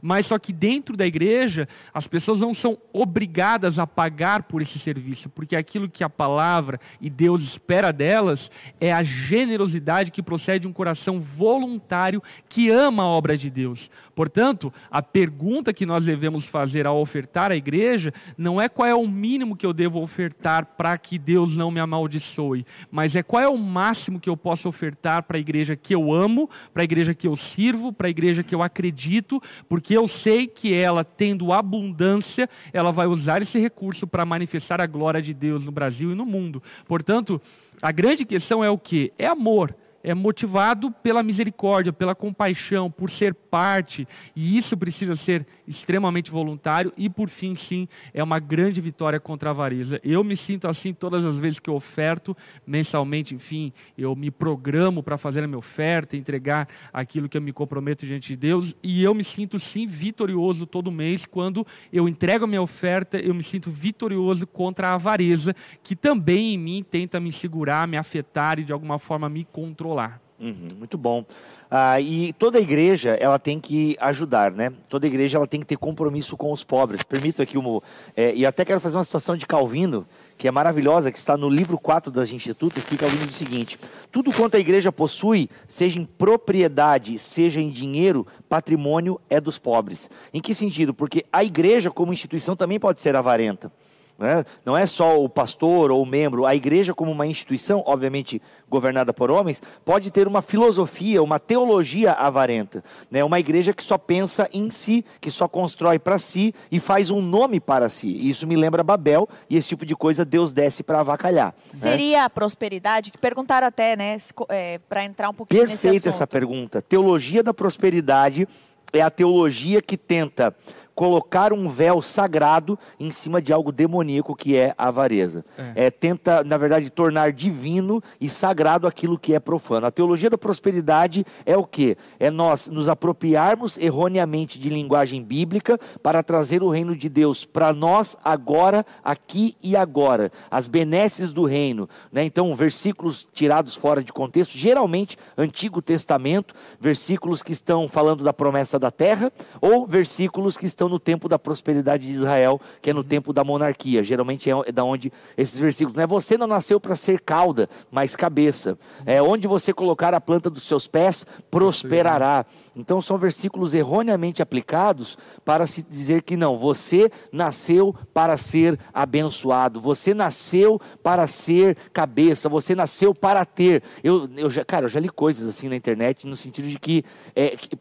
Mas 0.02 0.26
só 0.26 0.38
que 0.38 0.54
dentro 0.54 0.96
da 0.96 1.06
igreja, 1.06 1.68
as 1.94 2.08
pessoas 2.08 2.42
não 2.42 2.54
são 2.54 2.78
obrigadas 2.94 3.80
a 3.80 3.88
pagar 3.88 4.44
por 4.44 4.62
esse 4.62 4.78
serviço, 4.80 5.30
porque 5.30 5.56
aquilo 5.56 5.90
que 5.90 6.04
a 6.04 6.10
palavra 6.10 6.80
e 7.02 7.10
Deus 7.10 7.44
espera 7.44 7.92
delas 7.92 8.52
é 8.80 8.94
a 8.94 9.04
generosidade 9.04 10.12
que 10.12 10.24
procede 10.24 10.62
de 10.62 10.68
um 10.68 10.74
coração 10.74 11.20
voluntário 11.20 12.22
que 12.48 12.70
ama 12.70 13.04
a 13.04 13.08
obra 13.08 13.38
de 13.38 13.50
Deus. 13.50 13.90
Portanto, 14.16 14.74
a 14.90 15.02
pergunta 15.02 15.74
que 15.74 15.86
nós 15.86 16.06
devemos 16.06 16.46
fazer 16.46 16.88
ao 16.88 17.00
ofertar 17.00 17.52
à 17.52 17.56
igreja 17.56 18.14
não 18.38 18.60
é 18.60 18.68
qual 18.68 18.88
é 18.88 18.96
o 18.96 19.08
mínimo 19.08 19.56
que 19.56 19.66
eu 19.66 19.74
devo 19.74 20.02
ofertar 20.02 20.66
para 20.78 20.98
que 20.98 21.18
Deus 21.20 21.56
não 21.56 21.72
me 21.72 21.80
amaldiçoe, 21.80 22.66
mas 22.92 23.16
é 23.16 23.24
qual 23.24 23.44
é 23.44 23.48
o 23.48 23.58
máximo 23.58 24.20
que 24.20 24.30
eu 24.30 24.36
posso 24.36 24.68
ofertar 24.68 25.24
para 25.24 25.38
a 25.38 25.40
igreja 25.40 25.76
que 25.76 25.94
eu 25.94 26.12
amo, 26.12 26.50
para 26.74 26.82
a 26.82 26.86
igreja 26.86 27.14
que 27.14 27.28
eu 27.28 27.36
sirvo, 27.36 27.94
para 27.94 28.08
a 28.08 28.10
igreja 28.10 28.44
que 28.44 28.56
eu 28.56 28.64
acredito, 28.64 29.42
porque 29.70 29.87
porque 29.88 29.98
eu 29.98 30.06
sei 30.06 30.48
que 30.48 30.74
ela, 30.74 31.02
tendo 31.02 31.54
abundância, 31.54 32.50
ela 32.74 32.92
vai 32.92 33.08
usar 33.08 33.42
esse 33.42 33.58
recurso 33.58 34.06
para 34.06 34.26
manifestar 34.26 34.82
a 34.82 34.86
glória 34.86 35.22
de 35.22 35.34
Deus 35.34 35.66
no 35.66 35.72
Brasil 35.72 36.12
e 36.12 36.16
no 36.16 36.26
mundo. 36.26 36.62
Portanto, 36.86 37.42
a 37.82 37.90
grande 37.90 38.26
questão 38.26 38.62
é 38.62 38.70
o 38.70 38.78
que? 38.78 39.14
É 39.18 39.28
amor 39.28 39.74
é 40.04 40.14
motivado 40.14 40.90
pela 40.90 41.22
misericórdia, 41.22 41.92
pela 41.92 42.16
compaixão, 42.16 42.90
por 42.90 43.10
ser 43.10 43.34
parte, 43.34 44.08
e 44.34 44.58
isso 44.58 44.78
precisa 44.78 45.16
ser 45.16 45.46
extremamente 45.68 46.32
voluntário, 46.32 46.94
e 46.96 47.10
por 47.10 47.30
fim, 47.30 47.56
sim, 47.56 47.88
é 48.14 48.24
uma 48.24 48.40
grande 48.40 48.80
vitória 48.80 49.20
contra 49.20 49.50
a 49.50 49.52
avareza. 49.52 50.00
Eu 50.04 50.24
me 50.24 50.38
sinto 50.38 50.68
assim 50.68 50.94
todas 50.94 51.26
as 51.26 51.40
vezes 51.40 51.60
que 51.60 51.70
eu 51.70 51.76
oferto, 51.76 52.36
mensalmente, 52.66 53.36
enfim, 53.36 53.74
eu 53.98 54.16
me 54.16 54.32
programo 54.32 55.04
para 55.04 55.18
fazer 55.18 55.44
a 55.44 55.48
minha 55.48 55.58
oferta, 55.58 56.16
entregar 56.16 56.68
aquilo 56.94 57.28
que 57.28 57.38
eu 57.38 57.42
me 57.42 57.52
comprometo 57.52 58.06
diante 58.06 58.30
de 58.30 58.36
Deus, 58.36 58.76
e 58.82 59.04
eu 59.04 59.14
me 59.14 59.24
sinto 59.24 59.60
sim 59.60 59.86
vitorioso 59.86 60.66
todo 60.66 60.92
mês, 60.92 61.26
quando 61.26 61.66
eu 61.92 62.08
entrego 62.08 62.46
a 62.46 62.48
minha 62.48 62.62
oferta, 62.62 63.18
eu 63.18 63.34
me 63.34 63.44
sinto 63.44 63.70
vitorioso 63.70 64.48
contra 64.48 64.90
a 64.90 64.94
avareza, 64.94 65.56
que 65.84 65.96
também 65.96 66.54
em 66.54 66.58
mim 66.58 66.86
tenta 66.90 67.20
me 67.20 67.32
segurar, 67.32 67.88
me 67.88 67.98
afetar 67.98 68.60
e 68.60 68.64
de 68.64 68.72
alguma 68.72 68.98
forma 69.00 69.28
me 69.28 69.44
controlar. 69.44 70.27
Uhum, 70.40 70.68
muito 70.78 70.98
bom. 70.98 71.26
Ah, 71.70 72.00
e 72.00 72.32
toda 72.34 72.60
igreja 72.60 73.18
ela 73.20 73.40
tem 73.40 73.60
que 73.60 73.98
ajudar, 74.00 74.52
né? 74.52 74.72
Toda 74.88 75.08
igreja 75.08 75.38
ela 75.38 75.48
tem 75.48 75.60
que 75.60 75.66
ter 75.66 75.78
compromisso 75.78 76.38
com 76.38 76.52
os 76.52 76.64
pobres. 76.64 77.04
Permito 77.04 77.42
aqui 77.42 77.58
um, 77.58 77.82
é, 78.16 78.34
e 78.36 78.46
até 78.46 78.64
quero 78.64 78.80
fazer 78.80 78.98
uma 78.98 79.04
citação 79.04 79.36
de 79.36 79.46
Calvino 79.46 80.06
que 80.38 80.48
é 80.48 80.52
maravilhosa, 80.52 81.12
que 81.12 81.18
está 81.18 81.36
no 81.36 81.50
livro 81.50 81.80
4 81.80 82.12
das 82.12 82.32
Institutas, 82.32 82.86
que 82.86 82.96
Calvino 82.96 83.26
diz 83.26 83.36
o 83.36 83.38
seguinte: 83.38 83.80
tudo 84.12 84.32
quanto 84.32 84.56
a 84.56 84.60
igreja 84.60 84.92
possui, 84.92 85.50
seja 85.68 86.00
em 86.00 86.06
propriedade, 86.06 87.18
seja 87.18 87.60
em 87.60 87.72
dinheiro, 87.72 88.26
patrimônio 88.48 89.20
é 89.30 89.42
dos 89.42 89.58
pobres. 89.58 90.10
Em 90.32 90.40
que 90.40 90.54
sentido? 90.54 90.94
Porque 90.94 91.26
a 91.34 91.44
igreja 91.44 91.90
como 91.90 92.14
instituição 92.14 92.56
também 92.56 92.80
pode 92.80 93.02
ser 93.02 93.16
avarenta. 93.16 93.72
Né? 94.18 94.44
Não 94.66 94.76
é 94.76 94.86
só 94.86 95.22
o 95.22 95.30
pastor 95.30 95.92
ou 95.92 96.02
o 96.02 96.06
membro, 96.06 96.46
a 96.46 96.56
igreja, 96.56 96.94
como 96.94 97.12
uma 97.12 97.28
instituição, 97.28 97.84
obviamente 97.86 98.42
governada 98.70 99.14
por 99.14 99.30
homens, 99.30 99.62
pode 99.86 100.10
ter 100.12 100.28
uma 100.28 100.42
filosofia, 100.42 101.22
uma 101.22 101.40
teologia 101.40 102.14
avarenta. 102.14 102.84
Né? 103.12 103.24
Uma 103.24 103.40
igreja 103.40 103.74
que 103.74 103.84
só 103.84 103.98
pensa 103.98 104.50
em 104.52 104.70
si, 104.70 105.06
que 105.22 105.30
só 105.30 105.48
constrói 105.48 106.00
para 106.00 106.18
si 106.18 106.54
e 106.72 106.80
faz 106.80 107.10
um 107.10 107.22
nome 107.22 107.60
para 107.60 107.90
si. 107.90 108.08
Isso 108.28 108.48
me 108.48 108.56
lembra 108.56 108.84
Babel 108.84 109.30
e 109.50 109.56
esse 109.56 109.70
tipo 109.70 109.86
de 109.86 109.96
coisa 109.96 110.26
Deus 110.26 110.52
desce 110.52 110.84
para 110.84 111.00
avacalhar. 111.00 111.54
né? 111.68 111.74
Seria 111.74 112.26
a 112.26 112.30
prosperidade, 112.30 113.12
que 113.12 113.18
perguntaram 113.18 113.68
até, 113.68 113.96
né, 113.96 114.18
é, 114.50 114.80
para 114.90 115.06
entrar 115.06 115.30
um 115.30 115.34
pouquinho 115.34 115.62
nesse 115.62 115.74
Perfeita 115.74 115.98
assunto. 115.98 116.14
essa 116.16 116.28
pergunta. 116.28 116.82
Teologia 116.82 117.44
da 117.44 117.54
prosperidade 117.54 118.48
é 118.92 119.02
a 119.02 119.10
teologia 119.10 119.82
que 119.82 119.98
tenta 119.98 120.56
colocar 120.98 121.54
um 121.54 121.70
véu 121.70 122.02
sagrado 122.02 122.78
em 123.00 123.12
cima 123.12 123.40
de 123.40 123.54
algo 123.54 123.72
demoníaco 123.72 124.36
que 124.36 124.58
é 124.58 124.74
a 124.76 124.88
avareza. 124.88 125.46
É. 125.76 125.92
tenta, 125.92 126.44
na 126.44 126.58
verdade, 126.58 126.90
tornar 126.90 127.32
divino 127.32 128.02
e 128.20 128.28
sagrado 128.28 128.88
aquilo 128.88 129.16
que 129.16 129.36
é 129.36 129.40
profano. 129.40 129.86
A 129.86 129.92
teologia 129.92 130.28
da 130.28 130.40
prosperidade 130.40 131.24
é 131.46 131.56
o 131.56 131.64
quê? 131.64 131.96
É 132.20 132.32
nós 132.32 132.68
nos 132.68 132.90
apropriarmos 132.90 133.78
erroneamente 133.78 134.58
de 134.58 134.70
linguagem 134.70 135.24
bíblica 135.24 135.80
para 136.02 136.24
trazer 136.24 136.64
o 136.64 136.70
reino 136.70 136.96
de 136.96 137.10
Deus 137.10 137.46
para 137.46 137.72
nós 137.72 138.18
agora, 138.24 138.84
aqui 139.04 139.56
e 139.62 139.76
agora. 139.76 140.32
As 140.50 140.68
benesses 140.68 141.32
do 141.32 141.46
reino. 141.46 141.88
Né? 142.12 142.24
Então, 142.24 142.56
versículos 142.56 143.30
tirados 143.32 143.76
fora 143.76 144.04
de 144.04 144.12
contexto, 144.12 144.58
geralmente 144.58 145.16
Antigo 145.38 145.80
Testamento, 145.80 146.56
versículos 146.80 147.44
que 147.44 147.52
estão 147.52 147.88
falando 147.88 148.24
da 148.24 148.34
promessa 148.34 148.80
da 148.80 148.90
terra, 148.90 149.32
ou 149.62 149.86
versículos 149.86 150.58
que 150.58 150.66
estão 150.66 150.87
estão 150.88 150.90
no 150.90 151.00
tempo 151.00 151.28
da 151.28 151.38
prosperidade 151.38 152.08
de 152.08 152.14
Israel, 152.14 152.60
que 152.82 152.90
é 152.90 152.94
no 152.94 153.04
tempo 153.04 153.32
da 153.32 153.44
monarquia. 153.44 154.02
Geralmente 154.02 154.50
é, 154.50 154.54
é 154.66 154.72
da 154.72 154.84
onde 154.84 155.12
esses 155.38 155.60
versículos. 155.60 155.96
Não 155.96 156.04
é 156.04 156.08
você 156.08 156.38
não 156.38 156.48
nasceu 156.48 156.80
para 156.80 156.96
ser 156.96 157.22
cauda, 157.22 157.70
mas 157.92 158.16
cabeça. 158.16 158.78
É 159.06 159.22
onde 159.22 159.48
você 159.48 159.74
colocar 159.74 160.14
a 160.14 160.22
planta 160.22 160.50
dos 160.50 160.64
seus 160.64 160.88
pés, 160.88 161.26
prosperará. 161.52 162.46
Então 162.76 163.02
são 163.02 163.18
versículos 163.18 163.76
erroneamente 163.76 164.42
aplicados 164.42 165.18
para 165.44 165.68
se 165.68 165.84
dizer 165.84 166.24
que 166.24 166.38
não, 166.38 166.58
você 166.58 167.12
nasceu 167.32 167.94
para 168.14 168.38
ser 168.38 168.80
abençoado, 168.94 169.80
você 169.80 170.14
nasceu 170.14 170.80
para 171.04 171.28
ser 171.28 171.78
cabeça, 171.92 172.50
você 172.50 172.74
nasceu 172.74 173.14
para 173.14 173.44
ter. 173.46 173.84
Eu, 174.04 174.30
eu 174.38 174.50
já, 174.50 174.64
cara, 174.64 174.86
eu 174.86 174.90
já 174.90 175.00
li 175.00 175.10
coisas 175.10 175.48
assim 175.48 175.68
na 175.68 175.76
internet 175.76 176.26
no 176.26 176.36
sentido 176.36 176.68
de 176.68 176.80
que, 176.80 177.04
é, 177.36 177.50
que 177.58 177.78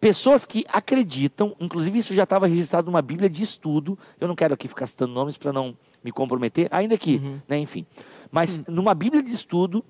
pessoas 0.00 0.44
que 0.44 0.64
acreditam, 0.68 1.54
inclusive 1.60 1.98
isso 1.98 2.14
já 2.14 2.24
estava 2.24 2.46
registrado 2.46 2.86
numa 2.86 3.02
Bíblia 3.02 3.28
de 3.28 3.42
estudo. 3.42 3.98
Eu 4.20 4.28
não 4.28 4.34
quero 4.34 4.54
aqui 4.54 4.68
ficar 4.68 4.86
citando 4.86 5.12
nomes 5.12 5.36
para 5.36 5.52
não 5.52 5.76
me 6.02 6.12
comprometer, 6.12 6.68
ainda 6.70 6.96
que, 6.96 7.16
uhum. 7.16 7.40
né, 7.48 7.58
enfim. 7.58 7.86
Mas 8.30 8.60
numa 8.66 8.94
Bíblia 8.94 9.22
de 9.22 9.32
estudo 9.32 9.84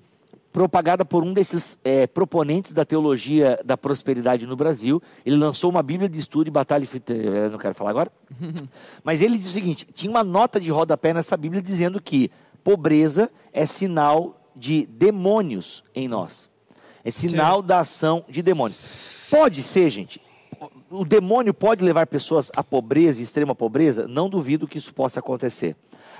propagada 0.51 1.05
por 1.05 1.23
um 1.23 1.33
desses 1.33 1.77
é, 1.83 2.07
proponentes 2.07 2.73
da 2.73 2.83
teologia 2.83 3.59
da 3.63 3.77
prosperidade 3.77 4.47
no 4.47 4.55
Brasil. 4.55 4.99
Ele 5.23 5.35
lançou 5.35 5.69
uma 5.69 5.83
Bíblia 5.83 6.09
de 6.09 6.17
estudo 6.17 6.47
e 6.47 6.51
batalha. 6.51 6.83
Eu 7.09 7.51
não 7.51 7.59
quero 7.59 7.75
falar 7.75 7.91
agora. 7.91 8.11
Mas 9.03 9.21
ele 9.21 9.37
diz 9.37 9.47
o 9.47 9.51
seguinte: 9.51 9.87
tinha 9.93 10.09
uma 10.09 10.23
nota 10.23 10.59
de 10.59 10.71
rodapé 10.71 11.13
nessa 11.13 11.37
Bíblia 11.37 11.61
dizendo 11.61 12.01
que 12.01 12.31
pobreza 12.63 13.29
é 13.53 13.67
sinal 13.67 14.41
de 14.55 14.87
demônios 14.87 15.83
em 15.93 16.07
nós. 16.07 16.49
É 17.03 17.11
sinal 17.11 17.61
Sim. 17.61 17.67
da 17.67 17.79
ação 17.81 18.25
de 18.27 18.41
demônios. 18.41 19.16
Pode 19.29 19.63
ser, 19.63 19.89
gente. 19.89 20.21
O 20.89 21.03
demônio 21.03 21.53
pode 21.53 21.83
levar 21.83 22.07
pessoas 22.07 22.49
à 22.55 22.63
pobreza, 22.63 23.21
extrema 23.21 23.53
pobreza? 23.53 24.07
Não 24.07 24.29
duvido 24.29 24.67
que 24.67 24.77
isso 24.77 24.93
possa 24.93 25.19
acontecer. 25.19 25.75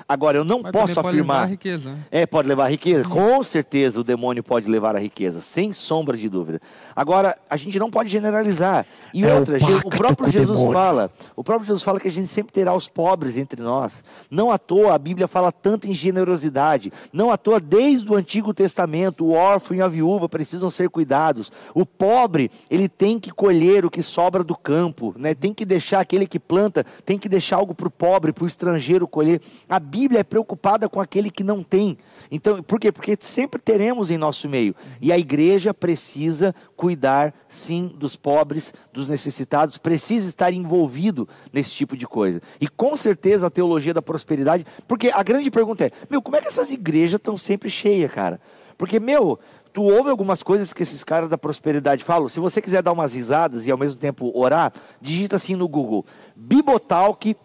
Agora, 0.07 0.37
eu 0.37 0.43
não 0.43 0.61
Mas 0.61 0.71
posso 0.71 0.93
pode 0.95 1.07
afirmar. 1.07 1.33
Levar 1.35 1.43
a 1.43 1.49
riqueza. 1.49 1.89
Né? 1.91 1.99
É, 2.11 2.25
pode 2.25 2.47
levar 2.47 2.65
a 2.65 2.69
riqueza. 2.69 3.07
Com 3.07 3.41
certeza 3.43 4.01
o 4.01 4.03
demônio 4.03 4.43
pode 4.43 4.69
levar 4.69 4.95
a 4.95 4.99
riqueza, 4.99 5.41
sem 5.41 5.71
sombra 5.73 6.17
de 6.17 6.27
dúvida. 6.27 6.61
Agora, 6.95 7.37
a 7.49 7.57
gente 7.57 7.79
não 7.79 7.89
pode 7.89 8.09
generalizar. 8.09 8.85
E 9.13 9.23
é 9.23 9.33
outra, 9.33 9.57
o, 9.57 9.87
o 9.87 9.89
próprio 9.89 10.29
Jesus 10.29 10.59
demônio. 10.59 10.73
fala, 10.73 11.11
o 11.35 11.43
próprio 11.43 11.65
Jesus 11.67 11.83
fala 11.83 11.99
que 11.99 12.07
a 12.07 12.11
gente 12.11 12.27
sempre 12.27 12.51
terá 12.51 12.73
os 12.73 12.87
pobres 12.87 13.37
entre 13.37 13.61
nós. 13.61 14.03
Não 14.29 14.51
à 14.51 14.57
toa 14.57 14.93
a 14.93 14.97
Bíblia 14.97 15.27
fala 15.27 15.51
tanto 15.51 15.87
em 15.87 15.93
generosidade. 15.93 16.91
Não 17.11 17.31
à 17.31 17.37
toa, 17.37 17.59
desde 17.59 18.11
o 18.11 18.15
Antigo 18.15 18.53
Testamento, 18.53 19.25
o 19.25 19.31
órfão 19.31 19.77
e 19.77 19.81
a 19.81 19.87
viúva 19.87 20.27
precisam 20.27 20.69
ser 20.69 20.89
cuidados. 20.89 21.51
O 21.73 21.85
pobre, 21.85 22.51
ele 22.69 22.89
tem 22.89 23.19
que 23.19 23.31
colher 23.31 23.85
o 23.85 23.89
que 23.89 24.01
sobra 24.01 24.43
do 24.43 24.55
campo, 24.55 25.13
né? 25.17 25.33
tem 25.33 25.53
que 25.53 25.65
deixar 25.65 25.99
aquele 25.99 26.27
que 26.27 26.39
planta, 26.39 26.85
tem 27.05 27.17
que 27.17 27.29
deixar 27.29 27.57
algo 27.57 27.73
para 27.73 27.87
o 27.87 27.91
pobre, 27.91 28.33
para 28.33 28.43
o 28.43 28.47
estrangeiro 28.47 29.07
colher. 29.07 29.41
A 29.67 29.79
Bíblia 29.87 30.19
é 30.19 30.23
preocupada 30.23 30.89
com 30.89 30.99
aquele 30.99 31.31
que 31.31 31.43
não 31.43 31.63
tem. 31.63 31.97
Então, 32.29 32.61
por 32.61 32.79
quê? 32.79 32.91
Porque 32.91 33.17
sempre 33.19 33.61
teremos 33.61 34.11
em 34.11 34.17
nosso 34.17 34.49
meio. 34.49 34.75
E 35.01 35.11
a 35.11 35.17
igreja 35.17 35.73
precisa 35.73 36.53
cuidar, 36.75 37.33
sim, 37.47 37.87
dos 37.97 38.15
pobres, 38.15 38.73
dos 38.91 39.09
necessitados, 39.09 39.77
precisa 39.77 40.27
estar 40.27 40.53
envolvido 40.53 41.27
nesse 41.53 41.71
tipo 41.71 41.95
de 41.95 42.05
coisa. 42.05 42.41
E 42.59 42.67
com 42.67 42.95
certeza 42.97 43.47
a 43.47 43.49
teologia 43.49 43.93
da 43.93 44.01
prosperidade, 44.01 44.65
porque 44.87 45.09
a 45.09 45.23
grande 45.23 45.49
pergunta 45.49 45.85
é: 45.85 45.91
meu, 46.09 46.21
como 46.21 46.35
é 46.35 46.41
que 46.41 46.47
essas 46.47 46.69
igrejas 46.71 47.17
estão 47.17 47.37
sempre 47.37 47.69
cheias, 47.69 48.11
cara? 48.11 48.39
Porque, 48.77 48.99
meu, 48.99 49.39
tu 49.73 49.83
ouve 49.83 50.09
algumas 50.09 50.43
coisas 50.43 50.73
que 50.73 50.83
esses 50.83 51.03
caras 51.03 51.29
da 51.29 51.37
prosperidade 51.37 52.03
falam. 52.03 52.27
Se 52.27 52.39
você 52.39 52.61
quiser 52.61 52.83
dar 52.83 52.91
umas 52.91 53.13
risadas 53.13 53.65
e 53.65 53.71
ao 53.71 53.77
mesmo 53.77 53.99
tempo 53.99 54.31
orar, 54.37 54.73
digita 55.01 55.37
assim 55.37 55.55
no 55.55 55.67
Google: 55.67 56.05
Bibotalk 56.35 57.35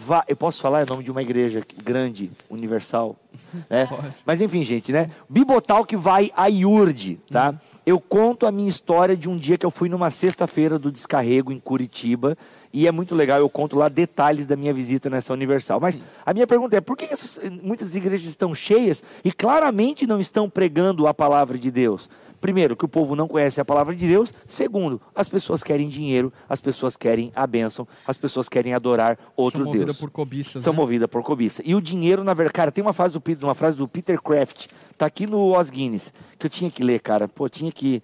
Vá, 0.00 0.22
eu 0.28 0.36
posso 0.36 0.62
falar 0.62 0.84
o 0.84 0.90
nome 0.90 1.02
de 1.02 1.10
uma 1.10 1.20
igreja 1.20 1.60
grande, 1.82 2.30
universal, 2.48 3.16
né? 3.68 3.88
Mas 4.24 4.40
enfim, 4.40 4.62
gente, 4.62 4.92
né? 4.92 5.10
Bibotal 5.28 5.84
que 5.84 5.96
vai 5.96 6.30
a 6.36 6.46
Iurde, 6.46 7.18
tá? 7.28 7.52
Eu 7.84 7.98
conto 7.98 8.46
a 8.46 8.52
minha 8.52 8.68
história 8.68 9.16
de 9.16 9.28
um 9.28 9.36
dia 9.36 9.58
que 9.58 9.66
eu 9.66 9.72
fui 9.72 9.88
numa 9.88 10.08
sexta-feira 10.08 10.78
do 10.78 10.92
descarrego 10.92 11.50
em 11.50 11.58
Curitiba 11.58 12.38
e 12.72 12.86
é 12.86 12.92
muito 12.92 13.12
legal, 13.12 13.40
eu 13.40 13.48
conto 13.48 13.76
lá 13.76 13.88
detalhes 13.88 14.46
da 14.46 14.54
minha 14.54 14.72
visita 14.72 15.10
nessa 15.10 15.32
Universal. 15.32 15.80
Mas 15.80 15.98
a 16.24 16.32
minha 16.32 16.46
pergunta 16.46 16.76
é, 16.76 16.80
por 16.80 16.96
que 16.96 17.06
essas, 17.06 17.50
muitas 17.60 17.96
igrejas 17.96 18.28
estão 18.28 18.54
cheias 18.54 19.02
e 19.24 19.32
claramente 19.32 20.06
não 20.06 20.20
estão 20.20 20.48
pregando 20.48 21.08
a 21.08 21.14
palavra 21.14 21.58
de 21.58 21.72
Deus? 21.72 22.08
Primeiro, 22.40 22.76
que 22.76 22.84
o 22.84 22.88
povo 22.88 23.16
não 23.16 23.26
conhece 23.26 23.60
a 23.60 23.64
palavra 23.64 23.94
de 23.94 24.06
Deus. 24.06 24.32
Segundo, 24.46 25.00
as 25.14 25.28
pessoas 25.28 25.62
querem 25.62 25.88
dinheiro, 25.88 26.32
as 26.48 26.60
pessoas 26.60 26.96
querem 26.96 27.32
a 27.34 27.46
bênção, 27.46 27.86
as 28.06 28.16
pessoas 28.16 28.48
querem 28.48 28.74
adorar 28.74 29.18
outro 29.36 29.64
São 29.64 29.70
Deus. 29.70 29.74
São 29.74 29.80
movidas 29.80 29.96
por 29.98 30.10
cobiça. 30.10 30.58
São 30.60 30.72
né? 30.72 30.76
movidas 30.76 31.08
por 31.08 31.22
cobiça. 31.22 31.62
E 31.64 31.74
o 31.74 31.80
dinheiro, 31.80 32.22
na 32.22 32.34
verdade, 32.34 32.54
cara, 32.54 32.72
tem 32.72 32.82
uma 32.82 32.92
frase 32.92 33.18
do, 33.18 33.22
uma 33.42 33.54
frase 33.54 33.76
do 33.76 33.88
Peter 33.88 34.20
Kraft, 34.20 34.66
tá 34.96 35.06
aqui 35.06 35.26
no 35.26 35.58
Os 35.58 35.70
Guinness, 35.70 36.12
que 36.38 36.46
eu 36.46 36.50
tinha 36.50 36.70
que 36.70 36.82
ler, 36.82 37.00
cara. 37.00 37.28
Pô, 37.28 37.48
tinha 37.48 37.72
que. 37.72 38.02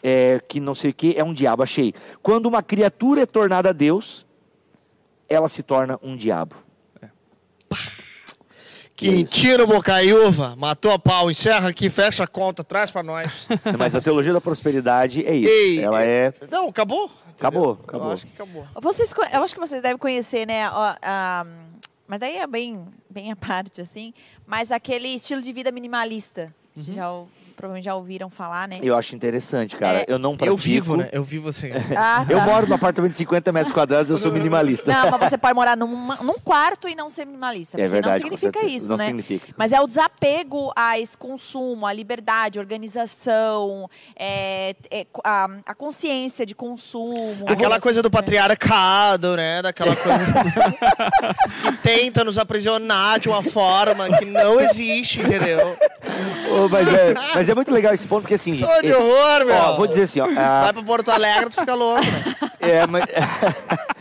É, 0.00 0.40
que 0.46 0.60
não 0.60 0.76
sei 0.76 0.92
o 0.92 0.94
que, 0.94 1.14
é 1.16 1.24
um 1.24 1.34
diabo, 1.34 1.62
achei. 1.62 1.92
Quando 2.22 2.46
uma 2.46 2.62
criatura 2.62 3.22
é 3.22 3.26
tornada 3.26 3.74
Deus, 3.74 4.24
ela 5.28 5.48
se 5.48 5.62
torna 5.62 5.98
um 6.00 6.16
diabo. 6.16 6.54
Que 8.98 9.22
tira 9.22 9.62
o 9.62 9.66
Bocaiúva, 9.66 10.56
matou 10.56 10.90
a 10.90 10.98
pau, 10.98 11.30
encerra 11.30 11.68
aqui, 11.68 11.88
fecha 11.88 12.24
a 12.24 12.26
conta, 12.26 12.64
traz 12.64 12.90
para 12.90 13.00
nós. 13.00 13.46
Mas 13.78 13.94
a 13.94 14.00
teologia 14.00 14.32
da 14.32 14.40
prosperidade 14.40 15.24
é 15.24 15.36
isso. 15.36 15.48
Ei, 15.48 15.84
Ela 15.84 16.02
é. 16.02 16.34
Não, 16.50 16.68
acabou? 16.68 17.08
Acabou, 17.38 17.78
acabou. 17.86 18.08
Eu 18.08 18.12
acho 18.12 18.26
que 18.26 18.32
acabou. 18.32 18.66
Vocês, 18.82 19.14
eu 19.32 19.44
acho 19.44 19.54
que 19.54 19.60
vocês 19.60 19.80
devem 19.80 19.96
conhecer, 19.96 20.48
né? 20.48 20.64
mas 22.08 22.18
daí 22.18 22.38
é 22.38 22.46
bem, 22.48 22.84
bem 23.08 23.30
a 23.30 23.36
parte, 23.38 23.80
assim. 23.80 24.12
Mas 24.44 24.72
aquele 24.72 25.06
estilo 25.06 25.40
de 25.40 25.52
vida 25.52 25.70
minimalista. 25.70 26.52
Uhum. 26.76 26.82
Já 26.82 27.12
provavelmente 27.58 27.84
já 27.84 27.94
ouviram 27.94 28.30
falar, 28.30 28.68
né? 28.68 28.78
Eu 28.80 28.96
acho 28.96 29.16
interessante, 29.16 29.76
cara. 29.76 29.98
É, 29.98 30.04
eu 30.06 30.18
não 30.18 30.36
pratico. 30.36 30.54
Eu 30.54 30.56
vivo, 30.56 30.96
né? 30.96 31.08
Eu 31.12 31.24
vivo 31.24 31.48
assim. 31.48 31.70
Ah, 31.98 32.24
tá. 32.24 32.32
Eu 32.32 32.40
moro 32.42 32.66
num 32.68 32.74
apartamento 32.74 33.10
de 33.10 33.18
50 33.18 33.50
metros 33.50 33.72
quadrados, 33.74 34.08
eu 34.08 34.16
sou 34.16 34.30
minimalista. 34.32 34.92
Não, 34.92 35.10
mas 35.18 35.30
você 35.30 35.36
pode 35.38 35.54
morar 35.54 35.76
num, 35.76 35.86
num 36.22 36.38
quarto 36.44 36.88
e 36.88 36.94
não 36.94 37.10
ser 37.10 37.24
minimalista. 37.24 37.80
É 37.80 37.88
verdade. 37.88 38.22
Não 38.22 38.30
significa 38.36 38.64
isso, 38.64 38.90
não 38.90 38.98
né? 38.98 39.06
Significa. 39.06 39.52
Mas 39.56 39.72
é 39.72 39.80
o 39.80 39.86
desapego 39.86 40.72
a 40.76 40.98
esse 40.98 41.16
consumo, 41.18 41.86
a 41.86 41.92
liberdade, 41.92 42.58
a 42.58 42.62
organização, 42.62 43.90
é, 44.14 44.76
é, 44.90 45.06
a, 45.24 45.48
a, 45.66 45.74
consciência 45.74 46.46
de 46.46 46.54
consumo. 46.54 47.44
Aquela 47.48 47.76
assim, 47.76 47.82
coisa 47.82 48.02
do 48.02 48.10
patriarcado, 48.10 49.36
né? 49.36 49.60
Daquela 49.60 49.96
coisa 49.96 50.18
que 51.62 51.72
tenta 51.78 52.22
nos 52.22 52.38
aprisionar 52.38 53.18
de 53.18 53.28
uma 53.28 53.42
forma 53.42 54.06
que 54.18 54.24
não 54.24 54.60
existe, 54.60 55.20
entendeu? 55.20 55.76
Oh, 56.50 56.68
mas, 56.68 56.88
é, 56.88 57.14
mas 57.34 57.47
mas 57.48 57.52
é 57.52 57.54
muito 57.54 57.72
legal 57.72 57.94
esse 57.94 58.06
ponto, 58.06 58.22
porque 58.22 58.34
assim. 58.34 58.58
Tô 58.58 58.82
de 58.82 58.92
horror, 58.92 59.46
meu. 59.46 59.56
Ó, 59.56 59.76
vou 59.76 59.86
dizer 59.86 60.02
assim, 60.02 60.20
ó. 60.20 60.26
Você 60.26 60.34
vai 60.34 60.72
pra 60.72 60.82
Porto 60.82 61.10
Alegre, 61.10 61.48
tu 61.48 61.58
fica 61.60 61.74
louco. 61.74 62.04
Né? 62.04 62.50
É, 62.60 62.86
mas. 62.86 63.04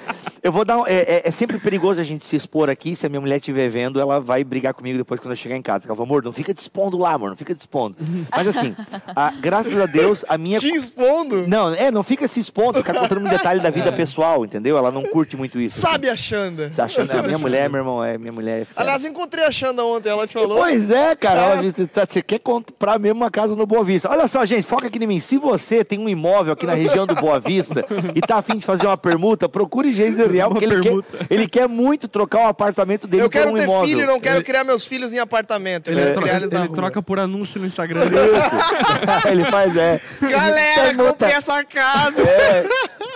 Eu 0.47 0.51
vou 0.53 0.63
dar 0.63 0.77
um, 0.77 0.87
é, 0.87 0.93
é, 0.93 1.21
é, 1.25 1.29
sempre 1.31 1.59
perigoso 1.59 1.99
a 1.99 2.05
gente 2.05 2.23
se 2.23 2.33
expor 2.33 2.69
aqui. 2.69 2.95
Se 2.95 3.05
a 3.05 3.09
minha 3.09 3.19
mulher 3.19 3.35
estiver 3.35 3.67
vendo, 3.67 3.99
ela 3.99 4.21
vai 4.21 4.45
brigar 4.45 4.73
comigo 4.73 4.97
depois 4.97 5.19
quando 5.19 5.31
eu 5.31 5.35
chegar 5.35 5.57
em 5.57 5.61
casa. 5.61 5.85
Ela 5.85 5.93
fala, 5.93 6.07
amor, 6.07 6.23
não 6.23 6.31
fica 6.31 6.53
te 6.53 6.59
expondo 6.59 6.97
lá, 6.97 7.11
amor, 7.11 7.31
não 7.31 7.35
fica 7.35 7.53
te 7.53 7.59
expondo. 7.59 7.97
Mas 8.31 8.47
assim, 8.47 8.73
a, 9.13 9.31
graças 9.31 9.77
a 9.77 9.85
Deus, 9.85 10.23
a 10.29 10.37
minha. 10.37 10.57
Te 10.57 10.69
expondo? 10.69 11.45
Não, 11.49 11.73
é, 11.73 11.91
não 11.91 12.01
fica 12.01 12.29
se 12.29 12.39
expondo, 12.39 12.77
ficar 12.77 12.93
contando 12.93 13.19
um 13.19 13.29
detalhe 13.29 13.59
da 13.59 13.69
vida 13.69 13.91
pessoal, 13.91 14.45
entendeu? 14.45 14.77
Ela 14.77 14.89
não 14.89 15.03
curte 15.03 15.35
muito 15.35 15.59
isso. 15.59 15.81
Sabe 15.81 16.07
assim. 16.07 16.13
a 16.13 16.15
Xanda. 16.15 16.71
Você 16.71 16.81
achando, 16.81 17.11
a 17.11 17.21
minha 17.23 17.37
mulher, 17.37 17.69
meu 17.69 17.81
irmão, 17.81 18.01
é 18.01 18.17
minha 18.17 18.31
mulher. 18.31 18.61
É 18.61 18.67
Aliás, 18.77 19.03
encontrei 19.03 19.43
a 19.43 19.51
Xanda 19.51 19.83
ontem, 19.83 20.07
ela 20.07 20.25
te 20.25 20.35
falou. 20.35 20.59
Pois 20.59 20.89
é, 20.89 21.13
cara. 21.13 21.41
É. 21.41 21.43
Ela 21.43 21.61
disse, 21.61 21.85
tá, 21.87 22.05
você 22.07 22.21
quer 22.21 22.39
comprar 22.39 22.97
mesmo 22.97 23.19
uma 23.19 23.29
casa 23.29 23.53
no 23.53 23.65
Boa 23.65 23.83
Vista. 23.83 24.09
Olha 24.09 24.27
só, 24.27 24.45
gente, 24.45 24.63
foca 24.63 24.87
aqui 24.87 24.97
em 24.97 25.07
mim. 25.07 25.19
Se 25.19 25.37
você 25.37 25.83
tem 25.83 25.99
um 25.99 26.07
imóvel 26.07 26.53
aqui 26.53 26.65
na 26.65 26.73
região 26.73 27.05
do 27.05 27.15
Boa 27.15 27.37
Vista 27.37 27.85
e 28.15 28.21
tá 28.21 28.37
afim 28.37 28.57
de 28.57 28.65
fazer 28.65 28.87
uma 28.87 28.95
permuta, 28.95 29.49
procure 29.49 29.93
Geiser 29.93 30.36
Porque 30.45 30.65
ele 30.65 30.81
quer, 30.81 31.27
ele 31.29 31.47
quer 31.47 31.67
muito 31.67 32.07
trocar 32.07 32.45
o 32.45 32.47
apartamento 32.47 33.07
dele 33.07 33.23
Eu 33.23 33.29
quero 33.29 33.51
um 33.51 33.55
ter 33.55 33.63
imóvel. 33.63 33.87
filho, 33.87 34.07
não 34.07 34.19
quero 34.19 34.37
ele... 34.37 34.43
criar 34.43 34.63
meus 34.63 34.85
filhos 34.85 35.13
em 35.13 35.19
apartamento. 35.19 35.89
Ele, 35.89 36.13
tro 36.13 36.27
ele 36.27 36.69
troca 36.69 37.01
por 37.01 37.19
anúncio 37.19 37.59
no 37.59 37.65
Instagram. 37.65 38.01
Ele 39.29 39.43
faz, 39.45 39.75
é. 39.75 39.99
Galera, 40.21 40.95
comprei 40.95 41.31
essa 41.31 41.63
casa. 41.63 42.21
É. 42.21 42.65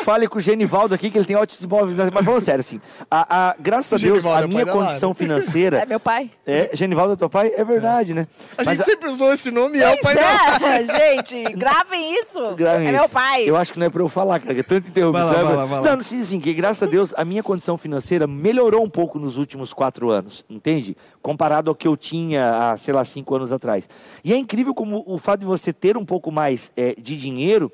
Fale 0.03 0.27
com 0.27 0.37
o 0.37 0.41
Genivaldo 0.41 0.93
aqui, 0.93 1.09
que 1.09 1.17
ele 1.17 1.25
tem 1.25 1.35
ótimos 1.35 1.63
imóveis. 1.63 1.97
Mas 2.11 2.25
vamos 2.25 2.43
sério, 2.43 2.61
assim. 2.61 2.81
A, 3.09 3.49
a, 3.49 3.55
graças 3.59 3.93
a 3.93 3.97
Deus, 3.97 4.25
a 4.25 4.41
é 4.41 4.47
minha 4.47 4.65
condição 4.65 5.13
financeira... 5.13 5.79
É 5.79 5.85
meu 5.85 5.99
pai. 5.99 6.31
É, 6.45 6.69
Genivaldo 6.73 7.13
é 7.13 7.15
teu 7.15 7.29
pai? 7.29 7.53
É 7.55 7.63
verdade, 7.63 8.13
né? 8.13 8.27
A 8.57 8.63
gente 8.63 8.83
sempre 8.83 9.09
usou 9.09 9.33
esse 9.33 9.51
nome 9.51 9.77
e 9.77 9.83
é 9.83 9.93
o 9.93 9.99
pai 9.99 10.13
é, 10.13 10.83
da... 10.83 10.83
gente, 10.97 11.43
gravem 11.53 12.13
isso. 12.15 12.55
Gravem 12.55 12.87
é 12.87 12.91
isso. 12.91 12.99
meu 12.99 13.09
pai. 13.09 13.49
Eu 13.49 13.55
acho 13.55 13.73
que 13.73 13.79
não 13.79 13.85
é 13.85 13.89
pra 13.89 14.01
eu 14.01 14.09
falar, 14.09 14.39
cara, 14.39 14.59
é 14.59 14.63
tanta 14.63 14.87
interrupção. 14.87 15.27
Vai 15.27 15.43
lá, 15.43 15.43
vai 15.43 15.55
lá, 15.55 15.65
vai 15.65 15.79
lá. 15.81 15.89
Não, 15.89 15.95
não 15.97 16.03
se 16.03 16.15
assim, 16.15 16.39
que 16.39 16.53
graças 16.53 16.83
a 16.87 16.91
Deus, 16.91 17.13
a 17.15 17.23
minha 17.23 17.43
condição 17.43 17.77
financeira 17.77 18.27
melhorou 18.27 18.83
um 18.83 18.89
pouco 18.89 19.19
nos 19.19 19.37
últimos 19.37 19.73
quatro 19.73 20.09
anos, 20.09 20.45
entende? 20.49 20.95
Comparado 21.21 21.69
ao 21.69 21.75
que 21.75 21.87
eu 21.87 21.95
tinha 21.95 22.71
há, 22.71 22.77
sei 22.77 22.93
lá, 22.93 23.03
cinco 23.03 23.35
anos 23.35 23.51
atrás. 23.51 23.89
E 24.23 24.33
é 24.33 24.37
incrível 24.37 24.73
como 24.73 25.03
o 25.05 25.17
fato 25.17 25.41
de 25.41 25.45
você 25.45 25.71
ter 25.71 25.97
um 25.97 26.05
pouco 26.05 26.31
mais 26.31 26.71
é, 26.75 26.95
de 26.97 27.17
dinheiro 27.17 27.71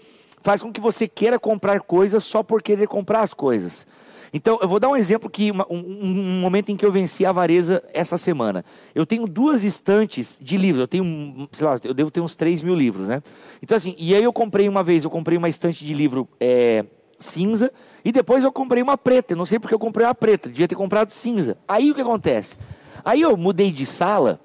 faz 0.48 0.62
com 0.62 0.72
que 0.72 0.80
você 0.80 1.10
queira 1.10 1.38
comprar 1.38 1.82
coisas 1.82 2.24
só 2.24 2.42
por 2.42 2.62
querer 2.62 2.88
comprar 2.88 3.20
as 3.20 3.34
coisas. 3.34 3.86
Então, 4.32 4.58
eu 4.62 4.68
vou 4.70 4.80
dar 4.80 4.88
um 4.88 4.96
exemplo 4.96 5.30
que 5.30 5.52
um, 5.52 5.62
um, 5.70 6.40
momento 6.40 6.70
em 6.70 6.78
que 6.78 6.86
eu 6.86 6.92
venci 6.92 7.26
a 7.26 7.32
avareza 7.32 7.84
essa 7.94 8.18
semana. 8.18 8.64
Eu 8.96 9.06
tenho 9.06 9.28
duas 9.28 9.66
estantes 9.66 10.40
de 10.42 10.58
livros. 10.58 10.80
Eu 10.80 10.88
tenho, 10.88 11.50
sei 11.52 11.68
lá, 11.68 11.78
eu 11.84 11.94
devo 11.94 12.10
ter 12.10 12.22
uns 12.22 12.38
3 12.38 12.62
mil 12.62 12.76
livros, 12.76 13.10
né? 13.10 13.22
Então, 13.62 13.76
assim, 13.76 13.94
e 13.98 14.16
aí 14.16 14.24
eu 14.24 14.32
comprei 14.32 14.70
uma 14.70 14.82
vez, 14.82 15.04
eu 15.04 15.10
comprei 15.10 15.38
uma 15.38 15.50
estante 15.50 15.84
de 15.84 15.94
livro 15.94 16.30
é, 16.40 16.86
cinza 17.20 17.70
e 18.06 18.14
depois 18.14 18.42
eu 18.46 18.52
comprei 18.52 18.82
uma 18.82 18.98
preta. 18.98 19.34
Eu 19.34 19.38
não 19.38 19.46
sei 19.46 19.60
porque 19.60 19.76
eu 19.76 19.80
comprei 19.80 20.08
uma 20.08 20.16
preta, 20.16 20.48
devia 20.48 20.66
ter 20.70 20.76
comprado 20.76 21.12
cinza. 21.12 21.58
Aí 21.68 21.92
o 21.92 21.94
que 21.94 22.00
acontece? 22.00 22.56
Aí 23.04 23.20
eu 23.20 23.36
mudei 23.36 23.70
de 23.70 23.86
sala 23.86 24.40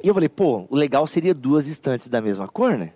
e 0.00 0.06
eu 0.06 0.14
falei, 0.14 0.28
pô, 0.28 0.64
o 0.70 0.76
legal 0.76 1.04
seria 1.08 1.34
duas 1.34 1.66
estantes 1.66 2.06
da 2.06 2.20
mesma 2.20 2.46
cor, 2.46 2.78
né? 2.78 2.92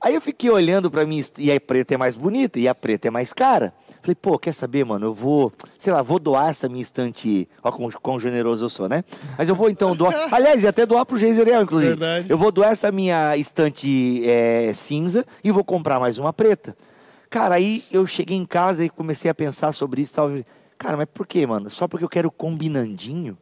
Aí 0.00 0.14
eu 0.14 0.20
fiquei 0.20 0.48
olhando 0.48 0.90
para 0.90 1.04
mim, 1.04 1.20
e 1.36 1.50
a 1.50 1.60
preta 1.60 1.94
é 1.94 1.96
mais 1.96 2.16
bonita, 2.16 2.58
e 2.58 2.68
a 2.68 2.74
preta 2.74 3.08
é 3.08 3.10
mais 3.10 3.32
cara. 3.32 3.72
Falei, 4.00 4.14
pô, 4.14 4.38
quer 4.38 4.52
saber, 4.52 4.84
mano? 4.84 5.06
Eu 5.06 5.12
vou, 5.12 5.52
sei 5.76 5.92
lá, 5.92 6.02
vou 6.02 6.18
doar 6.18 6.50
essa 6.50 6.68
minha 6.68 6.82
estante. 6.82 7.48
Ó, 7.62 7.72
quão, 7.72 7.90
quão 7.90 8.20
generoso 8.20 8.64
eu 8.64 8.68
sou, 8.68 8.88
né? 8.88 9.04
Mas 9.36 9.48
eu 9.48 9.54
vou 9.54 9.68
então 9.68 9.94
doar. 9.96 10.14
Aliás, 10.32 10.62
e 10.62 10.68
até 10.68 10.86
doar 10.86 11.04
pro 11.04 11.18
Geiseriel, 11.18 11.62
inclusive. 11.62 11.90
Verdade. 11.90 12.30
Eu 12.30 12.38
vou 12.38 12.52
doar 12.52 12.70
essa 12.70 12.92
minha 12.92 13.36
estante 13.36 14.22
é, 14.24 14.72
cinza 14.72 15.26
e 15.42 15.50
vou 15.50 15.64
comprar 15.64 15.98
mais 15.98 16.16
uma 16.18 16.32
preta. 16.32 16.76
Cara, 17.28 17.56
aí 17.56 17.84
eu 17.90 18.06
cheguei 18.06 18.36
em 18.36 18.46
casa 18.46 18.84
e 18.84 18.88
comecei 18.88 19.30
a 19.30 19.34
pensar 19.34 19.72
sobre 19.72 20.00
isso. 20.00 20.14
Tal. 20.14 20.30
Cara, 20.78 20.96
mas 20.96 21.08
por 21.12 21.26
quê, 21.26 21.44
mano? 21.46 21.68
Só 21.68 21.88
porque 21.88 22.04
eu 22.04 22.08
quero 22.08 22.30
combinandinho? 22.30 23.36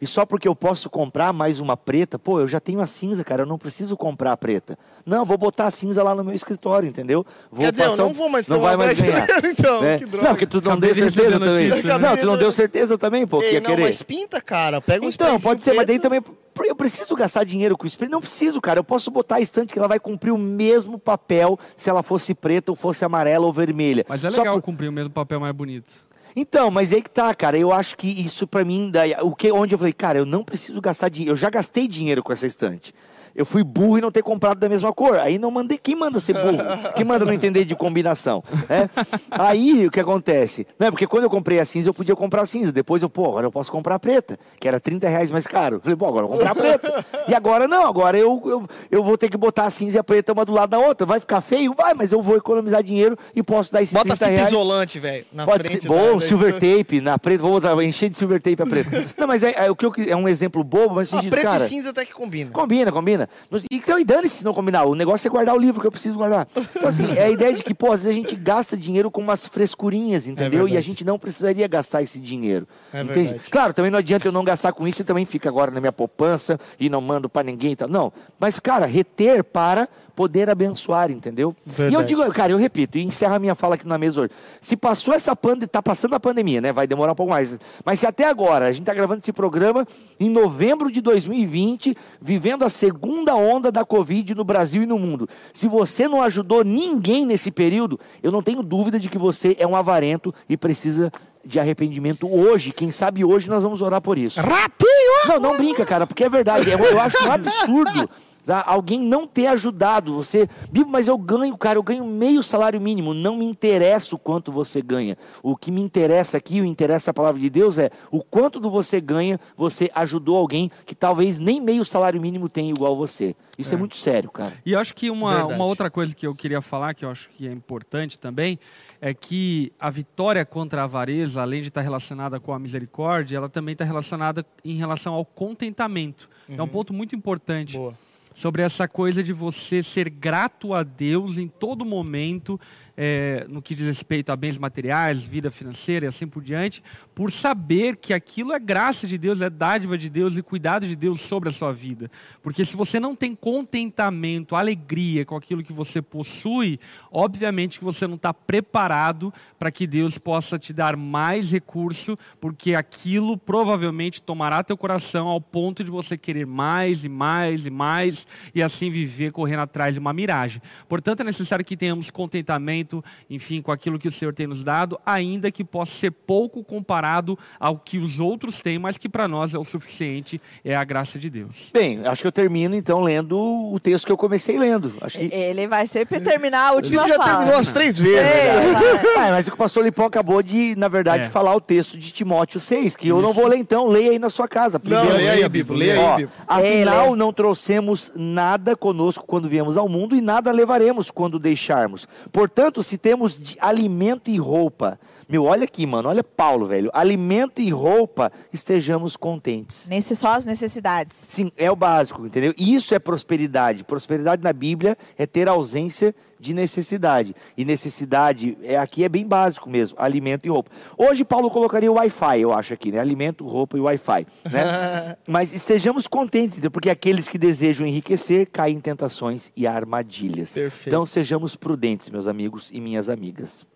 E 0.00 0.06
só 0.06 0.26
porque 0.26 0.46
eu 0.46 0.54
posso 0.54 0.90
comprar 0.90 1.32
mais 1.32 1.60
uma 1.60 1.76
preta, 1.76 2.18
pô, 2.18 2.40
eu 2.40 2.48
já 2.48 2.60
tenho 2.60 2.80
a 2.80 2.86
cinza, 2.86 3.24
cara, 3.24 3.42
eu 3.42 3.46
não 3.46 3.58
preciso 3.58 3.96
comprar 3.96 4.32
a 4.32 4.36
preta. 4.36 4.78
Não, 5.04 5.24
vou 5.24 5.38
botar 5.38 5.66
a 5.66 5.70
cinza 5.70 6.02
lá 6.02 6.14
no 6.14 6.24
meu 6.24 6.34
escritório, 6.34 6.88
entendeu? 6.88 7.24
Vou 7.50 7.60
Quer 7.60 7.72
dizer, 7.72 7.84
eu 7.84 7.96
não 7.96 8.12
vou 8.12 8.28
mais 8.28 8.46
não 8.46 8.60
vai 8.60 8.76
mais 8.76 9.00
ganhar. 9.00 9.26
então, 9.44 9.80
né? 9.80 9.98
que 9.98 10.06
droga. 10.06 10.28
Não, 10.28 10.34
porque 10.34 10.46
tu 10.46 10.60
não 10.60 10.72
Acabei 10.72 10.92
deu 10.94 11.10
certeza 11.10 11.38
também. 11.38 11.68
Notícia, 11.68 11.98
né? 11.98 12.08
Não, 12.08 12.16
tu 12.16 12.26
não 12.26 12.36
deu 12.36 12.52
certeza 12.52 12.98
também, 12.98 13.26
pô, 13.26 13.40
Ei, 13.42 13.48
que 13.48 13.54
ia 13.54 13.60
não, 13.60 13.70
querer. 13.70 13.82
mas 13.82 14.02
pinta, 14.02 14.40
cara, 14.40 14.80
pega 14.80 15.04
um 15.04 15.08
Então, 15.08 15.40
pode 15.40 15.62
ser, 15.62 15.70
preto. 15.70 15.76
mas 15.76 15.86
daí 15.86 15.98
também 15.98 16.22
eu 16.64 16.76
preciso 16.76 17.14
gastar 17.14 17.44
dinheiro 17.44 17.76
com 17.76 17.86
spray? 17.86 18.08
Não 18.08 18.20
preciso, 18.20 18.60
cara. 18.60 18.80
Eu 18.80 18.84
posso 18.84 19.10
botar 19.10 19.36
a 19.36 19.40
estante 19.40 19.72
que 19.72 19.78
ela 19.78 19.88
vai 19.88 20.00
cumprir 20.00 20.32
o 20.32 20.38
mesmo 20.38 20.98
papel 20.98 21.58
se 21.76 21.90
ela 21.90 22.02
fosse 22.02 22.34
preta 22.34 22.72
ou 22.72 22.76
fosse 22.76 23.04
amarela 23.04 23.46
ou 23.46 23.52
vermelha. 23.52 24.04
Mas 24.08 24.24
é 24.24 24.30
legal 24.30 24.56
por... 24.56 24.62
cumprir 24.62 24.88
o 24.88 24.92
mesmo 24.92 25.10
papel 25.10 25.40
mais 25.40 25.54
bonito. 25.54 26.06
Então, 26.38 26.70
mas 26.70 26.92
aí 26.92 27.00
que 27.00 27.10
tá, 27.10 27.34
cara. 27.34 27.56
Eu 27.56 27.72
acho 27.72 27.96
que 27.96 28.06
isso 28.06 28.46
para 28.46 28.62
mim, 28.62 28.90
daí, 28.90 29.16
o 29.22 29.34
que, 29.34 29.50
onde 29.50 29.74
eu 29.74 29.78
falei, 29.78 29.94
cara, 29.94 30.18
eu 30.18 30.26
não 30.26 30.44
preciso 30.44 30.78
gastar 30.82 31.08
dinheiro. 31.08 31.32
Eu 31.32 31.36
já 31.36 31.48
gastei 31.48 31.88
dinheiro 31.88 32.22
com 32.22 32.32
essa 32.32 32.46
estante 32.46 32.94
eu 33.36 33.44
fui 33.44 33.62
burro 33.62 33.98
e 33.98 34.00
não 34.00 34.10
ter 34.10 34.22
comprado 34.22 34.58
da 34.58 34.68
mesma 34.68 34.92
cor. 34.94 35.18
Aí 35.18 35.38
não 35.38 35.50
mandei. 35.50 35.76
Quem 35.76 35.94
manda 35.94 36.18
ser 36.18 36.32
burro? 36.32 36.56
Quem 36.96 37.04
manda 37.04 37.24
não 37.24 37.32
entender 37.32 37.66
de 37.66 37.76
combinação? 37.76 38.42
É? 38.70 38.88
Aí 39.30 39.86
o 39.86 39.90
que 39.90 40.00
acontece? 40.00 40.66
Não, 40.78 40.90
porque 40.90 41.06
quando 41.06 41.24
eu 41.24 41.30
comprei 41.30 41.60
a 41.60 41.64
cinza, 41.64 41.90
eu 41.90 41.94
podia 41.94 42.16
comprar 42.16 42.42
a 42.42 42.46
cinza. 42.46 42.72
Depois 42.72 43.02
eu, 43.02 43.10
pô, 43.10 43.26
agora 43.26 43.46
eu 43.46 43.52
posso 43.52 43.70
comprar 43.70 43.96
a 43.96 43.98
preta, 43.98 44.38
que 44.58 44.66
era 44.66 44.80
30 44.80 45.06
reais 45.08 45.30
mais 45.30 45.46
caro. 45.46 45.80
Falei, 45.82 45.96
pô, 45.96 46.06
agora 46.06 46.24
eu 46.24 46.28
vou 46.28 46.38
comprar 46.38 46.52
a 46.52 46.54
preta. 46.54 47.04
E 47.28 47.34
agora 47.34 47.68
não, 47.68 47.86
agora 47.86 48.16
eu, 48.16 48.40
eu, 48.46 48.68
eu 48.90 49.04
vou 49.04 49.18
ter 49.18 49.28
que 49.28 49.36
botar 49.36 49.64
a 49.64 49.70
cinza 49.70 49.98
e 49.98 50.00
a 50.00 50.04
preta 50.04 50.32
uma 50.32 50.44
do 50.44 50.52
lado 50.52 50.70
da 50.70 50.78
outra. 50.78 51.06
Vai 51.06 51.20
ficar 51.20 51.42
feio? 51.42 51.74
Vai, 51.74 51.92
mas 51.92 52.12
eu 52.12 52.22
vou 52.22 52.36
economizar 52.36 52.82
dinheiro 52.82 53.18
e 53.34 53.42
posso 53.42 53.70
dar 53.70 53.82
esses 53.82 53.92
Bota 53.92 54.16
30 54.16 54.26
reais. 54.26 54.40
Bota 54.40 54.54
isolante, 54.54 54.98
velho. 54.98 55.26
Pode 55.44 55.68
ser. 55.68 55.86
Bom, 55.86 56.18
silver 56.20 56.54
tape 56.54 57.00
na 57.02 57.18
preta. 57.18 57.42
Vou 57.42 57.52
botar, 57.52 57.82
encher 57.84 58.08
de 58.08 58.16
silver 58.16 58.40
tape 58.40 58.62
a 58.62 58.66
preta. 58.66 59.04
não, 59.18 59.26
mas 59.26 59.42
é, 59.42 59.66
é, 59.66 59.70
o 59.70 59.76
que 59.76 59.84
eu, 59.84 59.92
é 60.08 60.16
um 60.16 60.28
exemplo 60.28 60.64
bobo, 60.64 60.94
mas 60.94 61.10
sentido, 61.10 61.30
preto 61.30 61.44
cara, 61.44 61.64
e 61.64 61.68
cinza 61.68 61.90
até 61.90 62.04
que 62.04 62.14
combina. 62.14 62.50
Combina, 62.50 62.90
combina. 62.90 63.25
Então, 63.70 64.02
dane-se 64.04 64.36
se 64.36 64.44
não 64.44 64.54
combinar. 64.54 64.84
O 64.84 64.94
negócio 64.94 65.26
é 65.26 65.30
guardar 65.30 65.54
o 65.54 65.58
livro 65.58 65.80
que 65.80 65.86
eu 65.86 65.92
preciso 65.92 66.16
guardar. 66.16 66.46
Então, 66.56 66.88
assim, 66.88 67.16
é 67.16 67.24
a 67.24 67.30
ideia 67.30 67.52
de 67.54 67.62
que, 67.62 67.74
pô, 67.74 67.92
às 67.92 68.04
vezes 68.04 68.16
a 68.16 68.20
gente 68.20 68.36
gasta 68.36 68.76
dinheiro 68.76 69.10
com 69.10 69.20
umas 69.20 69.46
frescurinhas, 69.46 70.26
é 70.26 70.30
entendeu? 70.30 70.66
É 70.66 70.70
e 70.70 70.76
a 70.76 70.80
gente 70.80 71.04
não 71.04 71.18
precisaria 71.18 71.66
gastar 71.66 72.02
esse 72.02 72.18
dinheiro. 72.18 72.66
É 72.92 73.02
entende? 73.02 73.28
Verdade. 73.28 73.50
Claro, 73.50 73.74
também 73.74 73.90
não 73.90 73.98
adianta 73.98 74.28
eu 74.28 74.32
não 74.32 74.44
gastar 74.44 74.72
com 74.72 74.86
isso 74.86 75.02
e 75.02 75.04
também 75.04 75.24
fica 75.24 75.48
agora 75.48 75.70
na 75.70 75.80
minha 75.80 75.92
poupança 75.92 76.58
e 76.78 76.88
não 76.88 77.00
mando 77.00 77.28
para 77.28 77.42
ninguém 77.42 77.72
e 77.72 77.76
tal. 77.76 77.88
Não. 77.88 78.12
Mas, 78.38 78.60
cara, 78.60 78.86
reter 78.86 79.42
para 79.42 79.88
poder 80.16 80.48
abençoar, 80.48 81.10
entendeu? 81.10 81.54
Verdade. 81.64 81.94
E 81.94 81.94
eu 81.94 82.02
digo, 82.02 82.32
cara, 82.32 82.50
eu 82.50 82.56
repito, 82.56 82.96
e 82.96 83.04
encerro 83.04 83.34
a 83.34 83.38
minha 83.38 83.54
fala 83.54 83.74
aqui 83.74 83.86
na 83.86 83.98
mesa 83.98 84.22
hoje. 84.22 84.30
Se 84.62 84.74
passou 84.74 85.12
essa 85.12 85.36
pandemia, 85.36 85.68
tá 85.68 85.82
passando 85.82 86.14
a 86.14 86.20
pandemia, 86.20 86.60
né? 86.60 86.72
Vai 86.72 86.86
demorar 86.86 87.12
um 87.12 87.14
pouco 87.14 87.30
mais. 87.30 87.60
Mas 87.84 88.00
se 88.00 88.06
até 88.06 88.24
agora, 88.24 88.64
a 88.64 88.72
gente 88.72 88.82
está 88.82 88.94
gravando 88.94 89.20
esse 89.20 89.32
programa 89.32 89.86
em 90.18 90.30
novembro 90.30 90.90
de 90.90 91.02
2020, 91.02 91.94
vivendo 92.20 92.64
a 92.64 92.70
segunda 92.70 93.36
onda 93.36 93.70
da 93.70 93.84
Covid 93.84 94.34
no 94.34 94.42
Brasil 94.42 94.82
e 94.82 94.86
no 94.86 94.98
mundo. 94.98 95.28
Se 95.52 95.68
você 95.68 96.08
não 96.08 96.22
ajudou 96.22 96.64
ninguém 96.64 97.26
nesse 97.26 97.50
período, 97.50 98.00
eu 98.22 98.32
não 98.32 98.42
tenho 98.42 98.62
dúvida 98.62 98.98
de 98.98 99.10
que 99.10 99.18
você 99.18 99.54
é 99.58 99.66
um 99.66 99.76
avarento 99.76 100.34
e 100.48 100.56
precisa 100.56 101.12
de 101.44 101.60
arrependimento 101.60 102.26
hoje. 102.26 102.72
Quem 102.72 102.90
sabe 102.90 103.22
hoje 103.22 103.50
nós 103.50 103.62
vamos 103.62 103.82
orar 103.82 104.00
por 104.00 104.16
isso. 104.16 104.40
Ratinho! 104.40 105.28
Não, 105.28 105.38
não 105.38 105.56
brinca, 105.58 105.84
cara, 105.84 106.06
porque 106.06 106.24
é 106.24 106.28
verdade. 106.28 106.70
Eu, 106.70 106.78
eu 106.78 107.00
acho 107.00 107.22
um 107.24 107.30
absurdo 107.30 108.08
Tá? 108.46 108.62
Alguém 108.64 109.00
não 109.00 109.26
ter 109.26 109.48
ajudado 109.48 110.14
você. 110.14 110.48
Bibo, 110.70 110.88
mas 110.88 111.08
eu 111.08 111.18
ganho, 111.18 111.58
cara, 111.58 111.80
eu 111.80 111.82
ganho 111.82 112.04
meio 112.04 112.44
salário 112.44 112.80
mínimo. 112.80 113.12
Não 113.12 113.36
me 113.36 113.44
interessa 113.44 114.14
o 114.14 114.18
quanto 114.18 114.52
você 114.52 114.80
ganha. 114.80 115.18
O 115.42 115.56
que 115.56 115.72
me 115.72 115.82
interessa 115.82 116.36
aqui, 116.36 116.60
o 116.60 116.64
interessa 116.64 117.10
a 117.10 117.14
palavra 117.14 117.40
de 117.40 117.50
Deus 117.50 117.76
é 117.76 117.90
o 118.08 118.22
quanto 118.22 118.60
do 118.60 118.70
você 118.70 119.00
ganha, 119.00 119.40
você 119.56 119.90
ajudou 119.92 120.36
alguém 120.36 120.70
que 120.84 120.94
talvez 120.94 121.40
nem 121.40 121.60
meio 121.60 121.84
salário 121.84 122.20
mínimo 122.20 122.48
tenha 122.48 122.70
igual 122.70 122.96
você. 122.96 123.34
Isso 123.58 123.72
é, 123.72 123.74
é 123.74 123.78
muito 123.78 123.96
sério, 123.96 124.30
cara. 124.30 124.52
E 124.64 124.74
eu 124.74 124.78
acho 124.78 124.94
que 124.94 125.10
uma, 125.10 125.44
uma 125.46 125.64
outra 125.64 125.90
coisa 125.90 126.14
que 126.14 126.24
eu 126.24 126.34
queria 126.34 126.60
falar, 126.60 126.94
que 126.94 127.04
eu 127.04 127.10
acho 127.10 127.28
que 127.30 127.48
é 127.48 127.52
importante 127.52 128.16
também, 128.16 128.60
é 129.00 129.12
que 129.12 129.72
a 129.80 129.90
vitória 129.90 130.44
contra 130.44 130.82
a 130.82 130.84
avareza, 130.84 131.42
além 131.42 131.62
de 131.62 131.68
estar 131.68 131.80
relacionada 131.80 132.38
com 132.38 132.52
a 132.52 132.60
misericórdia, 132.60 133.38
ela 133.38 133.48
também 133.48 133.72
está 133.72 133.84
relacionada 133.84 134.46
em 134.64 134.76
relação 134.76 135.14
ao 135.14 135.24
contentamento. 135.24 136.28
Uhum. 136.48 136.54
É 136.54 136.58
um 136.58 136.64
uhum. 136.64 136.68
ponto 136.68 136.94
muito 136.94 137.16
importante. 137.16 137.76
Boa 137.76 138.05
sobre 138.36 138.60
essa 138.60 138.86
coisa 138.86 139.22
de 139.22 139.32
você 139.32 139.82
ser 139.82 140.10
grato 140.10 140.74
a 140.74 140.82
Deus 140.82 141.38
em 141.38 141.48
todo 141.48 141.86
momento 141.86 142.60
é, 142.96 143.44
no 143.48 143.60
que 143.60 143.74
diz 143.74 143.86
respeito 143.86 144.30
a 144.30 144.36
bens 144.36 144.56
materiais, 144.56 145.22
vida 145.22 145.50
financeira 145.50 146.06
e 146.06 146.08
assim 146.08 146.26
por 146.26 146.42
diante, 146.42 146.82
por 147.14 147.30
saber 147.30 147.96
que 147.96 148.14
aquilo 148.14 148.52
é 148.52 148.58
graça 148.58 149.06
de 149.06 149.18
Deus, 149.18 149.42
é 149.42 149.50
dádiva 149.50 149.98
de 149.98 150.08
Deus 150.08 150.36
e 150.36 150.42
cuidado 150.42 150.86
de 150.86 150.96
Deus 150.96 151.20
sobre 151.20 151.48
a 151.48 151.52
sua 151.52 151.72
vida. 151.72 152.10
Porque 152.42 152.64
se 152.64 152.76
você 152.76 152.98
não 152.98 153.14
tem 153.14 153.34
contentamento, 153.34 154.56
alegria 154.56 155.24
com 155.24 155.36
aquilo 155.36 155.62
que 155.62 155.72
você 155.72 156.00
possui, 156.00 156.80
obviamente 157.10 157.78
que 157.78 157.84
você 157.84 158.06
não 158.06 158.14
está 158.14 158.32
preparado 158.32 159.32
para 159.58 159.70
que 159.70 159.86
Deus 159.86 160.16
possa 160.16 160.58
te 160.58 160.72
dar 160.72 160.96
mais 160.96 161.52
recurso, 161.52 162.18
porque 162.40 162.74
aquilo 162.74 163.36
provavelmente 163.36 164.22
tomará 164.22 164.62
teu 164.62 164.76
coração 164.76 165.28
ao 165.28 165.40
ponto 165.40 165.84
de 165.84 165.90
você 165.90 166.16
querer 166.16 166.46
mais 166.46 167.04
e 167.04 167.08
mais 167.08 167.66
e 167.66 167.70
mais 167.70 168.26
e 168.54 168.62
assim 168.62 168.88
viver 168.88 169.32
correndo 169.32 169.60
atrás 169.60 169.94
de 169.94 170.00
uma 170.00 170.12
miragem. 170.12 170.62
Portanto, 170.88 171.20
é 171.20 171.24
necessário 171.24 171.64
que 171.64 171.76
tenhamos 171.76 172.10
contentamento 172.10 172.85
enfim, 173.28 173.60
com 173.60 173.72
aquilo 173.72 173.98
que 173.98 174.08
o 174.08 174.12
Senhor 174.12 174.32
tem 174.32 174.46
nos 174.46 174.62
dado, 174.62 174.98
ainda 175.04 175.50
que 175.50 175.64
possa 175.64 175.92
ser 175.92 176.10
pouco 176.10 176.62
comparado 176.62 177.38
ao 177.58 177.78
que 177.78 177.98
os 177.98 178.20
outros 178.20 178.60
têm, 178.60 178.78
mas 178.78 178.98
que 178.98 179.08
para 179.08 179.26
nós 179.28 179.54
é 179.54 179.58
o 179.58 179.64
suficiente, 179.64 180.40
é 180.64 180.74
a 180.74 180.84
graça 180.84 181.18
de 181.18 181.30
Deus. 181.30 181.70
Bem, 181.72 182.06
acho 182.06 182.22
que 182.22 182.26
eu 182.26 182.32
termino 182.32 182.74
então 182.74 183.00
lendo 183.00 183.36
o 183.38 183.78
texto 183.80 184.06
que 184.06 184.12
eu 184.12 184.16
comecei 184.16 184.58
lendo. 184.58 184.94
Acho 185.00 185.18
que... 185.18 185.24
Ele 185.34 185.66
vai 185.66 185.86
sempre 185.86 186.20
terminar 186.20 186.68
a 186.68 186.72
última 186.72 187.02
Ele 187.02 187.12
já 187.12 187.16
fala. 187.16 187.36
terminou 187.38 187.60
as 187.60 187.72
três 187.72 187.98
vezes. 187.98 188.18
É, 188.18 189.26
é, 189.26 189.30
mas 189.30 189.48
o 189.48 189.56
pastor 189.56 189.84
Lipão 189.84 190.06
acabou 190.06 190.42
de, 190.42 190.74
na 190.76 190.88
verdade, 190.88 191.24
é. 191.24 191.28
falar 191.28 191.54
o 191.54 191.60
texto 191.60 191.98
de 191.98 192.12
Timóteo 192.12 192.60
6, 192.60 192.96
que 192.96 193.06
Isso. 193.06 193.16
eu 193.16 193.22
não 193.22 193.32
vou 193.32 193.46
ler 193.46 193.58
então, 193.58 193.86
leia 193.86 194.12
aí 194.12 194.18
na 194.18 194.30
sua 194.30 194.48
casa. 194.48 194.78
Primeiro, 194.78 195.08
não, 195.08 195.16
leia 195.16 195.32
aí, 195.32 195.48
Bíblia, 195.48 195.78
leia 195.78 196.10
aí, 196.10 196.16
Bíblia. 196.16 196.30
Afinal, 196.46 197.16
não 197.16 197.32
trouxemos 197.32 198.12
nada 198.14 198.76
conosco 198.76 199.24
quando 199.26 199.48
viemos 199.48 199.76
ao 199.76 199.88
mundo 199.88 200.16
e 200.16 200.20
nada 200.20 200.50
levaremos 200.52 201.10
quando 201.10 201.38
deixarmos. 201.38 202.08
Portanto, 202.32 202.75
se 202.82 202.98
temos 202.98 203.38
de 203.38 203.56
alimento 203.60 204.30
e 204.30 204.38
roupa. 204.38 204.98
Meu, 205.28 205.44
olha 205.44 205.64
aqui, 205.64 205.84
mano, 205.86 206.08
olha 206.08 206.22
Paulo, 206.22 206.66
velho. 206.66 206.88
Alimento 206.92 207.60
e 207.60 207.68
roupa, 207.70 208.30
estejamos 208.52 209.16
contentes. 209.16 209.88
Nesse 209.88 210.14
só 210.14 210.34
as 210.34 210.44
necessidades. 210.44 211.16
Sim, 211.16 211.50
é 211.56 211.68
o 211.68 211.74
básico, 211.74 212.24
entendeu? 212.24 212.54
Isso 212.56 212.94
é 212.94 212.98
prosperidade. 213.00 213.82
Prosperidade 213.82 214.42
na 214.42 214.52
Bíblia 214.52 214.96
é 215.18 215.26
ter 215.26 215.48
ausência 215.48 216.14
de 216.38 216.54
necessidade. 216.54 217.34
E 217.56 217.64
necessidade 217.64 218.56
é 218.62 218.76
aqui 218.76 219.02
é 219.02 219.08
bem 219.08 219.26
básico 219.26 219.68
mesmo, 219.68 219.96
alimento 219.98 220.46
e 220.46 220.48
roupa. 220.48 220.70
Hoje 220.96 221.24
Paulo 221.24 221.50
colocaria 221.50 221.90
o 221.90 221.94
Wi-Fi, 221.94 222.40
eu 222.40 222.52
acho 222.52 222.72
aqui, 222.74 222.92
né? 222.92 223.00
Alimento, 223.00 223.44
roupa 223.44 223.76
e 223.76 223.80
Wi-Fi, 223.80 224.26
né? 224.52 225.16
Mas 225.26 225.52
estejamos 225.52 226.06
contentes, 226.06 226.60
porque 226.70 226.90
aqueles 226.90 227.26
que 227.26 227.38
desejam 227.38 227.84
enriquecer 227.84 228.48
caem 228.48 228.76
em 228.76 228.80
tentações 228.80 229.50
e 229.56 229.66
armadilhas. 229.66 230.52
Perfeito. 230.52 230.88
Então 230.88 231.04
sejamos 231.04 231.56
prudentes, 231.56 232.10
meus 232.10 232.28
amigos 232.28 232.70
e 232.72 232.80
minhas 232.80 233.08
amigas. 233.08 233.66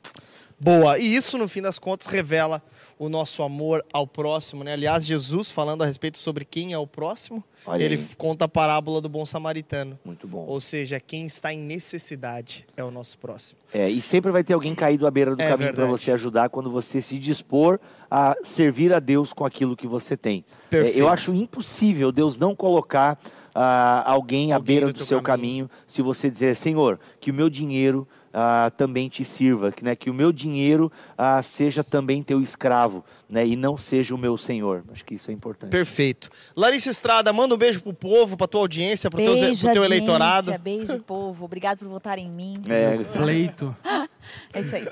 Boa. 0.61 0.99
E 0.99 1.15
isso, 1.15 1.39
no 1.39 1.49
fim 1.49 1.63
das 1.63 1.79
contas, 1.79 2.07
revela 2.07 2.63
o 2.99 3.09
nosso 3.09 3.43
amor 3.43 3.83
ao 3.93 4.07
próximo, 4.07 4.63
né? 4.63 4.75
Aliás, 4.75 5.07
Jesus 5.07 5.51
falando 5.51 5.83
a 5.83 5.87
respeito 5.87 6.19
sobre 6.19 6.45
quem 6.45 6.75
é 6.75 6.79
o 6.79 6.87
próximo, 6.87 7.43
Olha 7.65 7.83
ele 7.83 7.95
aí. 7.95 8.07
conta 8.19 8.45
a 8.45 8.49
parábola 8.49 9.01
do 9.01 9.09
bom 9.09 9.25
samaritano. 9.25 9.99
Muito 10.05 10.29
bom. 10.29 10.45
Ou 10.47 10.61
seja, 10.61 11.01
quem 11.01 11.25
está 11.25 11.53
em 11.53 11.59
necessidade 11.59 12.67
é 12.77 12.85
o 12.85 12.91
nosso 12.91 13.17
próximo. 13.19 13.59
É, 13.73 13.89
e 13.89 14.03
sempre 14.03 14.31
vai 14.31 14.45
ter 14.45 14.53
alguém 14.53 14.75
caído 14.75 15.07
à 15.07 15.11
beira 15.11 15.35
do 15.35 15.41
É 15.43 15.49
caminho 15.49 15.73
para 15.73 15.87
você 15.87 16.13
ajudar 16.13 16.51
quando 16.51 16.71
você 16.71 17.01
se 17.01 17.19
dispor 17.19 17.81
a 18.11 18.37
servir 18.43 18.93
a 18.93 19.01
Deus 19.01 19.33
com 19.33 19.47
aquilo 19.47 19.75
que 19.75 19.87
você 19.87 20.15
tem. 20.17 20.45
É, 20.67 20.69
Perfeito. 20.69 20.99
eu 20.99 21.09
acho 21.09 21.35
impossível 21.35 22.13
Deus 22.13 22.37
não 22.37 22.55
colocar 22.55 23.19
ah, 23.55 24.03
alguém 24.07 24.53
à 24.53 24.57
Alguém 24.57 24.67
beira 24.77 24.87
do 24.89 24.95
teu 24.95 25.07
seu 25.07 25.23
caminho. 25.23 25.67
caminho. 25.69 25.71
se 25.87 26.03
você 26.03 26.31
dizer, 26.31 26.55
Senhor, 26.55 27.01
que 27.19 27.31
o 27.31 27.35
meu 27.35 27.49
dinheiro 27.49 28.07
ah, 28.33 28.71
também 28.77 29.09
te 29.09 29.25
sirva, 29.25 29.73
que, 29.73 29.85
né, 29.85 29.95
que 29.97 30.09
o 30.09 30.15
meu 30.15 30.33
dinheiro 30.33 30.91
ah, 31.17 31.43
seja 31.43 31.83
também 31.83 32.23
teu 32.23 32.41
escravo, 32.41 33.05
né, 33.29 33.47
e 33.47 33.57
não 33.57 33.77
seja 33.77 34.15
o 34.15 34.19
meu 34.19 34.37
Senhor. 34.37 34.85
Acho 34.93 35.05
que 35.05 35.15
isso 35.15 35.31
é 35.31 35.35
importante. 35.35 35.71
Perfeito. 35.71 36.31
Larissa 36.57 36.91
Estrada, 36.91 37.33
manda 37.33 37.55
um 37.55 37.59
beijo 37.59 37.83
pro 37.83 37.93
povo, 37.93 38.37
pra 38.37 38.47
tua 38.47 38.61
audiência, 38.61 39.11
pro, 39.11 39.19
teu, 39.19 39.35
Beijo, 39.35 39.61
pro 39.61 39.73
teu 39.73 39.83
audiência, 39.83 39.95
eleitorado. 39.95 40.59
Beijo, 40.59 40.99
povo. 41.01 41.45
Obrigado 41.45 41.79
por 41.79 41.89
votar 41.89 42.19
em 42.19 42.29
mim. 42.29 42.55
É, 42.69 42.99
Pleito. 43.19 43.75
É 44.53 44.61
isso 44.61 44.77
aí. 44.77 44.87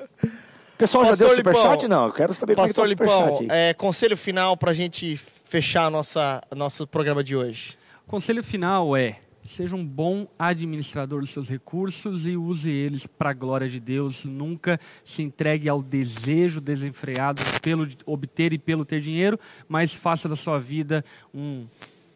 pessoal, 0.78 1.04
já 1.04 1.10
Pastor 1.10 1.28
deu 1.28 1.36
Lipão, 1.36 1.52
superchat? 1.52 1.86
Não, 1.86 2.06
eu 2.06 2.12
quero 2.12 2.32
saber 2.32 2.56
Pastor 2.56 2.86
como 2.86 2.86
é 2.86 2.96
que 2.96 2.96
tá 2.96 3.04
Lipão, 3.04 3.46
é, 3.54 3.74
conselho 3.74 4.16
final 4.16 4.56
pra 4.56 4.72
gente 4.72 5.20
fechar 5.44 5.90
nossa, 5.90 6.40
nosso 6.56 6.86
programa 6.86 7.22
de 7.22 7.36
hoje. 7.36 7.76
O 8.06 8.10
conselho 8.10 8.42
final 8.42 8.96
é: 8.96 9.18
seja 9.48 9.74
um 9.74 9.84
bom 9.84 10.28
administrador 10.38 11.20
dos 11.20 11.30
seus 11.30 11.48
recursos 11.48 12.26
e 12.26 12.36
use 12.36 12.70
eles 12.70 13.06
para 13.06 13.30
a 13.30 13.32
glória 13.34 13.68
de 13.68 13.80
Deus. 13.80 14.24
Nunca 14.24 14.78
se 15.02 15.22
entregue 15.22 15.68
ao 15.68 15.82
desejo 15.82 16.60
desenfreado 16.60 17.42
pelo 17.62 17.88
obter 18.04 18.52
e 18.52 18.58
pelo 18.58 18.84
ter 18.84 19.00
dinheiro, 19.00 19.40
mas 19.66 19.94
faça 19.94 20.28
da 20.28 20.36
sua 20.36 20.58
vida 20.58 21.04
um 21.32 21.66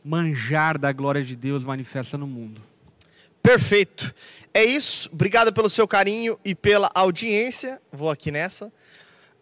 manjar 0.04 0.78
da 0.78 0.92
glória 0.92 1.22
de 1.22 1.34
Deus 1.34 1.64
manifesta 1.64 2.18
no 2.18 2.26
mundo. 2.26 2.60
Perfeito. 3.42 4.14
É 4.52 4.62
isso. 4.62 5.08
Obrigado 5.12 5.52
pelo 5.52 5.68
seu 5.68 5.88
carinho 5.88 6.38
e 6.44 6.54
pela 6.54 6.90
audiência. 6.94 7.80
Vou 7.90 8.10
aqui 8.10 8.30
nessa. 8.30 8.72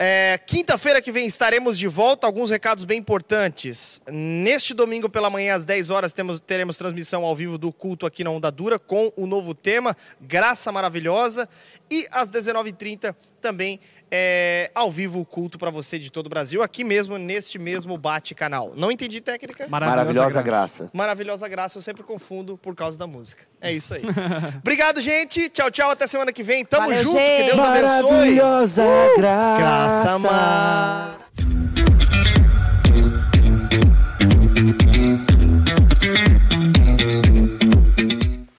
É, 0.03 0.39
Quinta-feira 0.47 1.03
que 1.03 1.13
vem 1.13 1.27
estaremos 1.27 1.79
de 1.79 1.87
volta. 1.87 2.27
Alguns 2.27 2.49
recados 2.49 2.85
bem 2.85 2.99
importantes. 2.99 4.01
Neste 4.11 4.73
domingo 4.73 5.11
pela 5.11 5.29
manhã, 5.29 5.55
às 5.55 5.67
10 5.67 5.91
horas, 5.91 6.15
temos, 6.15 6.41
teremos 6.41 6.79
transmissão 6.79 7.23
ao 7.23 7.37
vivo 7.37 7.59
do 7.59 7.71
culto 7.71 8.07
aqui 8.07 8.25
na 8.25 8.31
Onda 8.31 8.51
Dura 8.51 8.79
com 8.79 9.13
o 9.15 9.27
novo 9.27 9.53
tema, 9.53 9.95
Graça 10.19 10.73
Maravilhosa. 10.73 11.47
E 11.91 12.07
às 12.11 12.31
19h30 12.31 13.15
também 13.43 13.79
é, 14.11 14.71
ao 14.75 14.91
vivo 14.91 15.21
o 15.21 15.25
culto 15.25 15.59
para 15.59 15.71
você 15.71 15.99
de 15.99 16.11
todo 16.11 16.27
o 16.27 16.29
Brasil, 16.29 16.63
aqui 16.63 16.83
mesmo, 16.83 17.17
neste 17.17 17.59
mesmo 17.59 17.97
bate-canal. 17.97 18.73
Não 18.75 18.91
entendi 18.91 19.21
técnica? 19.21 19.69
Maravilhosa, 19.69 19.97
Maravilhosa 19.97 20.43
graça. 20.43 20.79
graça. 20.85 20.91
Maravilhosa 20.93 21.49
graça, 21.49 21.79
eu 21.79 21.83
sempre 21.83 22.03
confundo 22.03 22.59
por 22.59 22.75
causa 22.75 22.99
da 22.99 23.07
música. 23.07 23.45
É 23.61 23.73
isso 23.73 23.95
aí. 23.95 24.03
Obrigado, 24.61 25.01
gente. 25.01 25.49
Tchau, 25.49 25.71
tchau. 25.71 25.91
Até 25.91 26.07
semana 26.07 26.33
que 26.33 26.43
vem. 26.43 26.65
Tamo 26.65 26.89
Valeu, 26.89 27.03
junto. 27.03 27.17
Gente. 27.17 27.51
Que 27.51 27.57
Deus 27.57 27.61
abençoe. 27.61 28.11
Maravilhosa 28.11 28.83
uh! 28.85 29.17
graça. 29.17 29.61
Graça 29.61 30.11
amada. 30.13 31.21